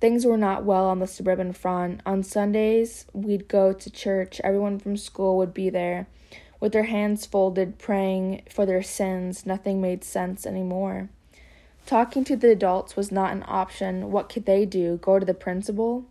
Things 0.00 0.26
were 0.26 0.36
not 0.36 0.64
well 0.64 0.86
on 0.86 0.98
the 0.98 1.06
suburban 1.06 1.52
front. 1.52 2.00
On 2.04 2.22
Sundays, 2.22 3.06
we'd 3.12 3.48
go 3.48 3.72
to 3.72 3.90
church. 3.90 4.40
Everyone 4.42 4.78
from 4.78 4.96
school 4.96 5.36
would 5.38 5.54
be 5.54 5.70
there, 5.70 6.08
with 6.58 6.72
their 6.72 6.84
hands 6.84 7.24
folded, 7.24 7.78
praying 7.78 8.42
for 8.50 8.66
their 8.66 8.82
sins. 8.82 9.46
Nothing 9.46 9.80
made 9.80 10.02
sense 10.02 10.44
anymore. 10.44 11.08
Talking 11.86 12.24
to 12.24 12.36
the 12.36 12.50
adults 12.50 12.96
was 12.96 13.12
not 13.12 13.32
an 13.32 13.44
option. 13.46 14.10
What 14.10 14.28
could 14.28 14.44
they 14.44 14.66
do? 14.66 14.98
Go 14.98 15.18
to 15.18 15.26
the 15.26 15.34
principal? 15.34 16.04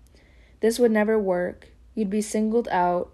This 0.62 0.80
would 0.80 0.92
never 0.92 1.20
work. 1.20 1.70
You'd 1.94 2.10
be 2.10 2.22
singled 2.22 2.68
out. 2.70 3.12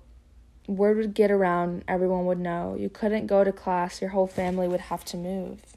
Word 0.67 0.97
would 0.97 1.13
get 1.13 1.31
around, 1.31 1.85
everyone 1.87 2.25
would 2.25 2.39
know. 2.39 2.75
You 2.77 2.89
couldn't 2.89 3.27
go 3.27 3.43
to 3.43 3.53
class, 3.53 4.01
your 4.01 4.09
whole 4.09 4.27
family 4.27 4.67
would 4.67 4.81
have 4.81 5.05
to 5.05 5.17
move. 5.17 5.76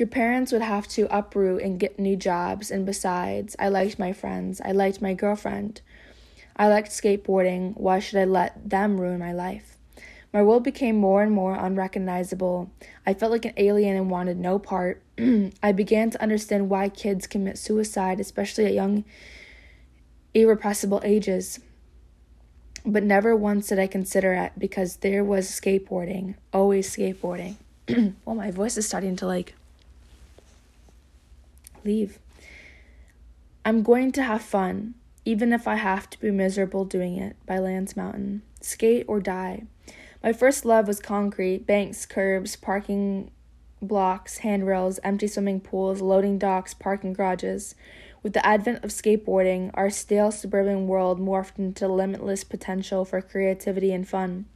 Your 0.00 0.06
parents 0.06 0.50
would 0.50 0.62
have 0.62 0.88
to 0.88 1.14
uproot 1.14 1.60
and 1.60 1.78
get 1.78 1.98
new 1.98 2.16
jobs, 2.16 2.70
and 2.70 2.86
besides, 2.86 3.54
I 3.58 3.68
liked 3.68 3.98
my 3.98 4.14
friends. 4.14 4.58
I 4.64 4.72
liked 4.72 5.02
my 5.02 5.12
girlfriend. 5.12 5.82
I 6.56 6.68
liked 6.68 6.88
skateboarding. 6.88 7.76
Why 7.76 7.98
should 7.98 8.18
I 8.18 8.24
let 8.24 8.70
them 8.70 8.98
ruin 8.98 9.18
my 9.18 9.34
life? 9.34 9.76
My 10.32 10.42
world 10.42 10.64
became 10.64 10.96
more 10.96 11.22
and 11.22 11.32
more 11.32 11.54
unrecognizable. 11.54 12.70
I 13.04 13.12
felt 13.12 13.30
like 13.30 13.44
an 13.44 13.52
alien 13.58 13.94
and 13.94 14.10
wanted 14.10 14.38
no 14.38 14.58
part. 14.58 15.02
I 15.62 15.72
began 15.72 16.08
to 16.12 16.22
understand 16.22 16.70
why 16.70 16.88
kids 16.88 17.26
commit 17.26 17.58
suicide, 17.58 18.20
especially 18.20 18.64
at 18.64 18.72
young, 18.72 19.04
irrepressible 20.32 21.02
ages. 21.04 21.60
But 22.86 23.02
never 23.02 23.36
once 23.36 23.66
did 23.66 23.78
I 23.78 23.86
consider 23.86 24.32
it 24.32 24.52
because 24.56 24.96
there 24.96 25.22
was 25.22 25.46
skateboarding, 25.46 26.36
always 26.54 26.88
skateboarding. 26.88 27.56
well, 28.24 28.34
my 28.34 28.50
voice 28.50 28.78
is 28.78 28.86
starting 28.86 29.14
to 29.16 29.26
like 29.26 29.56
leave. 31.84 32.18
I'm 33.64 33.82
going 33.82 34.12
to 34.12 34.22
have 34.22 34.42
fun, 34.42 34.94
even 35.24 35.52
if 35.52 35.68
I 35.68 35.76
have 35.76 36.08
to 36.10 36.20
be 36.20 36.30
miserable 36.30 36.84
doing 36.84 37.16
it, 37.16 37.36
by 37.46 37.58
Lance 37.58 37.96
Mountain. 37.96 38.42
Skate 38.60 39.04
or 39.08 39.20
die. 39.20 39.64
My 40.22 40.32
first 40.32 40.64
love 40.64 40.86
was 40.86 41.00
concrete, 41.00 41.66
banks, 41.66 42.06
curbs, 42.06 42.56
parking 42.56 43.30
blocks, 43.82 44.38
handrails, 44.38 45.00
empty 45.02 45.26
swimming 45.26 45.60
pools, 45.60 46.00
loading 46.00 46.38
docks, 46.38 46.74
parking 46.74 47.12
garages. 47.12 47.74
With 48.22 48.34
the 48.34 48.46
advent 48.46 48.84
of 48.84 48.90
skateboarding, 48.90 49.70
our 49.74 49.88
stale 49.88 50.30
suburban 50.30 50.86
world 50.86 51.18
morphed 51.18 51.58
into 51.58 51.88
limitless 51.88 52.44
potential 52.44 53.04
for 53.04 53.22
creativity 53.22 53.92
and 53.92 54.06
fun. 54.06 54.46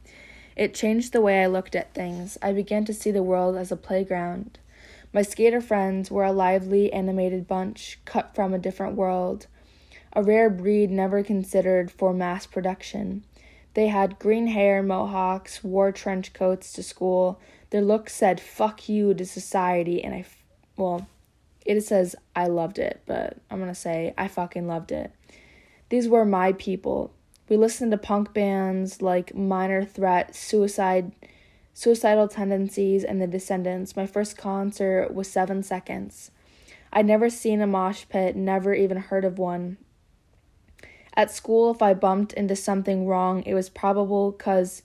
It 0.55 0.73
changed 0.75 1.11
the 1.11 1.21
way 1.21 1.41
I 1.41 1.47
looked 1.47 1.75
at 1.75 1.93
things. 1.93 2.37
I 2.41 2.53
began 2.53 2.85
to 2.85 2.93
see 2.93 3.11
the 3.11 3.23
world 3.23 3.57
as 3.57 3.71
a 3.71 3.77
playground. 3.77 4.59
My 5.15 5.21
skater 5.21 5.61
friends 5.61 6.11
were 6.11 6.25
a 6.25 6.33
lively, 6.33 6.91
animated 6.91 7.47
bunch, 7.47 7.99
cut 8.03 8.35
from 8.35 8.53
a 8.53 8.59
different 8.59 8.97
world, 8.97 9.47
a 10.11 10.21
rare 10.21 10.49
breed 10.49 10.91
never 10.91 11.23
considered 11.23 11.89
for 11.89 12.13
mass 12.13 12.45
production. 12.45 13.23
They 13.75 13.87
had 13.87 14.19
green 14.19 14.47
hair, 14.47 14.83
mohawks, 14.83 15.63
wore 15.63 15.93
trench 15.93 16.33
coats 16.33 16.73
to 16.73 16.83
school. 16.83 17.39
Their 17.69 17.81
look 17.81 18.09
said, 18.09 18.41
fuck 18.41 18.89
you 18.89 19.13
to 19.13 19.25
society, 19.25 20.03
and 20.03 20.13
I, 20.13 20.25
well, 20.75 21.07
it 21.65 21.79
says 21.79 22.17
I 22.35 22.47
loved 22.47 22.77
it, 22.77 23.01
but 23.05 23.37
I'm 23.49 23.59
gonna 23.59 23.73
say 23.73 24.13
I 24.17 24.27
fucking 24.27 24.67
loved 24.67 24.91
it. 24.91 25.13
These 25.87 26.09
were 26.09 26.25
my 26.25 26.51
people. 26.51 27.13
We 27.47 27.55
listened 27.55 27.91
to 27.91 27.97
punk 27.97 28.33
bands 28.33 29.01
like 29.01 29.33
Minor 29.33 29.85
Threat, 29.85 30.35
Suicide 30.35 31.13
Suicidal 31.77 32.29
Tendencies, 32.29 33.03
and 33.03 33.21
The 33.21 33.27
Descendents. 33.27 33.97
My 33.97 34.07
first 34.07 34.37
concert 34.37 35.13
was 35.13 35.27
Seven 35.27 35.61
Seconds. 35.61 36.31
I'd 36.93 37.05
never 37.05 37.29
seen 37.29 37.59
a 37.59 37.67
mosh 37.67 38.05
pit, 38.07 38.33
never 38.37 38.73
even 38.73 38.95
heard 38.95 39.25
of 39.25 39.37
one. 39.37 39.75
At 41.17 41.31
school, 41.31 41.71
if 41.71 41.81
I 41.81 41.93
bumped 41.93 42.31
into 42.31 42.55
something 42.55 43.05
wrong, 43.05 43.43
it 43.43 43.53
was 43.53 43.67
probable 43.67 44.31
because, 44.31 44.83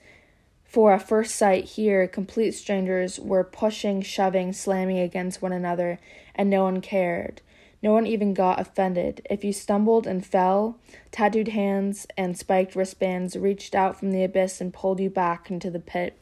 for 0.65 0.93
a 0.93 0.99
first 0.99 1.37
sight 1.37 1.65
here, 1.65 2.09
complete 2.09 2.53
strangers 2.55 3.21
were 3.21 3.45
pushing, 3.45 4.03
shoving, 4.03 4.53
slamming 4.53 4.99
against 4.99 5.41
one 5.41 5.53
another, 5.53 6.01
and 6.35 6.51
no 6.51 6.65
one 6.65 6.81
cared. 6.81 7.41
No 7.85 7.93
one 7.93 8.07
even 8.09 8.35
got 8.35 8.59
offended. 8.59 9.25
If 9.31 9.45
you 9.45 9.53
stumbled 9.53 10.09
and 10.09 10.27
fell, 10.27 10.77
tattooed 11.13 11.49
hands 11.49 12.09
and 12.17 12.37
spiked 12.37 12.75
wristbands 12.75 13.37
reached 13.37 13.77
out 13.77 13.97
from 13.97 14.11
the 14.11 14.25
abyss 14.25 14.61
and 14.61 14.75
pulled 14.75 14.99
you 14.99 15.09
back 15.09 15.53
into 15.53 15.71
the 15.71 15.79
pit. 15.79 16.20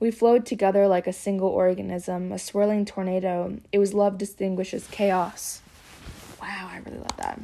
We 0.00 0.10
flowed 0.10 0.44
together 0.44 0.88
like 0.88 1.06
a 1.06 1.12
single 1.12 1.48
organism, 1.48 2.32
a 2.32 2.38
swirling 2.38 2.84
tornado. 2.84 3.58
It 3.72 3.78
was 3.78 3.94
love 3.94 4.18
distinguished 4.18 4.74
as 4.74 4.86
chaos. 4.88 5.62
Wow, 6.40 6.68
I 6.70 6.80
really 6.84 6.98
love 6.98 7.16
that. 7.18 7.40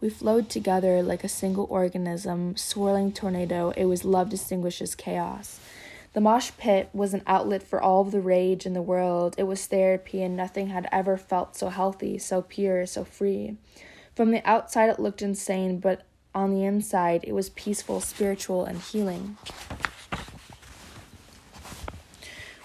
We 0.00 0.10
flowed 0.10 0.48
together 0.48 1.02
like 1.02 1.22
a 1.22 1.28
single 1.28 1.66
organism, 1.70 2.56
swirling 2.56 3.12
tornado. 3.12 3.72
It 3.76 3.84
was 3.84 4.04
love 4.04 4.30
distinguished 4.30 4.80
as 4.80 4.94
chaos. 4.94 5.60
The 6.12 6.20
mosh 6.20 6.50
pit 6.58 6.90
was 6.92 7.14
an 7.14 7.22
outlet 7.26 7.62
for 7.62 7.80
all 7.80 8.04
the 8.04 8.20
rage 8.20 8.66
in 8.66 8.74
the 8.74 8.82
world. 8.82 9.34
It 9.38 9.44
was 9.44 9.66
therapy, 9.66 10.22
and 10.22 10.36
nothing 10.36 10.68
had 10.68 10.88
ever 10.92 11.16
felt 11.16 11.56
so 11.56 11.68
healthy, 11.68 12.18
so 12.18 12.42
pure, 12.42 12.84
so 12.84 13.04
free. 13.04 13.56
From 14.14 14.30
the 14.30 14.46
outside, 14.46 14.90
it 14.90 14.98
looked 14.98 15.22
insane, 15.22 15.78
but 15.78 16.04
on 16.34 16.52
the 16.52 16.64
inside, 16.64 17.24
it 17.24 17.32
was 17.32 17.50
peaceful, 17.50 18.00
spiritual, 18.00 18.64
and 18.64 18.78
healing. 18.80 19.36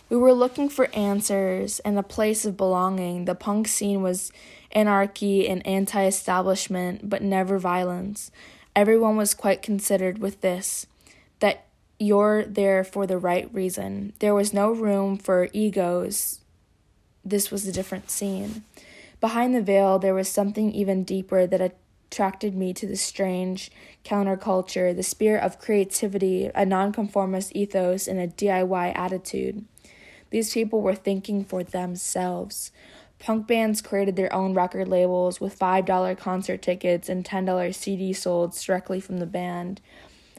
We 0.10 0.16
were 0.16 0.34
looking 0.34 0.70
for 0.70 0.89
answers 0.93 1.80
and 1.80 1.99
a 1.99 2.03
place 2.03 2.45
of 2.45 2.55
belonging. 2.55 3.26
The 3.26 3.36
punk 3.36 3.68
scene 3.68 4.01
was 4.01 4.32
anarchy 4.72 5.49
and 5.49 5.66
anti 5.68 6.05
establishment, 6.05 7.10
but 7.10 7.22
never 7.22 7.60
violence. 7.60 8.32
Everyone 8.76 9.18
was 9.18 9.34
quite 9.34 9.62
considered 9.62 10.20
with 10.20 10.41
this 10.41 10.86
that 11.39 11.66
you're 11.99 12.45
there 12.45 12.84
for 12.84 13.05
the 13.05 13.18
right 13.18 13.49
reason. 13.53 14.14
There 14.20 14.36
was 14.36 14.53
no 14.53 14.72
room 14.72 15.18
for 15.18 15.49
egos. 15.51 16.39
This 17.26 17.51
was 17.51 17.68
a 17.68 17.72
different 17.74 18.10
scene. 18.10 18.64
Behind 19.20 19.53
the 19.53 19.62
veil, 19.62 19.99
there 19.99 20.14
was 20.14 20.30
something 20.30 20.72
even 20.72 21.03
deeper 21.03 21.47
that 21.47 21.76
attracted 22.12 22.55
me 22.55 22.74
to 22.74 22.88
the 22.88 22.95
strange 22.95 23.72
counterculture, 24.05 24.95
the 24.95 25.03
spirit 25.03 25.43
of 25.43 25.60
creativity, 25.60 26.49
a 26.53 26.66
nonconformist 26.66 27.55
ethos, 27.55 28.08
and 28.08 28.20
a 28.20 28.28
DIY 28.28 28.95
attitude. 28.95 29.66
These 30.30 30.53
people 30.53 30.82
were 30.82 30.95
thinking 30.95 31.43
for 31.43 31.63
themselves. 31.63 32.71
Punk 33.19 33.47
bands 33.47 33.82
created 33.82 34.15
their 34.15 34.34
own 34.34 34.53
record 34.53 34.88
labels 34.88 35.41
with 35.41 35.57
$5 35.57 36.17
concert 36.17 36.61
tickets 36.61 37.09
and 37.09 37.25
$10 37.25 37.45
CDs 37.45 38.17
sold 38.17 38.55
directly 38.55 38.99
from 38.99 39.17
the 39.17 39.25
band. 39.25 39.82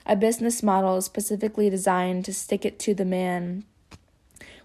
A 0.07 0.14
business 0.14 0.62
model 0.62 1.01
specifically 1.03 1.68
designed 1.68 2.24
to 2.24 2.32
stick 2.32 2.64
it 2.64 2.78
to 2.80 2.95
the 2.95 3.05
man. 3.05 3.64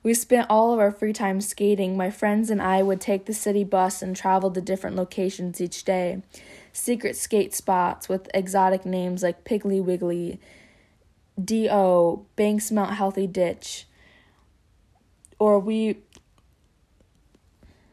We 0.03 0.13
spent 0.13 0.47
all 0.49 0.73
of 0.73 0.79
our 0.79 0.91
free 0.91 1.13
time 1.13 1.41
skating. 1.41 1.97
My 1.97 2.11
friends 2.11 2.49
and 2.49 2.61
I 2.61 2.83
would 2.83 3.01
take 3.01 3.25
the 3.25 3.33
city 3.33 3.63
bus 3.63 4.01
and 4.01 4.15
travel 4.15 4.51
to 4.51 4.61
different 4.61 4.97
locations 4.97 5.61
each 5.61 5.85
day. 5.85 6.21
Secret 6.73 7.15
skate 7.15 7.53
spots 7.53 8.09
with 8.09 8.29
exotic 8.33 8.85
names 8.85 9.23
like 9.23 9.45
Piggly 9.45 9.81
Wiggly, 9.81 10.39
D.O., 11.43 12.25
Banks 12.35 12.69
Mount 12.69 12.91
Healthy 12.95 13.27
Ditch 13.27 13.85
or 15.43 15.59
we 15.59 15.89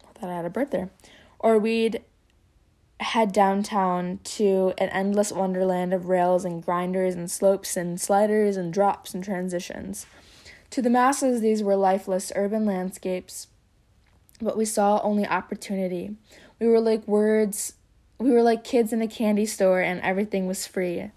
I 0.07 0.18
thought 0.18 0.30
I 0.30 0.36
had 0.36 0.44
a 0.44 0.51
bird 0.51 0.70
there. 0.70 0.90
Or 1.40 1.59
we'd 1.59 2.03
head 3.01 3.32
downtown 3.32 4.20
to 4.22 4.72
an 4.78 4.88
endless 4.90 5.32
wonderland 5.32 5.92
of 5.92 6.07
rails 6.07 6.44
and 6.44 6.64
grinders 6.64 7.14
and 7.14 7.28
slopes 7.30 7.76
and 7.76 8.01
sliders 8.01 8.57
and 8.57 8.72
drops 8.72 9.14
and 9.14 9.24
transitions. 9.24 10.07
To 10.70 10.80
the 10.80 10.90
masses, 10.90 11.40
these 11.40 11.62
were 11.62 11.74
lifeless 11.74 12.30
urban 12.36 12.66
landscapes, 12.66 13.48
but 14.40 14.57
we 14.57 14.64
saw 14.64 15.01
only 15.03 15.26
opportunity. 15.26 16.14
We 16.61 16.68
were 16.68 16.80
like 16.80 17.09
words, 17.09 17.72
we 18.18 18.30
were 18.30 18.42
like 18.42 18.62
kids 18.62 18.92
in 18.92 19.03
a 19.03 19.09
candy 19.09 19.46
store, 19.46 19.80
and 19.80 20.01
everything 20.03 20.46
was 20.46 20.68
free. 20.68 21.11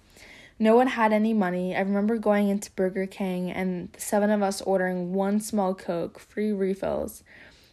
No 0.63 0.77
one 0.77 0.87
had 0.87 1.11
any 1.11 1.33
money. 1.33 1.75
I 1.75 1.81
remember 1.81 2.17
going 2.17 2.47
into 2.47 2.71
Burger 2.71 3.05
King 3.05 3.51
and 3.51 3.91
the 3.91 3.99
seven 3.99 4.29
of 4.29 4.41
us 4.41 4.61
ordering 4.61 5.11
one 5.11 5.41
small 5.41 5.75
Coke, 5.75 6.19
free 6.19 6.53
refills. 6.53 7.21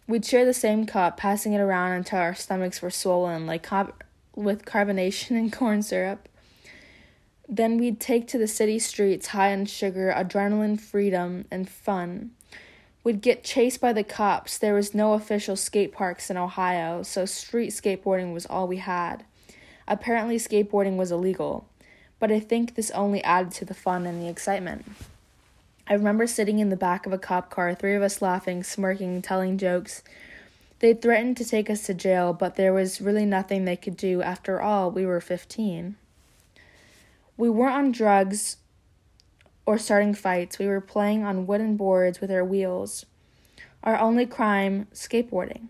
We'd 0.09 0.24
share 0.24 0.45
the 0.45 0.53
same 0.53 0.86
cup, 0.86 1.16
passing 1.16 1.53
it 1.53 1.61
around 1.61 1.93
until 1.93 2.18
our 2.18 2.34
stomachs 2.34 2.82
were 2.82 2.91
swollen, 2.91 3.47
like 3.47 3.70
with 4.34 4.64
carbonation 4.64 5.30
and 5.38 5.53
corn 5.53 5.82
syrup. 5.82 6.28
Then 7.49 7.78
we'd 7.78 8.01
take 8.01 8.26
to 8.26 8.38
the 8.38 8.49
city 8.49 8.80
streets 8.80 9.28
high 9.28 9.53
on 9.53 9.66
sugar, 9.66 10.12
adrenaline, 10.12 10.80
freedom, 10.80 11.45
and 11.49 11.70
fun. 11.70 12.32
We'd 13.05 13.20
get 13.20 13.45
chased 13.45 13.80
by 13.80 13.93
the 13.93 14.03
cops. 14.03 14.59
There 14.59 14.74
was 14.74 14.97
no 14.97 15.12
official 15.12 15.55
skate 15.55 15.93
parks 15.93 16.28
in 16.28 16.36
Ohio, 16.36 17.05
so 17.05 17.24
street 17.24 17.70
skateboarding 17.70 18.34
was 18.34 18.47
all 18.47 18.66
we 18.66 18.78
had. 18.78 19.24
Apparently, 19.86 20.38
skateboarding 20.38 20.97
was 20.97 21.12
illegal 21.12 21.70
but 22.21 22.31
I 22.31 22.39
think 22.39 22.75
this 22.75 22.93
only 22.93 23.25
added 23.25 23.53
to 23.55 23.64
the 23.64 23.75
fun 23.75 24.07
and 24.07 24.23
the 24.23 24.29
excitement. 24.29 24.87
I 25.89 25.95
remember 25.95 26.29
sitting 26.29 26.61
in 26.61 26.68
the 26.68 26.77
back 26.77 27.05
of 27.05 27.12
a 27.12 27.18
cop 27.18 27.51
car, 27.51 27.75
three 27.75 27.97
of 27.97 28.03
us 28.03 28.23
laughing, 28.23 28.62
smirking, 28.62 29.23
telling 29.23 29.59
jokes. 29.59 30.05
They 30.79 30.95
threatened 30.95 31.37
to 31.39 31.45
take 31.45 31.68
us 31.68 31.83
to 31.87 31.95
jail, 31.95 32.33
but 32.33 32.55
there 32.55 32.73
was 32.73 33.01
really 33.01 33.25
nothing 33.25 33.64
they 33.64 33.77
could 33.77 33.97
do. 33.97 34.23
After 34.23 34.62
all, 34.62 34.91
we 34.91 35.05
were 35.05 35.21
15. 35.21 35.97
We 37.37 37.51
weren't 37.51 37.75
on 37.75 37.91
drugs 37.91 38.59
or 39.66 39.79
starting 39.79 40.14
fights. 40.14 40.59
We 40.59 40.68
were 40.68 40.81
playing 40.81 41.25
on 41.25 41.47
wooden 41.47 41.77
boards 41.77 42.21
with 42.21 42.31
our 42.31 42.45
wheels. 42.45 43.05
Our 43.83 43.99
only 43.99 44.27
crime, 44.27 44.87
skateboarding. 44.93 45.68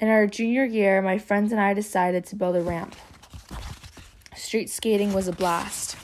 In 0.00 0.08
our 0.08 0.26
junior 0.26 0.64
year, 0.64 1.02
my 1.02 1.18
friends 1.18 1.52
and 1.52 1.60
I 1.60 1.74
decided 1.74 2.24
to 2.26 2.36
build 2.36 2.56
a 2.56 2.60
ramp. 2.60 2.96
Street 4.36 4.70
skating 4.70 5.12
was 5.12 5.28
a 5.28 5.32
blast. 5.32 5.96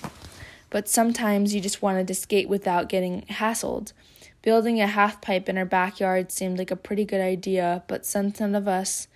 but 0.71 0.89
sometimes 0.89 1.55
you 1.55 1.61
just 1.61 1.81
wanted 1.83 2.07
to 2.07 2.15
skate 2.15 2.49
without 2.49 2.89
getting 2.89 3.23
hassled. 3.23 3.93
Building 4.43 4.81
a 4.81 4.87
half 4.87 5.21
pipe 5.21 5.49
in 5.49 5.59
our 5.59 5.65
backyard 5.65 6.31
seemed 6.31 6.59
like 6.59 6.71
a 6.71 6.77
pretty 6.77 7.05
good 7.05 7.21
idea, 7.21 7.83
but 7.87 8.05
since 8.07 8.39
none 8.39 8.55
of 8.55 8.69
us 8.69 9.09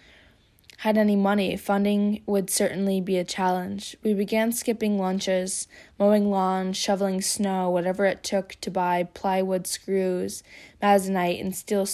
had 0.78 0.98
any 0.98 1.14
money, 1.14 1.56
funding 1.56 2.22
would 2.26 2.50
certainly 2.50 3.00
be 3.00 3.16
a 3.18 3.24
challenge. 3.24 3.96
We 4.02 4.14
began 4.14 4.50
skipping 4.50 4.98
lunches, 4.98 5.68
mowing 5.98 6.28
lawns, 6.30 6.76
shoveling 6.76 7.20
snow, 7.20 7.70
whatever 7.70 8.04
it 8.06 8.24
took 8.24 8.56
to 8.62 8.70
buy 8.70 9.04
plywood 9.04 9.66
screws, 9.66 10.42
masonite, 10.82 11.40
and 11.40 11.54
steel 11.54 11.86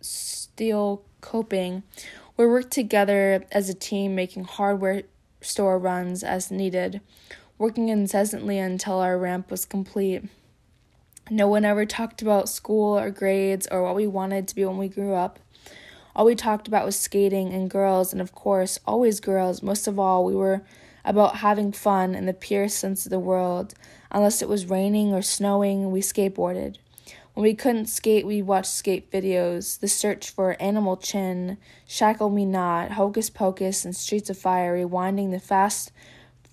steel 0.00 1.02
coping. 1.20 1.82
We 2.36 2.46
worked 2.46 2.72
together 2.72 3.44
as 3.52 3.68
a 3.68 3.74
team, 3.74 4.14
making 4.14 4.44
hardware 4.44 5.02
store 5.44 5.78
runs 5.78 6.24
as 6.24 6.50
needed, 6.50 7.00
working 7.58 7.88
incessantly 7.88 8.58
until 8.58 8.98
our 8.98 9.18
ramp 9.18 9.50
was 9.50 9.64
complete. 9.64 10.24
No 11.30 11.48
one 11.48 11.64
ever 11.64 11.86
talked 11.86 12.20
about 12.20 12.48
school 12.48 12.98
or 12.98 13.10
grades 13.10 13.66
or 13.70 13.82
what 13.82 13.94
we 13.94 14.06
wanted 14.06 14.46
to 14.48 14.54
be 14.54 14.64
when 14.64 14.78
we 14.78 14.88
grew 14.88 15.14
up. 15.14 15.38
All 16.16 16.26
we 16.26 16.34
talked 16.34 16.68
about 16.68 16.84
was 16.84 16.96
skating 16.96 17.52
and 17.52 17.68
girls, 17.68 18.12
and 18.12 18.20
of 18.20 18.32
course, 18.32 18.78
always 18.86 19.20
girls. 19.20 19.62
Most 19.62 19.86
of 19.86 19.98
all, 19.98 20.24
we 20.24 20.34
were 20.34 20.62
about 21.04 21.36
having 21.36 21.72
fun 21.72 22.14
in 22.14 22.26
the 22.26 22.32
purest 22.32 22.78
sense 22.78 23.04
of 23.04 23.10
the 23.10 23.18
word. 23.18 23.74
Unless 24.10 24.40
it 24.40 24.48
was 24.48 24.66
raining 24.66 25.12
or 25.12 25.22
snowing, 25.22 25.90
we 25.90 26.00
skateboarded. 26.00 26.76
When 27.34 27.42
we 27.42 27.54
couldn't 27.54 27.86
skate, 27.86 28.24
we 28.24 28.42
watched 28.42 28.70
skate 28.70 29.10
videos. 29.10 29.80
The 29.80 29.88
search 29.88 30.30
for 30.30 30.56
Animal 30.62 30.96
Chin, 30.96 31.58
Shackle 31.84 32.30
Me 32.30 32.44
Not, 32.44 32.92
Hocus 32.92 33.28
Pocus, 33.28 33.84
and 33.84 33.94
Streets 33.94 34.30
of 34.30 34.38
Fire, 34.38 34.76
rewinding 34.76 35.32
the 35.32 35.40
fast 35.40 35.90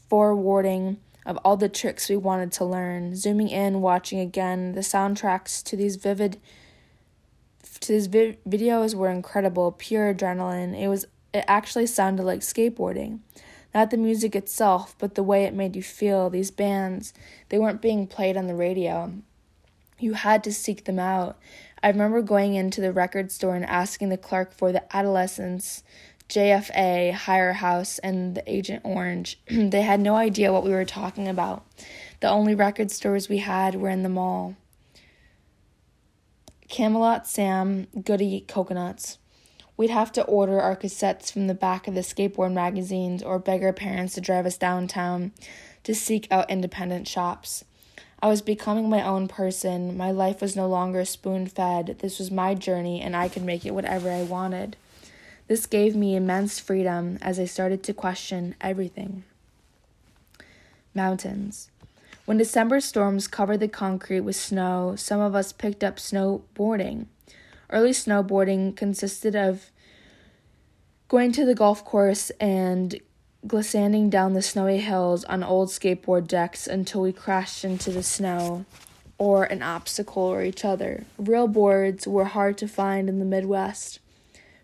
forwarding 0.10 0.98
of 1.24 1.38
all 1.46 1.56
the 1.56 1.70
tricks 1.70 2.10
we 2.10 2.18
wanted 2.18 2.52
to 2.54 2.66
learn, 2.66 3.16
zooming 3.16 3.50
in, 3.50 3.82
watching 3.82 4.20
again. 4.20 4.74
The 4.74 4.82
soundtracks 4.82 5.64
to 5.66 5.78
these 5.78 5.98
vivid 5.98 6.40
to 7.80 7.94
these 7.94 8.08
vi- 8.08 8.38
videos 8.48 8.96
were 8.96 9.10
incredible, 9.10 9.72
pure 9.72 10.14
adrenaline. 10.14 10.80
It 10.80 10.88
was 10.88 11.06
it 11.32 11.46
actually 11.48 11.86
sounded 11.86 12.24
like 12.24 12.42
skateboarding. 12.42 13.20
Not 13.74 13.92
the 13.92 13.98
music 13.98 14.36
itself, 14.36 14.96
but 14.98 15.16
the 15.16 15.24
way 15.24 15.46
it 15.46 15.54
made 15.54 15.76
you 15.76 15.84
feel. 15.84 16.30
These 16.30 16.52
bands, 16.52 17.14
they 17.50 17.58
weren't 17.60 17.82
being 17.82 18.08
played 18.08 18.36
on 18.36 18.48
the 18.48 18.56
radio. 18.56 19.14
You 20.02 20.14
had 20.14 20.44
to 20.46 20.54
seek 20.54 20.86
them 20.86 20.98
out. 20.98 21.38
I 21.84 21.90
remember 21.90 22.22
going 22.22 22.56
into 22.56 22.82
the 22.82 22.92
record 22.92 23.32
store 23.32 23.56
and 23.56 23.66
asking 23.66 24.10
the 24.10 24.18
clerk 24.18 24.52
for 24.54 24.72
the 24.72 24.96
Adolescents 24.96 25.84
JFA, 26.28 27.14
Higher 27.14 27.54
House, 27.54 28.00
and 28.00 28.36
the 28.36 28.44
Agent 28.50 28.82
Orange. 28.84 29.40
they 29.48 29.82
had 29.82 30.00
no 30.00 30.16
idea 30.16 30.52
what 30.52 30.64
we 30.64 30.72
were 30.72 30.86
talking 30.86 31.28
about. 31.28 31.66
The 32.22 32.30
only 32.30 32.56
record 32.56 32.90
stores 32.90 33.30
we 33.30 33.40
had 33.40 33.76
were 33.76 33.90
in 33.90 34.02
the 34.02 34.10
mall. 34.10 34.56
Camelot 36.70 37.28
Sam, 37.28 37.88
Goody 38.04 38.46
Coconuts. 38.48 39.18
We'd 39.76 39.90
have 39.90 40.12
to 40.14 40.24
order 40.24 40.62
our 40.62 40.76
cassettes 40.76 41.32
from 41.32 41.48
the 41.48 41.54
back 41.54 41.88
of 41.88 41.96
the 41.96 42.02
skateboard 42.02 42.54
magazines 42.54 43.22
or 43.22 43.38
beg 43.38 43.62
our 43.64 43.74
parents 43.74 44.14
to 44.14 44.22
drive 44.22 44.46
us 44.46 44.58
downtown 44.58 45.34
to 45.84 45.94
seek 45.94 46.28
out 46.32 46.50
independent 46.50 47.08
shops. 47.08 47.66
I 48.22 48.28
was 48.28 48.42
becoming 48.44 48.88
my 48.88 49.04
own 49.04 49.28
person. 49.28 49.98
My 49.98 50.12
life 50.12 50.42
was 50.42 50.56
no 50.56 50.68
longer 50.68 51.06
spoon 51.06 51.48
fed. 51.48 51.98
This 52.00 52.20
was 52.20 52.30
my 52.30 52.54
journey, 52.54 53.02
and 53.02 53.16
I 53.16 53.28
could 53.28 53.44
make 53.44 53.66
it 53.66 53.74
whatever 53.74 54.12
I 54.12 54.22
wanted. 54.22 54.78
This 55.48 55.66
gave 55.66 55.96
me 55.96 56.16
immense 56.16 56.60
freedom 56.60 57.18
as 57.22 57.40
I 57.40 57.46
started 57.46 57.82
to 57.84 57.94
question 57.94 58.56
everything. 58.62 59.24
Mountains. 60.94 61.70
When 62.26 62.38
December 62.38 62.80
storms 62.80 63.28
covered 63.28 63.60
the 63.60 63.68
concrete 63.68 64.22
with 64.22 64.36
snow, 64.36 64.96
some 64.96 65.20
of 65.20 65.34
us 65.34 65.52
picked 65.52 65.84
up 65.84 65.98
snowboarding. 65.98 67.08
Early 67.72 67.92
snowboarding 67.92 68.76
consisted 68.76 69.36
of 69.36 69.72
going 71.08 71.32
to 71.32 71.46
the 71.46 71.56
golf 71.56 71.84
course 71.84 72.30
and 72.40 73.00
glissanding 73.48 74.10
down 74.10 74.34
the 74.34 74.42
snowy 74.42 74.78
hills 74.78 75.24
on 75.26 75.44
old 75.44 75.70
skateboard 75.70 76.28
decks 76.28 76.68
until 76.68 77.02
we 77.02 77.12
crashed 77.12 77.66
into 77.66 77.92
the 77.92 78.04
snow 78.04 78.66
or 79.18 79.44
an 79.46 79.62
obstacle 79.62 80.24
or 80.24 80.44
each 80.44 80.66
other. 80.66 81.06
Real 81.18 81.48
boards 81.48 82.08
were 82.08 82.26
hard 82.26 82.58
to 82.58 82.68
find 82.68 83.10
in 83.10 83.20
the 83.20 83.26
Midwest. 83.26 84.00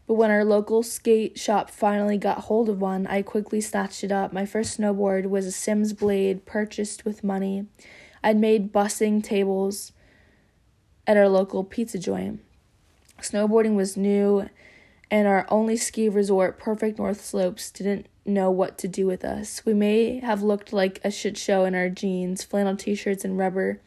But 0.08 0.14
when 0.14 0.32
our 0.32 0.46
local 0.46 0.84
skate 0.84 1.38
shop 1.38 1.70
finally 1.70 2.18
got 2.18 2.46
hold 2.46 2.70
of 2.70 2.80
one, 2.80 3.06
I 3.08 3.22
quickly 3.22 3.60
snatched 3.60 4.04
it 4.04 4.12
up. 4.12 4.32
My 4.32 4.46
first 4.46 4.80
snowboard 4.80 5.30
was 5.30 5.46
a 5.46 5.52
Sims 5.52 5.92
blade 5.92 6.46
purchased 6.46 7.04
with 7.04 7.24
money. 7.24 7.66
I'd 8.24 8.38
made 8.38 8.72
bussing 8.72 9.22
tables 9.22 9.92
at 11.06 11.18
our 11.18 11.28
local 11.28 11.64
pizza 11.64 12.00
joint. 12.00 12.40
Snowboarding 13.22 13.76
was 13.76 13.98
new, 13.98 14.50
and 15.10 15.28
our 15.28 15.46
only 15.50 15.78
ski 15.78 16.10
resort, 16.10 16.60
Perfect 16.60 17.00
North 17.00 17.24
Slopes, 17.24 17.72
didn't 17.72 18.08
know 18.26 18.52
what 18.52 18.78
to 18.80 18.88
do 18.88 19.06
with 19.06 19.24
us. 19.24 19.66
We 19.66 19.74
may 19.74 20.20
have 20.20 20.44
looked 20.44 20.74
like 20.74 21.00
a 21.04 21.12
shit 21.12 21.38
show 21.38 21.64
in 21.64 21.76
our 21.76 21.90
jeans, 21.90 22.44
flannel 22.44 22.76
t 22.76 22.96
shirts, 22.96 23.24
and 23.24 23.38
rubber 23.38 23.80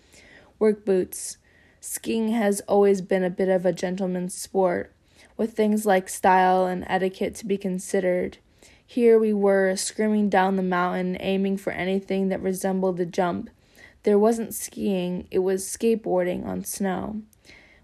work 0.58 0.84
boots. 0.84 1.36
Skiing 1.80 2.28
has 2.30 2.60
always 2.62 3.00
been 3.00 3.24
a 3.24 3.30
bit 3.30 3.48
of 3.48 3.64
a 3.64 3.72
gentleman's 3.72 4.34
sport 4.34 4.92
with 5.36 5.54
things 5.54 5.86
like 5.86 6.08
style 6.08 6.66
and 6.66 6.84
etiquette 6.86 7.34
to 7.36 7.46
be 7.46 7.56
considered. 7.56 8.38
Here 8.86 9.18
we 9.18 9.32
were, 9.32 9.76
screaming 9.76 10.28
down 10.28 10.56
the 10.56 10.62
mountain, 10.62 11.16
aiming 11.20 11.58
for 11.58 11.72
anything 11.72 12.28
that 12.28 12.42
resembled 12.42 13.00
a 13.00 13.06
jump. 13.06 13.48
There 14.02 14.18
wasn't 14.18 14.54
skiing, 14.54 15.28
it 15.30 15.38
was 15.40 15.64
skateboarding 15.64 16.44
on 16.44 16.64
snow. 16.64 17.22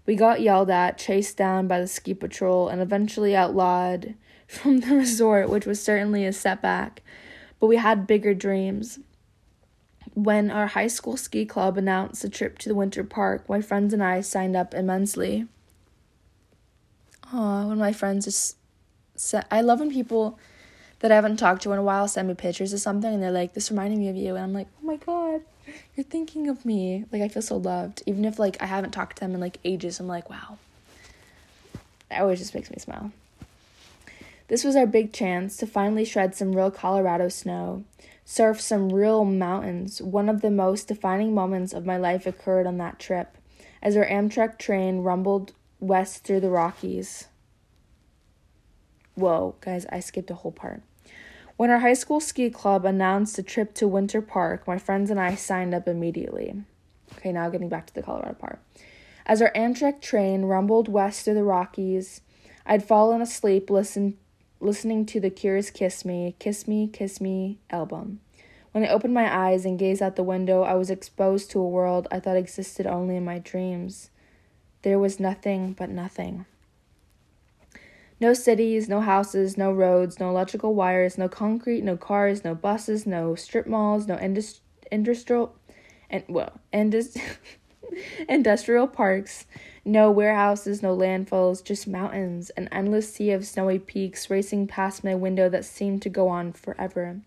We 0.07 0.15
got 0.15 0.41
yelled 0.41 0.71
at, 0.71 0.97
chased 0.97 1.37
down 1.37 1.67
by 1.67 1.79
the 1.79 1.87
ski 1.87 2.15
patrol, 2.15 2.69
and 2.69 2.81
eventually 2.81 3.35
outlawed 3.35 4.15
from 4.47 4.79
the 4.79 4.95
resort, 4.95 5.49
which 5.49 5.67
was 5.67 5.83
certainly 5.83 6.25
a 6.25 6.33
setback. 6.33 7.03
But 7.59 7.67
we 7.67 7.75
had 7.75 8.07
bigger 8.07 8.33
dreams. 8.33 8.99
When 10.13 10.49
our 10.49 10.67
high 10.67 10.87
school 10.87 11.17
ski 11.17 11.45
club 11.45 11.77
announced 11.77 12.23
a 12.23 12.29
trip 12.29 12.57
to 12.59 12.69
the 12.69 12.75
winter 12.75 13.03
park, 13.03 13.47
my 13.47 13.61
friends 13.61 13.93
and 13.93 14.03
I 14.03 14.21
signed 14.21 14.55
up 14.55 14.73
immensely. 14.73 15.47
Aw, 17.31 17.63
one 17.63 17.73
of 17.73 17.77
my 17.77 17.93
friends 17.93 18.25
just 18.25 18.55
said, 19.15 19.45
I 19.51 19.61
love 19.61 19.79
when 19.79 19.91
people 19.91 20.39
that 20.99 21.11
I 21.11 21.15
haven't 21.15 21.37
talked 21.37 21.61
to 21.63 21.71
in 21.71 21.79
a 21.79 21.83
while 21.83 22.07
send 22.07 22.27
me 22.27 22.33
pictures 22.33 22.73
of 22.73 22.79
something 22.79 23.13
and 23.13 23.21
they're 23.21 23.31
like, 23.31 23.53
this 23.53 23.69
reminded 23.69 23.99
me 23.99 24.09
of 24.09 24.15
you. 24.15 24.35
And 24.35 24.43
I'm 24.43 24.53
like, 24.53 24.67
oh 24.81 24.85
my 24.85 24.95
God, 24.97 25.41
you're 25.95 26.03
thinking 26.03 26.47
of 26.47 26.65
me. 26.65 27.05
Like, 27.11 27.21
I 27.21 27.27
feel 27.27 27.41
so 27.41 27.57
loved. 27.57 28.03
Even 28.05 28.25
if, 28.25 28.39
like, 28.39 28.61
I 28.61 28.65
haven't 28.65 28.91
talked 28.91 29.17
to 29.17 29.19
them 29.21 29.33
in, 29.33 29.39
like, 29.39 29.59
ages, 29.63 29.99
I'm 29.99 30.07
like, 30.07 30.29
wow. 30.29 30.57
That 32.09 32.21
always 32.21 32.39
just 32.39 32.55
makes 32.55 32.71
me 32.71 32.77
smile. 32.79 33.11
This 34.47 34.63
was 34.63 34.75
our 34.75 34.87
big 34.87 35.11
chance 35.11 35.57
to 35.57 35.67
finally 35.67 36.05
shred 36.05 36.33
some 36.33 36.55
real 36.55 36.71
Colorado 36.71 37.27
snow, 37.27 37.83
surf 38.23 38.61
some 38.61 38.89
real 38.89 39.25
mountains. 39.25 40.01
One 40.01 40.29
of 40.29 40.41
the 40.41 40.51
most 40.51 40.87
defining 40.87 41.35
moments 41.35 41.73
of 41.73 41.85
my 41.85 41.97
life 41.97 42.25
occurred 42.25 42.65
on 42.65 42.77
that 42.77 42.97
trip 42.97 43.37
as 43.81 43.97
our 43.97 44.05
Amtrak 44.05 44.57
train 44.57 44.99
rumbled 44.99 45.51
west 45.79 46.23
through 46.23 46.39
the 46.39 46.49
Rockies. 46.49 47.27
Whoa, 49.15 49.55
guys, 49.61 49.85
I 49.91 49.99
skipped 49.99 50.31
a 50.31 50.35
whole 50.35 50.51
part. 50.51 50.81
When 51.57 51.71
our 51.71 51.79
high 51.79 51.93
school 51.93 52.19
ski 52.19 52.51
club 52.51 52.85
announced 52.85 53.39
a 53.39 53.43
trip 53.43 53.73
to 53.75 53.87
Winter 53.87 54.21
Park, 54.21 54.67
my 54.67 54.77
friends 54.77 55.09
and 55.09 55.19
I 55.19 55.33
signed 55.33 55.73
up 55.73 55.87
immediately. 55.87 56.53
Okay, 57.13 57.31
now 57.31 57.49
getting 57.49 57.67
back 57.67 57.87
to 57.87 57.93
the 57.95 58.03
Colorado 58.03 58.35
part. 58.35 58.59
As 59.25 59.41
our 59.41 59.51
Amtrak 59.53 59.99
train 59.99 60.43
rumbled 60.43 60.87
west 60.87 61.25
through 61.25 61.33
the 61.33 61.43
Rockies, 61.43 62.21
I'd 62.63 62.83
fallen 62.83 63.23
asleep 63.23 63.71
listen, 63.71 64.17
listening 64.59 65.07
to 65.07 65.19
the 65.19 65.31
Cure's 65.31 65.71
Kiss 65.71 66.05
Me, 66.05 66.35
Kiss 66.37 66.67
Me, 66.67 66.87
Kiss 66.87 67.19
Me 67.19 67.57
album. 67.71 68.19
When 68.71 68.85
I 68.85 68.89
opened 68.89 69.15
my 69.15 69.35
eyes 69.35 69.65
and 69.65 69.79
gazed 69.79 70.03
out 70.03 70.15
the 70.15 70.21
window, 70.21 70.61
I 70.61 70.75
was 70.75 70.91
exposed 70.91 71.49
to 71.51 71.59
a 71.59 71.67
world 71.67 72.07
I 72.11 72.19
thought 72.19 72.37
existed 72.37 72.85
only 72.85 73.15
in 73.15 73.25
my 73.25 73.39
dreams. 73.39 74.11
There 74.83 74.99
was 74.99 75.19
nothing 75.19 75.73
but 75.73 75.89
nothing. 75.89 76.45
No 78.19 78.33
cities, 78.33 78.89
no 78.89 79.01
houses, 79.01 79.57
no 79.57 79.71
roads, 79.71 80.19
no 80.19 80.29
electrical 80.29 80.73
wires, 80.73 81.17
no 81.17 81.29
concrete, 81.29 81.83
no 81.83 81.97
cars, 81.97 82.43
no 82.43 82.55
buses, 82.55 83.05
no 83.05 83.35
strip 83.35 83.67
malls, 83.67 84.07
no 84.07 84.17
indus- 84.17 84.61
industrial 84.91 85.55
and 86.09 86.23
well, 86.27 86.59
indus- 86.73 87.17
industrial 88.29 88.87
parks, 88.87 89.45
no 89.85 90.09
warehouses, 90.09 90.81
no 90.81 90.95
landfills, 90.95 91.63
just 91.63 91.87
mountains, 91.87 92.49
an 92.51 92.67
endless 92.71 93.13
sea 93.13 93.31
of 93.31 93.45
snowy 93.45 93.77
peaks 93.77 94.29
racing 94.29 94.67
past 94.67 95.03
my 95.03 95.13
window 95.13 95.47
that 95.49 95.65
seemed 95.65 96.01
to 96.01 96.09
go 96.09 96.27
on 96.27 96.53
forever 96.53 97.21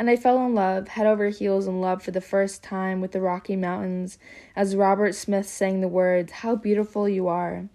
and 0.00 0.08
I 0.08 0.16
fell 0.16 0.44
in 0.46 0.54
love, 0.54 0.88
head 0.88 1.06
over 1.06 1.28
heels 1.28 1.66
in 1.66 1.82
love 1.82 2.02
for 2.02 2.10
the 2.10 2.22
first 2.22 2.62
time 2.62 3.02
with 3.02 3.12
the 3.12 3.20
Rocky 3.20 3.54
Mountains 3.54 4.18
as 4.56 4.74
Robert 4.74 5.14
Smith 5.14 5.46
sang 5.46 5.82
the 5.82 5.88
words, 5.88 6.32
How 6.32 6.56
beautiful 6.56 7.06
you 7.06 7.28
are. 7.28 7.66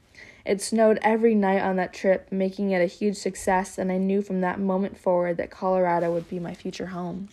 It 0.45 0.61
snowed 0.61 0.99
every 1.01 1.33
night 1.33 1.61
on 1.61 1.75
that 1.77 1.91
trip, 1.93 2.31
making 2.31 2.71
it 2.71 2.81
a 2.81 2.85
huge 2.85 3.17
success, 3.17 3.77
and 3.79 3.91
I 3.91 3.97
knew 3.97 4.21
from 4.21 4.41
that 4.41 4.59
moment 4.59 4.97
forward 4.97 5.37
that 5.37 5.49
Colorado 5.49 6.13
would 6.13 6.29
be 6.29 6.39
my 6.39 6.53
future 6.53 6.87
home. 6.87 7.29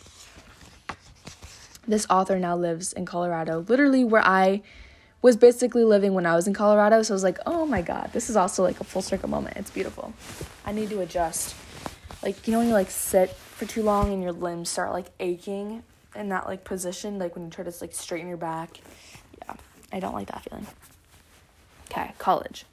This 1.86 2.06
author 2.08 2.38
now 2.38 2.56
lives 2.56 2.92
in 2.92 3.04
Colorado, 3.04 3.66
literally 3.68 4.04
where 4.04 4.24
I 4.24 4.62
was 5.20 5.36
basically 5.36 5.84
living 5.84 6.14
when 6.14 6.26
I 6.26 6.34
was 6.34 6.46
in 6.46 6.54
Colorado. 6.54 7.02
So 7.02 7.12
I 7.12 7.16
was 7.16 7.22
like, 7.22 7.38
oh 7.44 7.66
my 7.66 7.82
God, 7.82 8.10
this 8.12 8.30
is 8.30 8.36
also 8.36 8.62
like 8.62 8.80
a 8.80 8.84
full 8.84 9.02
circle 9.02 9.28
moment. 9.28 9.56
It's 9.56 9.70
beautiful. 9.70 10.12
I 10.64 10.72
need 10.72 10.90
to 10.90 11.00
adjust. 11.00 11.54
Like, 12.22 12.46
you 12.46 12.52
know, 12.52 12.58
when 12.58 12.68
you 12.68 12.74
like 12.74 12.90
sit 12.90 13.30
for 13.30 13.66
too 13.66 13.82
long 13.82 14.12
and 14.12 14.22
your 14.22 14.32
limbs 14.32 14.68
start 14.68 14.92
like 14.92 15.06
aching 15.20 15.82
in 16.14 16.28
that 16.30 16.46
like 16.46 16.64
position, 16.64 17.18
like 17.18 17.34
when 17.34 17.44
you 17.44 17.50
try 17.50 17.64
to 17.64 17.72
like 17.80 17.94
straighten 17.94 18.28
your 18.28 18.36
back. 18.36 18.80
Yeah, 19.42 19.54
I 19.92 20.00
don't 20.00 20.14
like 20.14 20.28
that 20.28 20.44
feeling. 20.48 20.66
Okay, 21.90 22.12
college. 22.18 22.64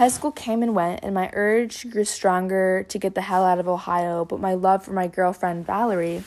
High 0.00 0.08
school 0.08 0.32
came 0.32 0.62
and 0.62 0.74
went, 0.74 1.00
and 1.02 1.12
my 1.12 1.28
urge 1.34 1.90
grew 1.90 2.06
stronger 2.06 2.86
to 2.88 2.98
get 2.98 3.14
the 3.14 3.20
hell 3.20 3.44
out 3.44 3.58
of 3.58 3.68
Ohio, 3.68 4.24
but 4.24 4.40
my 4.40 4.54
love 4.54 4.82
for 4.82 4.94
my 4.94 5.06
girlfriend, 5.06 5.66
Valerie, 5.66 6.24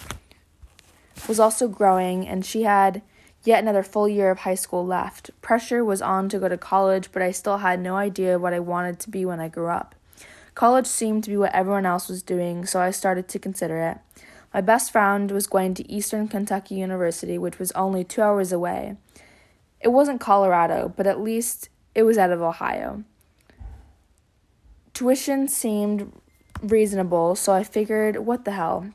was 1.28 1.40
also 1.40 1.68
growing, 1.68 2.28
and 2.28 2.46
she 2.46 2.66
had 2.66 3.02
yet 3.44 3.64
another 3.64 3.82
full 3.82 4.08
year 4.08 4.30
of 4.30 4.38
high 4.38 4.54
school 4.54 4.86
left. 4.86 5.32
Pressure 5.42 5.84
was 5.84 6.04
on 6.04 6.30
to 6.30 6.38
go 6.38 6.48
to 6.48 6.56
college, 6.56 7.12
but 7.12 7.24
I 7.24 7.32
still 7.32 7.58
had 7.58 7.80
no 7.80 7.96
idea 7.96 8.38
what 8.38 8.54
I 8.54 8.60
wanted 8.60 9.00
to 9.00 9.10
be 9.10 9.26
when 9.26 9.40
I 9.40 9.48
grew 9.48 9.70
up. 9.70 9.96
College 10.54 10.86
seemed 10.86 11.24
to 11.24 11.32
be 11.32 11.38
what 11.38 11.56
everyone 11.56 11.88
else 11.88 12.08
was 12.08 12.22
doing, 12.22 12.68
so 12.68 12.80
I 12.80 12.92
started 12.92 13.28
to 13.30 13.40
consider 13.40 13.80
it. 13.80 13.98
My 14.54 14.62
best 14.62 14.92
friend 14.92 15.32
was 15.32 15.48
going 15.48 15.74
to 15.74 15.92
Eastern 15.92 16.28
Kentucky 16.28 16.76
University, 16.76 17.40
which 17.40 17.58
was 17.58 17.72
only 17.72 18.04
two 18.04 18.22
hours 18.22 18.52
away. 18.52 18.98
It 19.82 19.88
wasn't 19.88 20.22
Colorado, 20.22 20.94
but 20.96 21.08
at 21.08 21.20
least 21.20 21.70
it 21.96 22.04
was 22.04 22.20
out 22.20 22.30
of 22.30 22.40
Ohio. 22.40 23.04
Tuition 24.94 25.48
seemed 25.48 26.14
reasonable, 26.62 27.36
so 27.36 27.52
I 27.52 27.64
figured, 27.64 28.18
what 28.18 28.46
the 28.46 28.52
hell? 28.52 28.92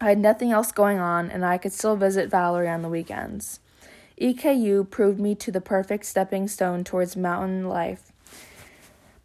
I 0.00 0.08
had 0.08 0.18
nothing 0.18 0.50
else 0.50 0.72
going 0.72 0.98
on, 0.98 1.30
and 1.30 1.44
I 1.44 1.56
could 1.56 1.72
still 1.72 1.94
visit 1.94 2.28
Valerie 2.28 2.68
on 2.68 2.82
the 2.82 2.88
weekends. 2.88 3.60
EKU 4.20 4.90
proved 4.90 5.20
me 5.20 5.36
to 5.36 5.52
the 5.52 5.60
perfect 5.60 6.04
stepping 6.06 6.48
stone 6.48 6.82
towards 6.82 7.16
mountain 7.16 7.68
life. 7.68 8.10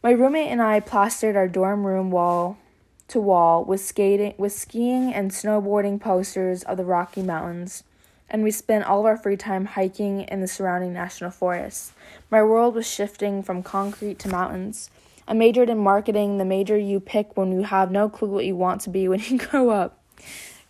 My 0.03 0.11
roommate 0.11 0.49
and 0.49 0.61
I 0.61 0.79
plastered 0.79 1.35
our 1.35 1.47
dorm 1.47 1.87
room 1.87 2.11
wall 2.11 2.59
to 3.07 3.19
wall 3.19 3.65
with 3.65 3.81
skating 3.81 4.35
with 4.37 4.53
skiing 4.53 5.11
and 5.11 5.31
snowboarding 5.31 5.99
posters 5.99 6.61
of 6.63 6.77
the 6.77 6.85
Rocky 6.85 7.23
Mountains, 7.23 7.83
and 8.29 8.43
we 8.43 8.51
spent 8.51 8.85
all 8.85 8.99
of 8.99 9.05
our 9.07 9.17
free 9.17 9.37
time 9.37 9.65
hiking 9.65 10.21
in 10.21 10.39
the 10.39 10.47
surrounding 10.47 10.93
national 10.93 11.31
forests. 11.31 11.93
My 12.29 12.43
world 12.43 12.75
was 12.75 12.87
shifting 12.87 13.41
from 13.41 13.63
concrete 13.63 14.19
to 14.19 14.29
mountains. 14.29 14.91
I 15.27 15.33
majored 15.33 15.69
in 15.69 15.79
marketing, 15.79 16.37
the 16.37 16.45
major 16.45 16.77
you 16.77 16.99
pick 16.99 17.35
when 17.35 17.51
you 17.51 17.63
have 17.63 17.91
no 17.91 18.09
clue 18.09 18.29
what 18.29 18.45
you 18.45 18.55
want 18.55 18.81
to 18.81 18.89
be 18.89 19.07
when 19.07 19.19
you 19.27 19.37
grow 19.37 19.69
up. 19.69 19.99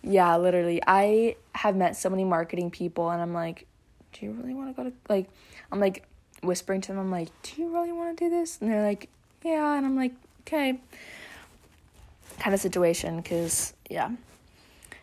Yeah, 0.02 0.36
literally. 0.36 0.80
I 0.86 1.36
have 1.54 1.76
met 1.76 1.96
so 1.96 2.08
many 2.08 2.24
marketing 2.24 2.70
people 2.70 3.10
and 3.10 3.20
I'm 3.20 3.34
like, 3.34 3.66
do 4.12 4.26
you 4.26 4.32
really 4.32 4.54
want 4.54 4.74
to 4.74 4.82
go 4.82 4.88
to 4.88 4.96
like 5.08 5.28
I'm 5.70 5.80
like 5.80 6.06
whispering 6.42 6.80
to 6.82 6.88
them, 6.88 6.98
I'm 6.98 7.10
like, 7.10 7.28
do 7.42 7.60
you 7.60 7.72
really 7.72 7.92
want 7.92 8.16
to 8.16 8.24
do 8.24 8.30
this? 8.30 8.58
And 8.60 8.70
they're 8.70 8.84
like, 8.84 9.08
yeah, 9.44 9.76
and 9.76 9.84
I'm 9.84 9.96
like, 9.96 10.12
okay. 10.42 10.78
Kind 12.38 12.54
of 12.54 12.60
situation 12.60 13.22
cuz 13.22 13.74
yeah. 13.90 14.10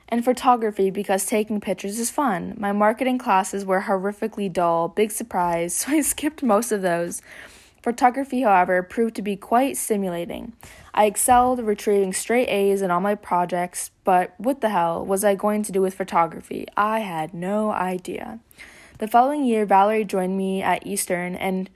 And 0.09 0.23
photography 0.23 0.91
because 0.91 1.25
taking 1.25 1.59
pictures 1.59 1.97
is 1.97 2.11
fun. 2.11 2.55
My 2.57 2.71
marketing 2.71 3.17
classes 3.17 3.65
were 3.65 3.81
horrifically 3.81 4.51
dull, 4.51 4.87
big 4.87 5.11
surprise, 5.11 5.75
so 5.77 5.91
I 5.91 6.01
skipped 6.01 6.43
most 6.43 6.71
of 6.71 6.81
those. 6.81 7.21
Photography, 7.83 8.43
however, 8.43 8.81
proved 8.81 9.13
to 9.17 9.21
be 9.21 9.35
quite 9.35 9.75
stimulating. 9.75 10.53
I 10.93 11.03
excelled, 11.03 11.59
retrieving 11.59 12.13
straight 12.13 12.47
A's 12.47 12.81
in 12.81 12.89
all 12.89 13.01
my 13.01 13.13
projects, 13.13 13.91
but 14.05 14.33
what 14.37 14.61
the 14.61 14.69
hell 14.69 15.05
was 15.05 15.25
I 15.25 15.35
going 15.35 15.63
to 15.63 15.71
do 15.73 15.81
with 15.81 15.93
photography? 15.93 16.65
I 16.77 16.99
had 16.99 17.33
no 17.33 17.71
idea. 17.71 18.39
The 18.99 19.07
following 19.09 19.43
year, 19.43 19.65
Valerie 19.65 20.05
joined 20.05 20.37
me 20.37 20.63
at 20.63 20.87
Eastern 20.87 21.35
and 21.35 21.69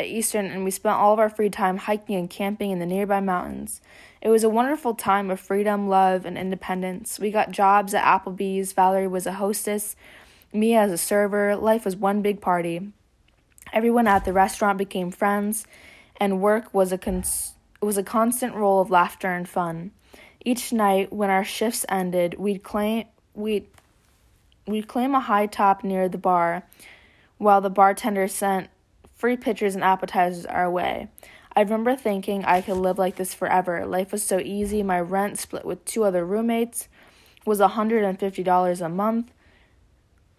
at 0.00 0.06
Eastern, 0.06 0.46
and 0.46 0.64
we 0.64 0.72
spent 0.72 0.96
all 0.96 1.12
of 1.12 1.20
our 1.20 1.30
free 1.30 1.48
time 1.48 1.76
hiking 1.76 2.16
and 2.16 2.28
camping 2.28 2.72
in 2.72 2.80
the 2.80 2.86
nearby 2.86 3.20
mountains. 3.20 3.80
It 4.20 4.30
was 4.30 4.42
a 4.42 4.48
wonderful 4.48 4.94
time 4.94 5.30
of 5.30 5.38
freedom, 5.38 5.88
love, 5.88 6.26
and 6.26 6.36
independence. 6.36 7.20
We 7.20 7.30
got 7.30 7.52
jobs 7.52 7.94
at 7.94 8.02
Applebee's. 8.02 8.72
Valerie 8.72 9.06
was 9.06 9.26
a 9.26 9.34
hostess, 9.34 9.94
me 10.52 10.74
as 10.74 10.90
a 10.90 10.98
server. 10.98 11.54
Life 11.54 11.84
was 11.84 11.94
one 11.94 12.20
big 12.20 12.40
party. 12.40 12.90
Everyone 13.74 14.06
at 14.06 14.24
the 14.24 14.32
restaurant 14.32 14.78
became 14.78 15.10
friends, 15.10 15.66
and 16.18 16.40
work 16.40 16.72
was 16.72 16.92
a 16.92 16.96
cons- 16.96 17.54
was 17.82 17.98
a 17.98 18.04
constant 18.04 18.54
roll 18.54 18.80
of 18.80 18.88
laughter 18.88 19.26
and 19.32 19.48
fun. 19.48 19.90
Each 20.44 20.72
night, 20.72 21.12
when 21.12 21.28
our 21.28 21.42
shifts 21.42 21.84
ended, 21.88 22.38
we'd 22.38 22.62
claim 22.62 23.06
we'd 23.34 23.66
we'd 24.64 24.86
claim 24.86 25.12
a 25.12 25.20
high 25.20 25.46
top 25.46 25.82
near 25.82 26.08
the 26.08 26.16
bar, 26.16 26.62
while 27.38 27.60
the 27.60 27.68
bartender 27.68 28.28
sent 28.28 28.70
free 29.12 29.36
pitchers 29.36 29.74
and 29.74 29.82
appetizers 29.82 30.46
our 30.46 30.70
way. 30.70 31.08
I 31.56 31.62
remember 31.62 31.96
thinking 31.96 32.44
I 32.44 32.60
could 32.60 32.76
live 32.76 32.96
like 32.96 33.16
this 33.16 33.34
forever. 33.34 33.84
Life 33.84 34.12
was 34.12 34.22
so 34.22 34.38
easy. 34.38 34.84
My 34.84 35.00
rent, 35.00 35.40
split 35.40 35.64
with 35.64 35.84
two 35.84 36.04
other 36.04 36.24
roommates, 36.24 36.86
was 37.44 37.58
$150 37.58 38.80
a 38.80 38.88
month. 38.88 39.32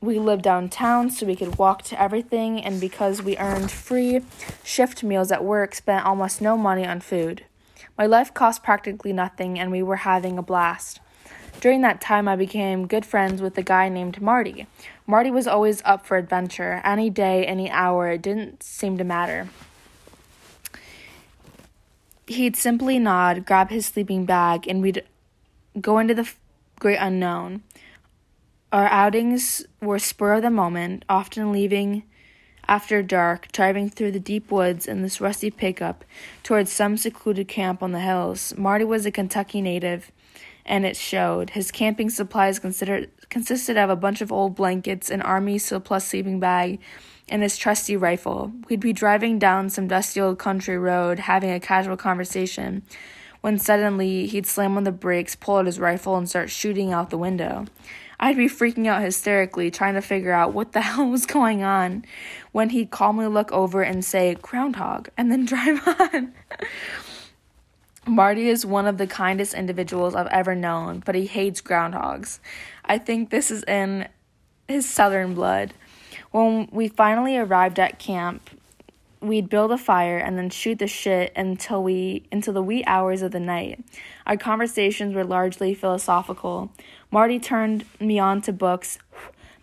We 0.05 0.19
lived 0.19 0.43
downtown 0.43 1.09
so 1.09 1.25
we 1.25 1.35
could 1.35 1.57
walk 1.57 1.81
to 1.85 1.99
everything, 1.99 2.63
and 2.63 2.79
because 2.79 3.23
we 3.23 3.39
earned 3.39 3.71
free 3.71 4.21
shift 4.63 5.01
meals 5.01 5.31
at 5.31 5.43
work, 5.43 5.73
spent 5.73 6.05
almost 6.05 6.43
no 6.43 6.55
money 6.55 6.85
on 6.85 7.01
food. 7.01 7.43
My 7.97 8.05
life 8.05 8.31
cost 8.31 8.61
practically 8.61 9.13
nothing, 9.13 9.57
and 9.57 9.71
we 9.71 9.81
were 9.81 9.95
having 9.95 10.37
a 10.37 10.43
blast. 10.43 10.99
During 11.59 11.81
that 11.81 12.01
time, 12.01 12.27
I 12.27 12.35
became 12.35 12.85
good 12.85 13.03
friends 13.03 13.41
with 13.41 13.57
a 13.57 13.63
guy 13.63 13.89
named 13.89 14.21
Marty. 14.21 14.67
Marty 15.07 15.31
was 15.31 15.47
always 15.47 15.81
up 15.85 16.05
for 16.05 16.17
adventure. 16.17 16.81
Any 16.85 17.09
day, 17.09 17.43
any 17.43 17.67
hour, 17.71 18.11
it 18.11 18.21
didn't 18.21 18.61
seem 18.61 18.99
to 18.99 19.03
matter. 19.03 19.49
He'd 22.27 22.55
simply 22.55 22.99
nod, 22.99 23.43
grab 23.47 23.71
his 23.71 23.87
sleeping 23.87 24.25
bag, 24.25 24.67
and 24.67 24.83
we'd 24.83 25.03
go 25.81 25.97
into 25.97 26.13
the 26.13 26.31
great 26.77 26.97
unknown. 26.97 27.63
Our 28.75 28.89
outings 28.89 29.65
were 29.81 29.99
spur 29.99 30.33
of 30.33 30.41
the 30.41 30.49
moment, 30.49 31.05
often 31.07 31.53
leaving 31.53 32.03
after 32.67 33.01
dark, 33.01 33.49
driving 33.53 33.89
through 33.89 34.11
the 34.11 34.19
deep 34.19 34.51
woods 34.51 34.85
in 34.85 35.01
this 35.01 35.21
rusty 35.21 35.49
pickup 35.49 36.03
towards 36.43 36.73
some 36.73 36.97
secluded 36.97 37.47
camp 37.47 37.81
on 37.81 37.93
the 37.93 38.01
hills. 38.01 38.53
Marty 38.57 38.83
was 38.83 39.05
a 39.05 39.11
Kentucky 39.11 39.61
native, 39.61 40.11
and 40.65 40.85
it 40.85 40.97
showed. 40.97 41.51
His 41.51 41.71
camping 41.71 42.09
supplies 42.09 42.59
consisted 42.59 43.77
of 43.77 43.89
a 43.89 43.95
bunch 43.95 44.19
of 44.19 44.29
old 44.29 44.55
blankets, 44.55 45.09
an 45.09 45.21
army 45.21 45.57
surplus 45.57 46.03
sleeping 46.03 46.41
bag, 46.41 46.81
and 47.29 47.43
his 47.43 47.57
trusty 47.57 47.95
rifle. 47.95 48.51
We'd 48.67 48.81
be 48.81 48.91
driving 48.91 49.39
down 49.39 49.69
some 49.69 49.87
dusty 49.87 50.19
old 50.19 50.37
country 50.37 50.77
road, 50.77 51.19
having 51.19 51.51
a 51.51 51.61
casual 51.61 51.95
conversation, 51.95 52.83
when 53.39 53.57
suddenly 53.57 54.27
he'd 54.27 54.45
slam 54.45 54.75
on 54.75 54.83
the 54.83 54.91
brakes, 54.91 55.33
pull 55.33 55.59
out 55.59 55.65
his 55.65 55.79
rifle, 55.79 56.17
and 56.17 56.27
start 56.27 56.49
shooting 56.49 56.91
out 56.91 57.09
the 57.09 57.17
window. 57.17 57.67
I'd 58.19 58.37
be 58.37 58.47
freaking 58.47 58.87
out 58.87 59.01
hysterically, 59.01 59.71
trying 59.71 59.95
to 59.95 60.01
figure 60.01 60.31
out 60.31 60.53
what 60.53 60.71
the 60.71 60.81
hell 60.89 61.09
was 61.09 61.25
going 61.25 61.63
on, 61.63 62.05
when 62.51 62.69
he'd 62.69 62.91
calmly 62.91 63.27
look 63.27 63.51
over 63.51 63.81
and 63.81 64.03
say, 64.03 64.35
Groundhog, 64.35 65.09
and 65.17 65.31
then 65.31 65.45
drive 65.45 65.81
on. 65.87 66.33
Marty 68.07 68.49
is 68.49 68.65
one 68.65 68.85
of 68.85 68.97
the 68.97 69.07
kindest 69.07 69.55
individuals 69.55 70.13
I've 70.13 70.27
ever 70.27 70.53
known, 70.53 71.01
but 71.03 71.15
he 71.15 71.25
hates 71.25 71.59
groundhogs. 71.59 72.39
I 72.83 72.99
think 72.99 73.31
this 73.31 73.49
is 73.49 73.63
in 73.63 74.07
his 74.67 74.87
southern 74.87 75.33
blood. 75.33 75.73
When 76.29 76.69
we 76.71 76.87
finally 76.87 77.35
arrived 77.35 77.79
at 77.79 77.97
camp, 77.97 78.49
we'd 79.21 79.49
build 79.49 79.71
a 79.71 79.77
fire 79.77 80.17
and 80.17 80.37
then 80.37 80.49
shoot 80.49 80.79
the 80.79 80.87
shit 80.87 81.33
until 81.35 81.81
we 81.81 82.27
until 82.31 82.53
the 82.53 82.61
wee 82.61 82.83
hours 82.85 83.21
of 83.21 83.31
the 83.31 83.39
night. 83.39 83.83
Our 84.25 84.37
conversations 84.37 85.13
were 85.13 85.23
largely 85.23 85.73
philosophical. 85.75 86.71
Marty 87.11 87.39
turned 87.39 87.85
me 87.99 88.17
on 88.17 88.41
to 88.43 88.53
books 88.53 88.97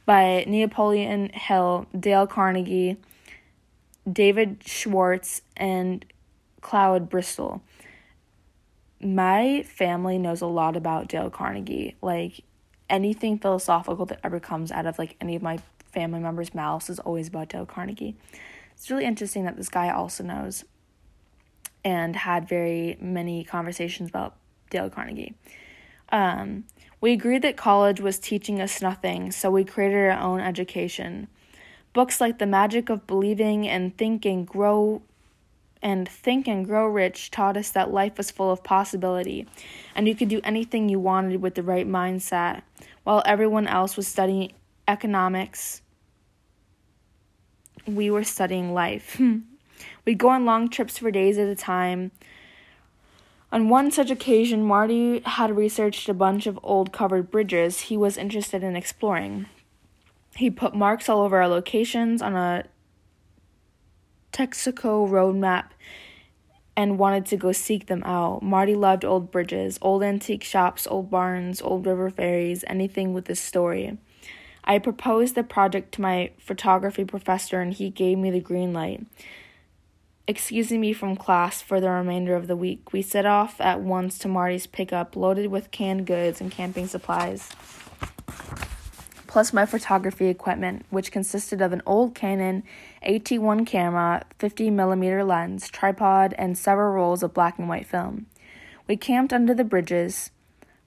by 0.06 0.44
Napoleon 0.46 1.30
Hill, 1.30 1.86
Dale 1.98 2.26
Carnegie, 2.26 2.96
David 4.10 4.62
Schwartz, 4.66 5.42
and 5.56 6.04
Claude 6.60 7.08
Bristol. 7.08 7.62
My 9.00 9.64
family 9.64 10.16
knows 10.16 10.40
a 10.40 10.46
lot 10.46 10.76
about 10.76 11.08
Dale 11.08 11.30
Carnegie. 11.30 11.96
Like 12.00 12.44
anything 12.88 13.38
philosophical 13.38 14.06
that 14.06 14.20
ever 14.22 14.38
comes 14.38 14.70
out 14.70 14.86
of 14.86 14.98
like 14.98 15.16
any 15.20 15.34
of 15.34 15.42
my 15.42 15.58
family 15.92 16.20
members' 16.20 16.54
mouths 16.54 16.88
is 16.88 17.00
always 17.00 17.28
about 17.28 17.48
Dale 17.48 17.66
Carnegie. 17.66 18.16
It's 18.74 18.90
really 18.90 19.04
interesting 19.04 19.44
that 19.44 19.56
this 19.56 19.68
guy 19.68 19.90
also 19.90 20.22
knows 20.22 20.64
and 21.84 22.14
had 22.14 22.48
very 22.48 22.96
many 23.00 23.42
conversations 23.44 24.08
about 24.08 24.36
Dale 24.72 24.90
Carnegie. 24.90 25.34
Um, 26.10 26.64
we 27.00 27.12
agreed 27.12 27.42
that 27.42 27.56
college 27.56 28.00
was 28.00 28.18
teaching 28.18 28.60
us 28.60 28.82
nothing, 28.82 29.30
so 29.32 29.50
we 29.50 29.64
created 29.64 30.10
our 30.10 30.20
own 30.20 30.40
education. 30.40 31.28
Books 31.92 32.20
like 32.20 32.38
The 32.38 32.46
Magic 32.46 32.88
of 32.88 33.06
Believing 33.06 33.68
and 33.68 33.96
Think 33.96 34.24
and 34.24 34.46
Grow 34.46 35.02
and 35.82 36.08
Think 36.08 36.46
and 36.46 36.64
Grow 36.64 36.86
Rich 36.86 37.32
taught 37.32 37.56
us 37.56 37.70
that 37.70 37.92
life 37.92 38.16
was 38.16 38.30
full 38.30 38.52
of 38.52 38.62
possibility 38.62 39.48
and 39.96 40.06
you 40.06 40.14
could 40.14 40.28
do 40.28 40.40
anything 40.44 40.88
you 40.88 41.00
wanted 41.00 41.42
with 41.42 41.56
the 41.56 41.62
right 41.62 41.88
mindset. 41.88 42.62
While 43.02 43.22
everyone 43.26 43.66
else 43.66 43.96
was 43.96 44.06
studying 44.06 44.52
economics, 44.86 45.82
we 47.84 48.10
were 48.10 48.22
studying 48.22 48.72
life. 48.72 49.20
We'd 50.04 50.18
go 50.18 50.28
on 50.28 50.44
long 50.44 50.68
trips 50.68 50.98
for 50.98 51.10
days 51.10 51.36
at 51.36 51.48
a 51.48 51.56
time. 51.56 52.12
On 53.53 53.68
one 53.68 53.90
such 53.90 54.11
occasion, 54.11 54.64
Marty 54.64 55.20
had 55.26 55.55
researched 55.55 56.09
a 56.09 56.14
bunch 56.14 56.46
of 56.46 56.59
old 56.62 56.90
covered 56.90 57.30
bridges 57.30 57.80
he 57.80 57.98
was 57.98 58.16
interested 58.16 58.64
in 58.64 58.76
exploring. 58.76 59.44
He 60.34 60.50
put 60.50 60.74
marks 60.74 61.07
all 61.07 61.20
over 61.20 61.36
our 61.36 61.48
locations 61.48 62.22
on 62.22 62.34
a 62.34 62.64
Texaco 64.32 65.09
road 65.09 65.36
map 65.36 65.74
and 66.74 66.98
wanted 66.98 67.26
to 67.26 67.36
go 67.36 67.53
seek 67.53 67.88
them 67.88 68.03
out. 68.05 68.42
Marty 68.42 68.74
loved 68.74 69.05
old 69.05 69.30
bridges, 69.30 69.78
old 69.82 70.03
antique 70.03 70.44
shops, 70.44 70.86
old 70.86 71.11
barns, 71.11 71.61
old 71.61 71.84
river 71.84 72.09
ferries, 72.09 72.64
anything 72.66 73.12
with 73.12 73.28
a 73.28 73.34
story. 73.34 73.98
I 74.64 74.78
proposed 74.78 75.34
the 75.34 75.42
project 75.42 75.92
to 75.92 76.00
my 76.00 76.30
photography 76.38 77.05
professor 77.05 77.61
and 77.61 77.74
he 77.74 77.90
gave 77.90 78.16
me 78.16 78.30
the 78.30 78.40
green 78.40 78.72
light. 78.72 79.05
Excusing 80.28 80.80
me 80.80 80.92
from 80.92 81.16
class 81.16 81.60
for 81.60 81.80
the 81.80 81.90
remainder 81.90 82.36
of 82.36 82.46
the 82.46 82.54
week, 82.54 82.92
we 82.92 83.02
set 83.02 83.26
off 83.26 83.60
at 83.60 83.80
once 83.80 84.18
to 84.18 84.28
Marty's 84.28 84.68
pickup, 84.68 85.16
loaded 85.16 85.48
with 85.48 85.72
canned 85.72 86.06
goods 86.06 86.40
and 86.40 86.48
camping 86.48 86.86
supplies, 86.86 87.48
plus 89.26 89.52
my 89.52 89.66
photography 89.66 90.28
equipment, 90.28 90.86
which 90.90 91.10
consisted 91.10 91.60
of 91.60 91.72
an 91.72 91.82
old 91.84 92.14
Canon 92.14 92.62
AT1 93.04 93.66
camera, 93.66 94.22
50 94.38 94.70
millimeter 94.70 95.24
lens, 95.24 95.68
tripod, 95.68 96.36
and 96.38 96.56
several 96.56 96.92
rolls 96.92 97.24
of 97.24 97.34
black 97.34 97.58
and 97.58 97.68
white 97.68 97.86
film. 97.86 98.26
We 98.86 98.96
camped 98.96 99.32
under 99.32 99.54
the 99.54 99.64
bridges, 99.64 100.30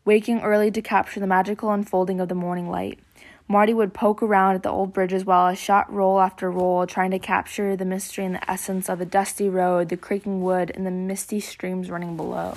waking 0.06 0.44
early 0.44 0.72
to 0.72 0.82
capture 0.82 1.20
the 1.20 1.28
magical 1.28 1.72
unfolding 1.72 2.22
of 2.22 2.30
the 2.30 2.36
morning 2.36 2.70
light. 2.70 3.00
Marty 3.48 3.74
would 3.74 3.94
poke 3.94 4.24
around 4.24 4.56
at 4.56 4.64
the 4.64 4.72
old 4.72 4.92
bridges 4.92 5.24
while 5.24 5.46
I 5.46 5.54
shot 5.54 5.92
roll 5.94 6.20
after 6.20 6.50
roll, 6.50 6.88
trying 6.88 7.12
to 7.12 7.20
capture 7.20 7.76
the 7.76 7.86
mystery 7.86 8.26
and 8.26 8.36
the 8.36 8.52
essence 8.52 8.90
of 8.90 8.98
the 8.98 9.06
dusty 9.06 9.50
road, 9.50 9.90
the 9.90 9.98
creaking 9.98 10.42
wood, 10.42 10.72
and 10.74 10.86
the 10.86 10.92
misty 10.92 11.40
streams 11.40 11.92
running 11.92 12.18
below. 12.18 12.56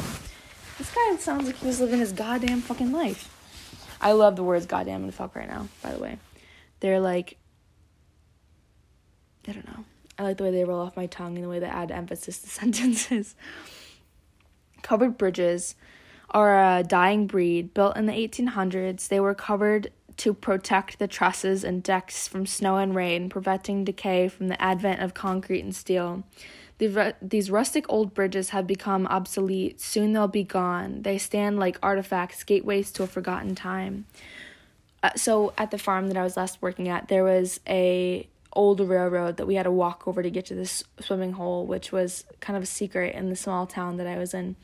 This 0.78 0.94
guy 0.94 1.16
sounds 1.16 1.46
like 1.46 1.56
he 1.56 1.66
was 1.66 1.80
living 1.80 1.98
his 1.98 2.12
goddamn 2.12 2.62
fucking 2.62 2.90
life. 2.90 3.34
I 4.00 4.12
love 4.12 4.36
the 4.36 4.44
words 4.44 4.64
goddamn 4.64 5.02
and 5.02 5.14
fuck 5.14 5.36
right 5.36 5.48
now, 5.48 5.68
by 5.82 5.92
the 5.92 5.98
way. 5.98 6.18
They're 6.80 7.00
like, 7.00 7.36
I 9.46 9.52
don't 9.52 9.66
know. 9.66 9.84
I 10.18 10.22
like 10.22 10.36
the 10.38 10.44
way 10.44 10.50
they 10.50 10.64
roll 10.64 10.80
off 10.80 10.96
my 10.96 11.06
tongue 11.06 11.34
and 11.36 11.44
the 11.44 11.48
way 11.48 11.58
they 11.58 11.66
add 11.66 11.90
emphasis 11.90 12.38
to 12.40 12.48
sentences. 12.48 13.34
Covered 14.82 15.18
bridges 15.18 15.74
are 16.30 16.78
a 16.78 16.82
dying 16.82 17.26
breed. 17.26 17.74
Built 17.74 17.96
in 17.96 18.06
the 18.06 18.12
1800s, 18.12 19.08
they 19.08 19.20
were 19.20 19.34
covered 19.34 19.90
to 20.18 20.34
protect 20.34 20.98
the 20.98 21.08
trusses 21.08 21.64
and 21.64 21.82
decks 21.82 22.28
from 22.28 22.44
snow 22.44 22.76
and 22.76 22.94
rain, 22.94 23.28
preventing 23.28 23.84
decay 23.84 24.28
from 24.28 24.48
the 24.48 24.60
advent 24.60 25.00
of 25.00 25.14
concrete 25.14 25.60
and 25.60 25.74
steel. 25.74 26.24
These 26.78 27.50
rustic 27.50 27.86
old 27.88 28.14
bridges 28.14 28.50
have 28.50 28.66
become 28.66 29.06
obsolete. 29.06 29.80
Soon 29.80 30.12
they'll 30.12 30.28
be 30.28 30.44
gone. 30.44 31.02
They 31.02 31.18
stand 31.18 31.58
like 31.58 31.78
artifacts, 31.82 32.44
gateways 32.44 32.92
to 32.92 33.02
a 33.02 33.06
forgotten 33.06 33.54
time. 33.54 34.06
Uh, 35.02 35.10
so 35.16 35.52
at 35.56 35.70
the 35.70 35.78
farm 35.78 36.08
that 36.08 36.16
I 36.16 36.22
was 36.22 36.36
last 36.36 36.60
working 36.60 36.88
at, 36.88 37.08
there 37.08 37.24
was 37.24 37.60
a 37.68 38.28
old 38.52 38.80
railroad 38.80 39.36
that 39.36 39.46
we 39.46 39.54
had 39.54 39.64
to 39.64 39.70
walk 39.70 40.08
over 40.08 40.22
to 40.22 40.30
get 40.30 40.46
to 40.46 40.54
this 40.54 40.82
swimming 41.00 41.32
hole, 41.32 41.66
which 41.66 41.92
was 41.92 42.24
kind 42.40 42.56
of 42.56 42.62
a 42.62 42.66
secret 42.66 43.14
in 43.14 43.28
the 43.28 43.36
small 43.36 43.66
town 43.66 43.98
that 43.98 44.06
I 44.06 44.16
was 44.16 44.34
in. 44.34 44.56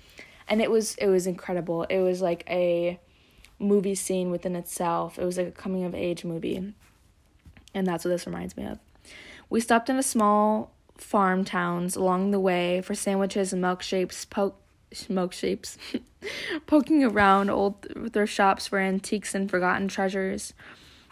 And 0.48 0.60
it 0.60 0.70
was 0.70 0.94
it 0.96 1.06
was 1.06 1.26
incredible. 1.26 1.84
It 1.84 2.00
was 2.00 2.20
like 2.20 2.44
a 2.48 2.98
movie 3.64 3.94
scene 3.94 4.30
within 4.30 4.56
itself. 4.56 5.18
It 5.18 5.24
was 5.24 5.38
like 5.38 5.48
a 5.48 5.52
coming 5.52 5.84
of 5.84 5.94
age 5.94 6.24
movie. 6.24 6.74
And 7.74 7.86
that's 7.86 8.04
what 8.04 8.10
this 8.10 8.26
reminds 8.26 8.56
me 8.56 8.66
of. 8.66 8.78
We 9.50 9.60
stopped 9.60 9.90
in 9.90 9.96
a 9.96 10.02
small 10.02 10.72
farm 10.96 11.44
towns 11.44 11.96
along 11.96 12.30
the 12.30 12.40
way 12.40 12.80
for 12.80 12.94
sandwiches 12.94 13.52
and 13.52 13.62
milkshakes, 13.62 14.28
poke 14.28 14.60
milkshakes, 14.92 15.76
poking 16.66 17.02
around 17.02 17.50
old 17.50 17.86
thrift 18.12 18.32
shops 18.32 18.68
for 18.68 18.78
antiques 18.78 19.34
and 19.34 19.50
forgotten 19.50 19.88
treasures. 19.88 20.54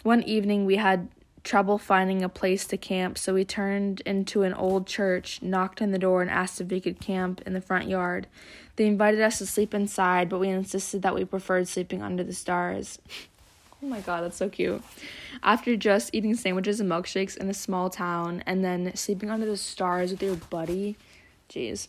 One 0.02 0.22
evening 0.22 0.64
we 0.64 0.76
had 0.76 1.08
trouble 1.44 1.78
finding 1.78 2.22
a 2.22 2.28
place 2.28 2.66
to 2.66 2.76
camp, 2.76 3.18
so 3.18 3.34
we 3.34 3.44
turned 3.44 4.00
into 4.02 4.42
an 4.42 4.54
old 4.54 4.86
church, 4.86 5.42
knocked 5.42 5.82
on 5.82 5.90
the 5.90 5.98
door, 5.98 6.22
and 6.22 6.30
asked 6.30 6.60
if 6.60 6.70
we 6.70 6.80
could 6.80 7.00
camp 7.00 7.40
in 7.44 7.52
the 7.52 7.60
front 7.60 7.88
yard. 7.88 8.26
They 8.76 8.86
invited 8.86 9.20
us 9.20 9.38
to 9.38 9.46
sleep 9.46 9.74
inside, 9.74 10.28
but 10.28 10.38
we 10.38 10.48
insisted 10.48 11.02
that 11.02 11.14
we 11.14 11.24
preferred 11.24 11.68
sleeping 11.68 12.02
under 12.02 12.24
the 12.24 12.32
stars. 12.32 12.98
Oh 13.82 13.86
my 13.86 14.00
god, 14.00 14.22
that's 14.22 14.36
so 14.36 14.48
cute. 14.48 14.82
After 15.42 15.76
just 15.76 16.10
eating 16.12 16.36
sandwiches 16.36 16.78
and 16.78 16.88
milkshakes 16.88 17.36
in 17.36 17.50
a 17.50 17.54
small 17.54 17.90
town 17.90 18.44
and 18.46 18.64
then 18.64 18.94
sleeping 18.94 19.28
under 19.28 19.44
the 19.44 19.56
stars 19.56 20.12
with 20.12 20.22
your 20.22 20.36
buddy, 20.36 20.96
jeez. 21.50 21.88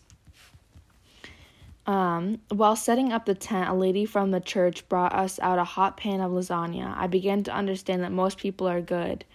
Um, 1.86 2.40
while 2.50 2.76
setting 2.76 3.12
up 3.12 3.26
the 3.26 3.36
tent, 3.36 3.70
a 3.70 3.74
lady 3.74 4.06
from 4.06 4.32
the 4.32 4.40
church 4.40 4.88
brought 4.90 5.14
us 5.14 5.40
out 5.40 5.60
a 5.60 5.64
hot 5.64 5.98
pan 5.98 6.22
of 6.22 6.32
lasagna. 6.32 6.98
I 6.98 7.08
began 7.08 7.44
to 7.44 7.54
understand 7.54 8.04
that 8.04 8.12
most 8.12 8.38
people 8.38 8.68
are 8.68 8.82
good. 8.82 9.26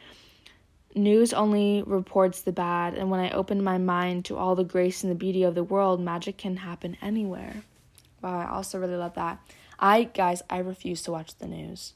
News 0.95 1.32
only 1.32 1.82
reports 1.86 2.41
the 2.41 2.53
bad, 2.53 2.95
and 2.95 3.11
when 3.11 3.20
I 3.20 3.30
open 3.30 3.62
my 3.62 3.78
mind 3.78 4.24
to 4.26 4.36
all 4.36 4.55
the 4.55 4.64
grace 4.64 5.03
and 5.03 5.11
the 5.11 5.16
beauty 5.16 5.43
of 5.43 5.55
the 5.55 5.62
world, 5.62 6.01
magic 6.01 6.39
can 6.39 6.57
happen 6.57 6.97
anywhere. 7.03 7.62
Wow, 8.22 8.39
I 8.39 8.51
also 8.51 8.78
really 8.78 8.97
love 8.97 9.14
that. 9.14 9.39
I, 9.78 10.05
guys, 10.05 10.43
I 10.51 10.59
refuse 10.59 11.03
to 11.03 11.12
watch 11.12 11.36
the 11.36 11.47
news. 11.47 11.93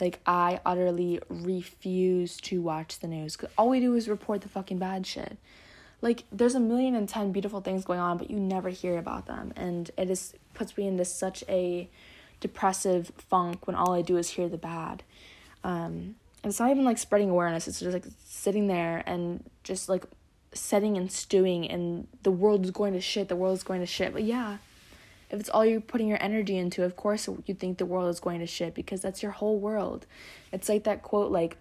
Like, 0.00 0.20
I 0.24 0.60
utterly 0.64 1.20
refuse 1.28 2.36
to 2.42 2.62
watch 2.62 3.00
the 3.00 3.08
news. 3.08 3.36
Cause 3.36 3.50
all 3.58 3.68
we 3.68 3.80
do 3.80 3.94
is 3.96 4.08
report 4.08 4.42
the 4.42 4.48
fucking 4.48 4.78
bad 4.78 5.06
shit. 5.06 5.36
Like, 6.00 6.24
there's 6.30 6.54
a 6.54 6.60
million 6.60 6.94
and 6.94 7.08
ten 7.08 7.32
beautiful 7.32 7.60
things 7.60 7.84
going 7.84 7.98
on, 7.98 8.16
but 8.16 8.30
you 8.30 8.38
never 8.38 8.68
hear 8.68 8.96
about 8.96 9.26
them. 9.26 9.52
And 9.56 9.90
it 9.98 10.08
is 10.08 10.32
puts 10.54 10.76
me 10.76 10.86
into 10.86 11.04
such 11.04 11.42
a 11.48 11.90
depressive 12.40 13.10
funk 13.18 13.66
when 13.66 13.74
all 13.74 13.92
I 13.92 14.02
do 14.02 14.16
is 14.16 14.30
hear 14.30 14.48
the 14.48 14.56
bad. 14.56 15.02
Um, 15.64 16.14
it's 16.48 16.60
not 16.60 16.70
even 16.70 16.84
like 16.84 16.98
spreading 16.98 17.30
awareness 17.30 17.68
it's 17.68 17.80
just 17.80 17.92
like 17.92 18.06
sitting 18.24 18.66
there 18.66 19.02
and 19.06 19.44
just 19.62 19.88
like 19.88 20.04
setting 20.52 20.96
and 20.96 21.10
stewing 21.12 21.68
and 21.68 22.06
the 22.22 22.30
world 22.30 22.64
is 22.64 22.70
going 22.70 22.92
to 22.92 23.00
shit 23.00 23.28
the 23.28 23.36
world 23.36 23.56
is 23.56 23.62
going 23.62 23.80
to 23.80 23.86
shit. 23.86 24.12
But 24.12 24.24
yeah 24.24 24.58
if 25.30 25.38
it's 25.38 25.50
all 25.50 25.64
you're 25.64 25.80
putting 25.80 26.08
your 26.08 26.22
energy 26.22 26.56
into 26.56 26.84
of 26.84 26.96
course 26.96 27.28
you 27.46 27.54
think 27.54 27.78
the 27.78 27.86
world 27.86 28.08
is 28.08 28.20
going 28.20 28.40
to 28.40 28.46
shit 28.46 28.74
because 28.74 29.00
that's 29.00 29.22
your 29.22 29.32
whole 29.32 29.58
world. 29.58 30.06
It's 30.52 30.68
like 30.68 30.84
that 30.84 31.02
quote 31.02 31.30
like 31.30 31.56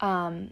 um 0.00 0.50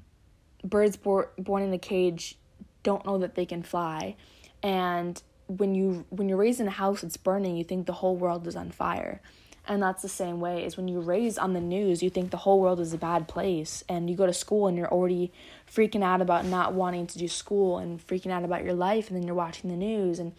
birds 0.63 0.97
bor- 0.97 1.31
born 1.39 1.63
in 1.63 1.73
a 1.73 1.79
cage 1.79 2.37
don't 2.83 3.05
know 3.05 3.19
that 3.19 3.35
they 3.35 3.45
can 3.45 3.63
fly. 3.63 4.17
And 4.63 5.21
when 5.49 5.75
you 5.75 6.07
when 6.11 6.29
you're 6.29 6.39
raised 6.39 6.61
in 6.61 6.69
a 6.69 6.73
house 6.73 7.01
that's 7.01 7.17
burning 7.17 7.57
you 7.57 7.65
think 7.65 7.87
the 7.87 7.93
whole 7.95 8.17
world 8.17 8.47
is 8.47 8.55
on 8.55 8.71
fire 8.71 9.21
and 9.67 9.83
that's 9.83 10.03
the 10.03 10.09
same 10.09 10.41
way 10.41 10.65
is 10.65 10.77
when 10.77 10.89
you 10.89 11.01
raise 11.01 11.39
on 11.39 11.53
the 11.53 11.61
news, 11.61 12.03
you 12.03 12.11
think 12.11 12.31
the 12.31 12.39
whole 12.39 12.61
world 12.61 12.81
is 12.81 12.93
a 12.93 12.99
bad 12.99 13.29
place 13.29 13.85
and 13.89 14.11
you 14.11 14.17
go 14.17 14.27
to 14.27 14.33
school 14.33 14.67
and 14.67 14.77
you're 14.77 14.93
already 14.93 15.33
freaking 15.73 16.03
out 16.03 16.21
about 16.21 16.45
not 16.45 16.73
wanting 16.73 17.07
to 17.07 17.19
do 17.19 17.29
school 17.29 17.79
and 17.79 18.05
freaking 18.07 18.31
out 18.33 18.45
about 18.45 18.65
your 18.65 18.75
life 18.75 19.09
and 19.09 19.17
then 19.17 19.27
you're 19.27 19.35
watching 19.35 19.71
the 19.71 19.77
news 19.77 20.19
and 20.19 20.33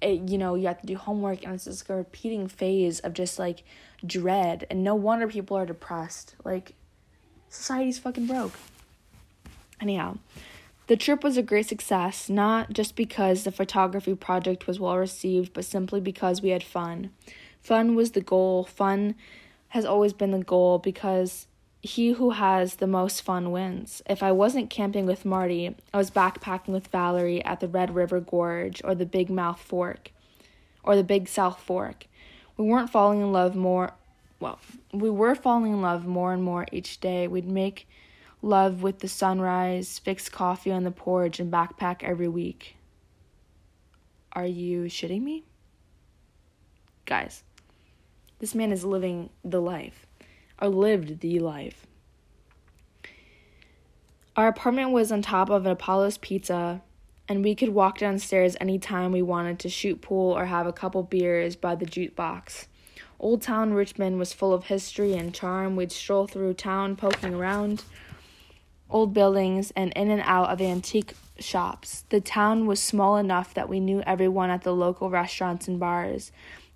it, 0.00 0.28
you 0.28 0.38
know, 0.38 0.54
you 0.54 0.66
have 0.66 0.80
to 0.80 0.86
do 0.86 0.96
homework 0.96 1.44
and 1.44 1.54
it's 1.54 1.66
just 1.66 1.88
a 1.88 1.94
repeating 1.94 2.48
phase 2.48 3.00
of 3.00 3.12
just 3.14 3.38
like 3.38 3.62
dread 4.04 4.66
and 4.70 4.82
no 4.82 4.94
wonder 4.94 5.28
people 5.28 5.56
are 5.56 5.66
depressed. 5.66 6.34
Like 6.44 6.74
society's 7.48 7.98
fucking 7.98 8.26
broke. 8.26 8.54
Anyhow, 9.80 10.18
the 10.86 10.96
trip 10.96 11.22
was 11.22 11.36
a 11.36 11.42
great 11.42 11.66
success, 11.66 12.28
not 12.28 12.72
just 12.72 12.96
because 12.96 13.44
the 13.44 13.52
photography 13.52 14.14
project 14.14 14.66
was 14.66 14.80
well 14.80 14.98
received, 14.98 15.52
but 15.52 15.64
simply 15.64 16.00
because 16.00 16.42
we 16.42 16.50
had 16.50 16.62
fun. 16.62 17.10
Fun 17.64 17.96
was 17.96 18.12
the 18.12 18.20
goal. 18.20 18.64
Fun 18.64 19.16
has 19.68 19.84
always 19.84 20.12
been 20.12 20.30
the 20.30 20.38
goal 20.38 20.78
because 20.78 21.48
he 21.80 22.12
who 22.12 22.30
has 22.30 22.76
the 22.76 22.86
most 22.86 23.22
fun 23.22 23.50
wins. 23.50 24.02
If 24.08 24.22
I 24.22 24.30
wasn't 24.30 24.70
camping 24.70 25.06
with 25.06 25.24
Marty, 25.24 25.74
I 25.92 25.96
was 25.96 26.10
backpacking 26.10 26.68
with 26.68 26.86
Valerie 26.88 27.44
at 27.44 27.58
the 27.58 27.68
Red 27.68 27.94
River 27.94 28.20
Gorge 28.20 28.80
or 28.84 28.94
the 28.94 29.06
Big 29.06 29.30
Mouth 29.30 29.60
Fork 29.60 30.12
or 30.82 30.94
the 30.94 31.02
Big 31.02 31.26
South 31.26 31.60
Fork. 31.60 32.06
We 32.56 32.64
weren't 32.66 32.90
falling 32.90 33.20
in 33.20 33.32
love 33.32 33.56
more 33.56 33.94
well, 34.40 34.58
we 34.92 35.08
were 35.08 35.34
falling 35.34 35.72
in 35.72 35.80
love 35.80 36.06
more 36.06 36.34
and 36.34 36.42
more 36.42 36.66
each 36.70 37.00
day. 37.00 37.26
We'd 37.28 37.48
make 37.48 37.88
love 38.42 38.82
with 38.82 38.98
the 38.98 39.08
sunrise, 39.08 39.98
fix 39.98 40.28
coffee 40.28 40.70
on 40.70 40.84
the 40.84 40.90
porch, 40.90 41.40
and 41.40 41.50
backpack 41.50 42.02
every 42.02 42.28
week. 42.28 42.76
Are 44.32 44.46
you 44.46 44.82
shitting 44.82 45.22
me? 45.22 45.44
Guys, 47.06 47.42
this 48.44 48.54
man 48.54 48.72
is 48.72 48.84
living 48.84 49.30
the 49.42 49.58
life, 49.58 50.04
or 50.60 50.68
lived 50.68 51.20
the 51.20 51.38
life. 51.38 51.86
Our 54.36 54.48
apartment 54.48 54.90
was 54.90 55.10
on 55.10 55.22
top 55.22 55.48
of 55.48 55.64
an 55.64 55.72
Apollo's 55.72 56.18
Pizza, 56.18 56.82
and 57.26 57.42
we 57.42 57.54
could 57.54 57.70
walk 57.70 57.96
downstairs 57.96 58.54
anytime 58.60 59.12
we 59.12 59.22
wanted 59.22 59.58
to 59.60 59.70
shoot 59.70 60.02
pool 60.02 60.30
or 60.36 60.44
have 60.44 60.66
a 60.66 60.74
couple 60.74 61.02
beers 61.02 61.56
by 61.56 61.74
the 61.74 61.86
jukebox. 61.86 62.66
Old 63.18 63.40
Town 63.40 63.72
Richmond 63.72 64.18
was 64.18 64.34
full 64.34 64.52
of 64.52 64.64
history 64.64 65.14
and 65.14 65.34
charm. 65.34 65.74
We'd 65.74 65.90
stroll 65.90 66.26
through 66.26 66.52
town 66.52 66.96
poking 66.96 67.32
around 67.32 67.84
old 68.90 69.14
buildings 69.14 69.72
and 69.74 69.90
in 69.96 70.10
and 70.10 70.20
out 70.26 70.50
of 70.50 70.60
antique 70.60 71.14
shops. 71.38 72.04
The 72.10 72.20
town 72.20 72.66
was 72.66 72.78
small 72.78 73.16
enough 73.16 73.54
that 73.54 73.70
we 73.70 73.80
knew 73.80 74.02
everyone 74.02 74.50
at 74.50 74.64
the 74.64 74.74
local 74.74 75.08
restaurants 75.08 75.66
and 75.66 75.80
bars. 75.80 76.30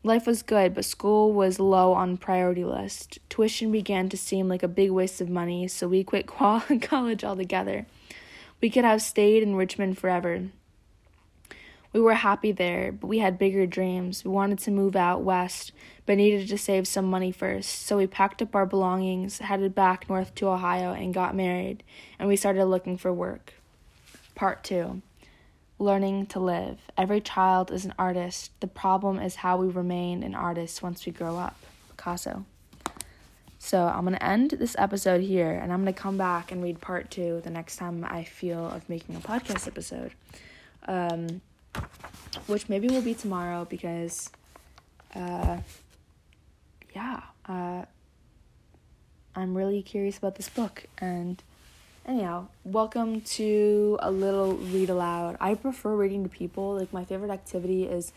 Life 0.04 0.26
was 0.26 0.44
good, 0.44 0.74
but 0.74 0.84
school 0.84 1.32
was 1.32 1.58
low 1.58 1.92
on 1.92 2.18
priority 2.18 2.64
list. 2.64 3.18
Tuition 3.28 3.72
began 3.72 4.08
to 4.08 4.16
seem 4.16 4.48
like 4.48 4.62
a 4.62 4.68
big 4.68 4.92
waste 4.92 5.20
of 5.20 5.28
money, 5.28 5.66
so 5.66 5.88
we 5.88 6.04
quit 6.04 6.26
college 6.80 7.24
altogether. 7.24 7.84
We 8.60 8.70
could 8.70 8.84
have 8.84 9.02
stayed 9.02 9.42
in 9.42 9.56
Richmond 9.56 9.98
forever. 9.98 10.50
We 11.92 12.00
were 12.00 12.14
happy 12.14 12.52
there, 12.52 12.92
but 12.92 13.08
we 13.08 13.18
had 13.18 13.38
bigger 13.38 13.66
dreams. 13.66 14.24
We 14.24 14.30
wanted 14.30 14.60
to 14.60 14.70
move 14.70 14.94
out 14.94 15.22
west, 15.22 15.72
but 16.06 16.16
needed 16.16 16.48
to 16.48 16.58
save 16.58 16.86
some 16.86 17.06
money 17.06 17.32
first. 17.32 17.86
So 17.86 17.96
we 17.96 18.06
packed 18.06 18.40
up 18.40 18.54
our 18.54 18.66
belongings, 18.66 19.38
headed 19.38 19.74
back 19.74 20.08
north 20.08 20.32
to 20.36 20.48
Ohio, 20.48 20.92
and 20.92 21.12
got 21.12 21.34
married, 21.34 21.82
and 22.20 22.28
we 22.28 22.36
started 22.36 22.66
looking 22.66 22.98
for 22.98 23.12
work. 23.12 23.54
Part 24.36 24.62
2 24.62 25.02
learning 25.78 26.26
to 26.26 26.40
live. 26.40 26.78
Every 26.96 27.20
child 27.20 27.70
is 27.70 27.84
an 27.84 27.94
artist. 27.98 28.50
The 28.60 28.66
problem 28.66 29.18
is 29.18 29.36
how 29.36 29.56
we 29.56 29.68
remain 29.68 30.22
an 30.22 30.34
artist 30.34 30.82
once 30.82 31.06
we 31.06 31.12
grow 31.12 31.36
up. 31.36 31.56
Picasso. 31.90 32.44
So 33.58 33.86
I'm 33.86 34.04
going 34.04 34.14
to 34.14 34.24
end 34.24 34.52
this 34.52 34.76
episode 34.78 35.20
here 35.20 35.50
and 35.50 35.72
I'm 35.72 35.82
going 35.82 35.92
to 35.92 36.00
come 36.00 36.16
back 36.16 36.52
and 36.52 36.62
read 36.62 36.80
part 36.80 37.10
two 37.10 37.40
the 37.42 37.50
next 37.50 37.76
time 37.76 38.06
I 38.08 38.24
feel 38.24 38.66
of 38.68 38.88
making 38.88 39.16
a 39.16 39.20
podcast 39.20 39.66
episode. 39.66 40.12
Um, 40.86 41.40
which 42.46 42.68
maybe 42.68 42.88
will 42.88 43.02
be 43.02 43.14
tomorrow 43.14 43.66
because, 43.68 44.30
uh, 45.14 45.58
yeah, 46.94 47.20
uh, 47.46 47.84
I'm 49.34 49.56
really 49.56 49.82
curious 49.82 50.18
about 50.18 50.36
this 50.36 50.48
book 50.48 50.84
and 50.98 51.42
anyhow, 52.08 52.48
welcome 52.64 53.20
to 53.20 53.98
a 54.00 54.10
little 54.10 54.54
read 54.54 54.88
aloud. 54.88 55.36
I 55.40 55.54
prefer 55.54 55.94
reading 55.94 56.22
to 56.22 56.30
people. 56.30 56.74
Like 56.74 56.90
my 56.90 57.04
favorite 57.04 57.30
activity 57.30 57.84
is 57.84 58.14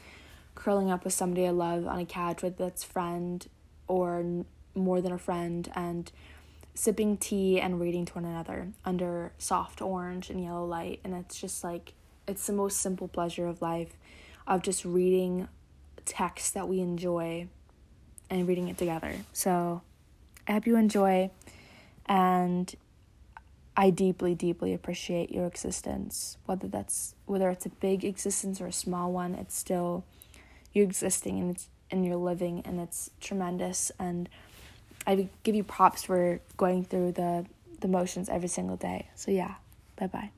curling 0.55 0.89
up 0.89 1.03
with 1.03 1.13
somebody 1.13 1.45
I 1.45 1.49
love 1.49 1.85
on 1.85 1.99
a 1.99 2.05
couch 2.05 2.41
with 2.41 2.57
that's 2.57 2.85
friend 2.85 3.45
or 3.89 4.45
more 4.73 5.01
than 5.01 5.11
a 5.11 5.17
friend 5.17 5.69
and 5.75 6.09
sipping 6.73 7.17
tea 7.17 7.59
and 7.59 7.81
reading 7.81 8.05
to 8.05 8.13
one 8.13 8.23
another 8.23 8.69
under 8.85 9.33
soft 9.37 9.81
orange 9.81 10.29
and 10.29 10.41
yellow 10.41 10.65
light 10.65 11.01
and 11.03 11.13
it's 11.13 11.39
just 11.39 11.61
like 11.61 11.93
it's 12.29 12.47
the 12.47 12.53
most 12.53 12.79
simple 12.79 13.09
pleasure 13.09 13.45
of 13.45 13.61
life 13.61 13.97
of 14.47 14.61
just 14.61 14.85
reading 14.85 15.49
text 16.05 16.53
that 16.53 16.69
we 16.69 16.79
enjoy 16.79 17.45
and 18.29 18.47
reading 18.47 18.69
it 18.69 18.77
together. 18.77 19.13
So 19.33 19.81
I 20.47 20.53
hope 20.53 20.65
you 20.65 20.77
enjoy 20.77 21.29
and 22.05 22.73
I 23.81 23.89
deeply, 23.89 24.35
deeply 24.35 24.75
appreciate 24.75 25.31
your 25.31 25.47
existence. 25.47 26.37
Whether 26.45 26.67
that's 26.67 27.15
whether 27.25 27.49
it's 27.49 27.65
a 27.65 27.69
big 27.69 28.05
existence 28.05 28.61
or 28.61 28.67
a 28.67 28.71
small 28.71 29.11
one, 29.11 29.33
it's 29.33 29.57
still 29.57 30.03
you 30.71 30.83
existing 30.83 31.39
and 31.39 31.49
it's 31.49 31.67
and 31.89 32.05
you're 32.05 32.15
living 32.15 32.61
and 32.63 32.79
it's 32.79 33.09
tremendous 33.19 33.91
and 33.97 34.29
I 35.07 35.27
give 35.41 35.55
you 35.55 35.63
props 35.63 36.03
for 36.03 36.41
going 36.57 36.85
through 36.85 37.13
the 37.13 37.47
the 37.79 37.87
motions 37.87 38.29
every 38.29 38.49
single 38.49 38.77
day. 38.77 39.07
So 39.15 39.31
yeah, 39.31 39.55
bye 39.95 40.05
bye. 40.05 40.29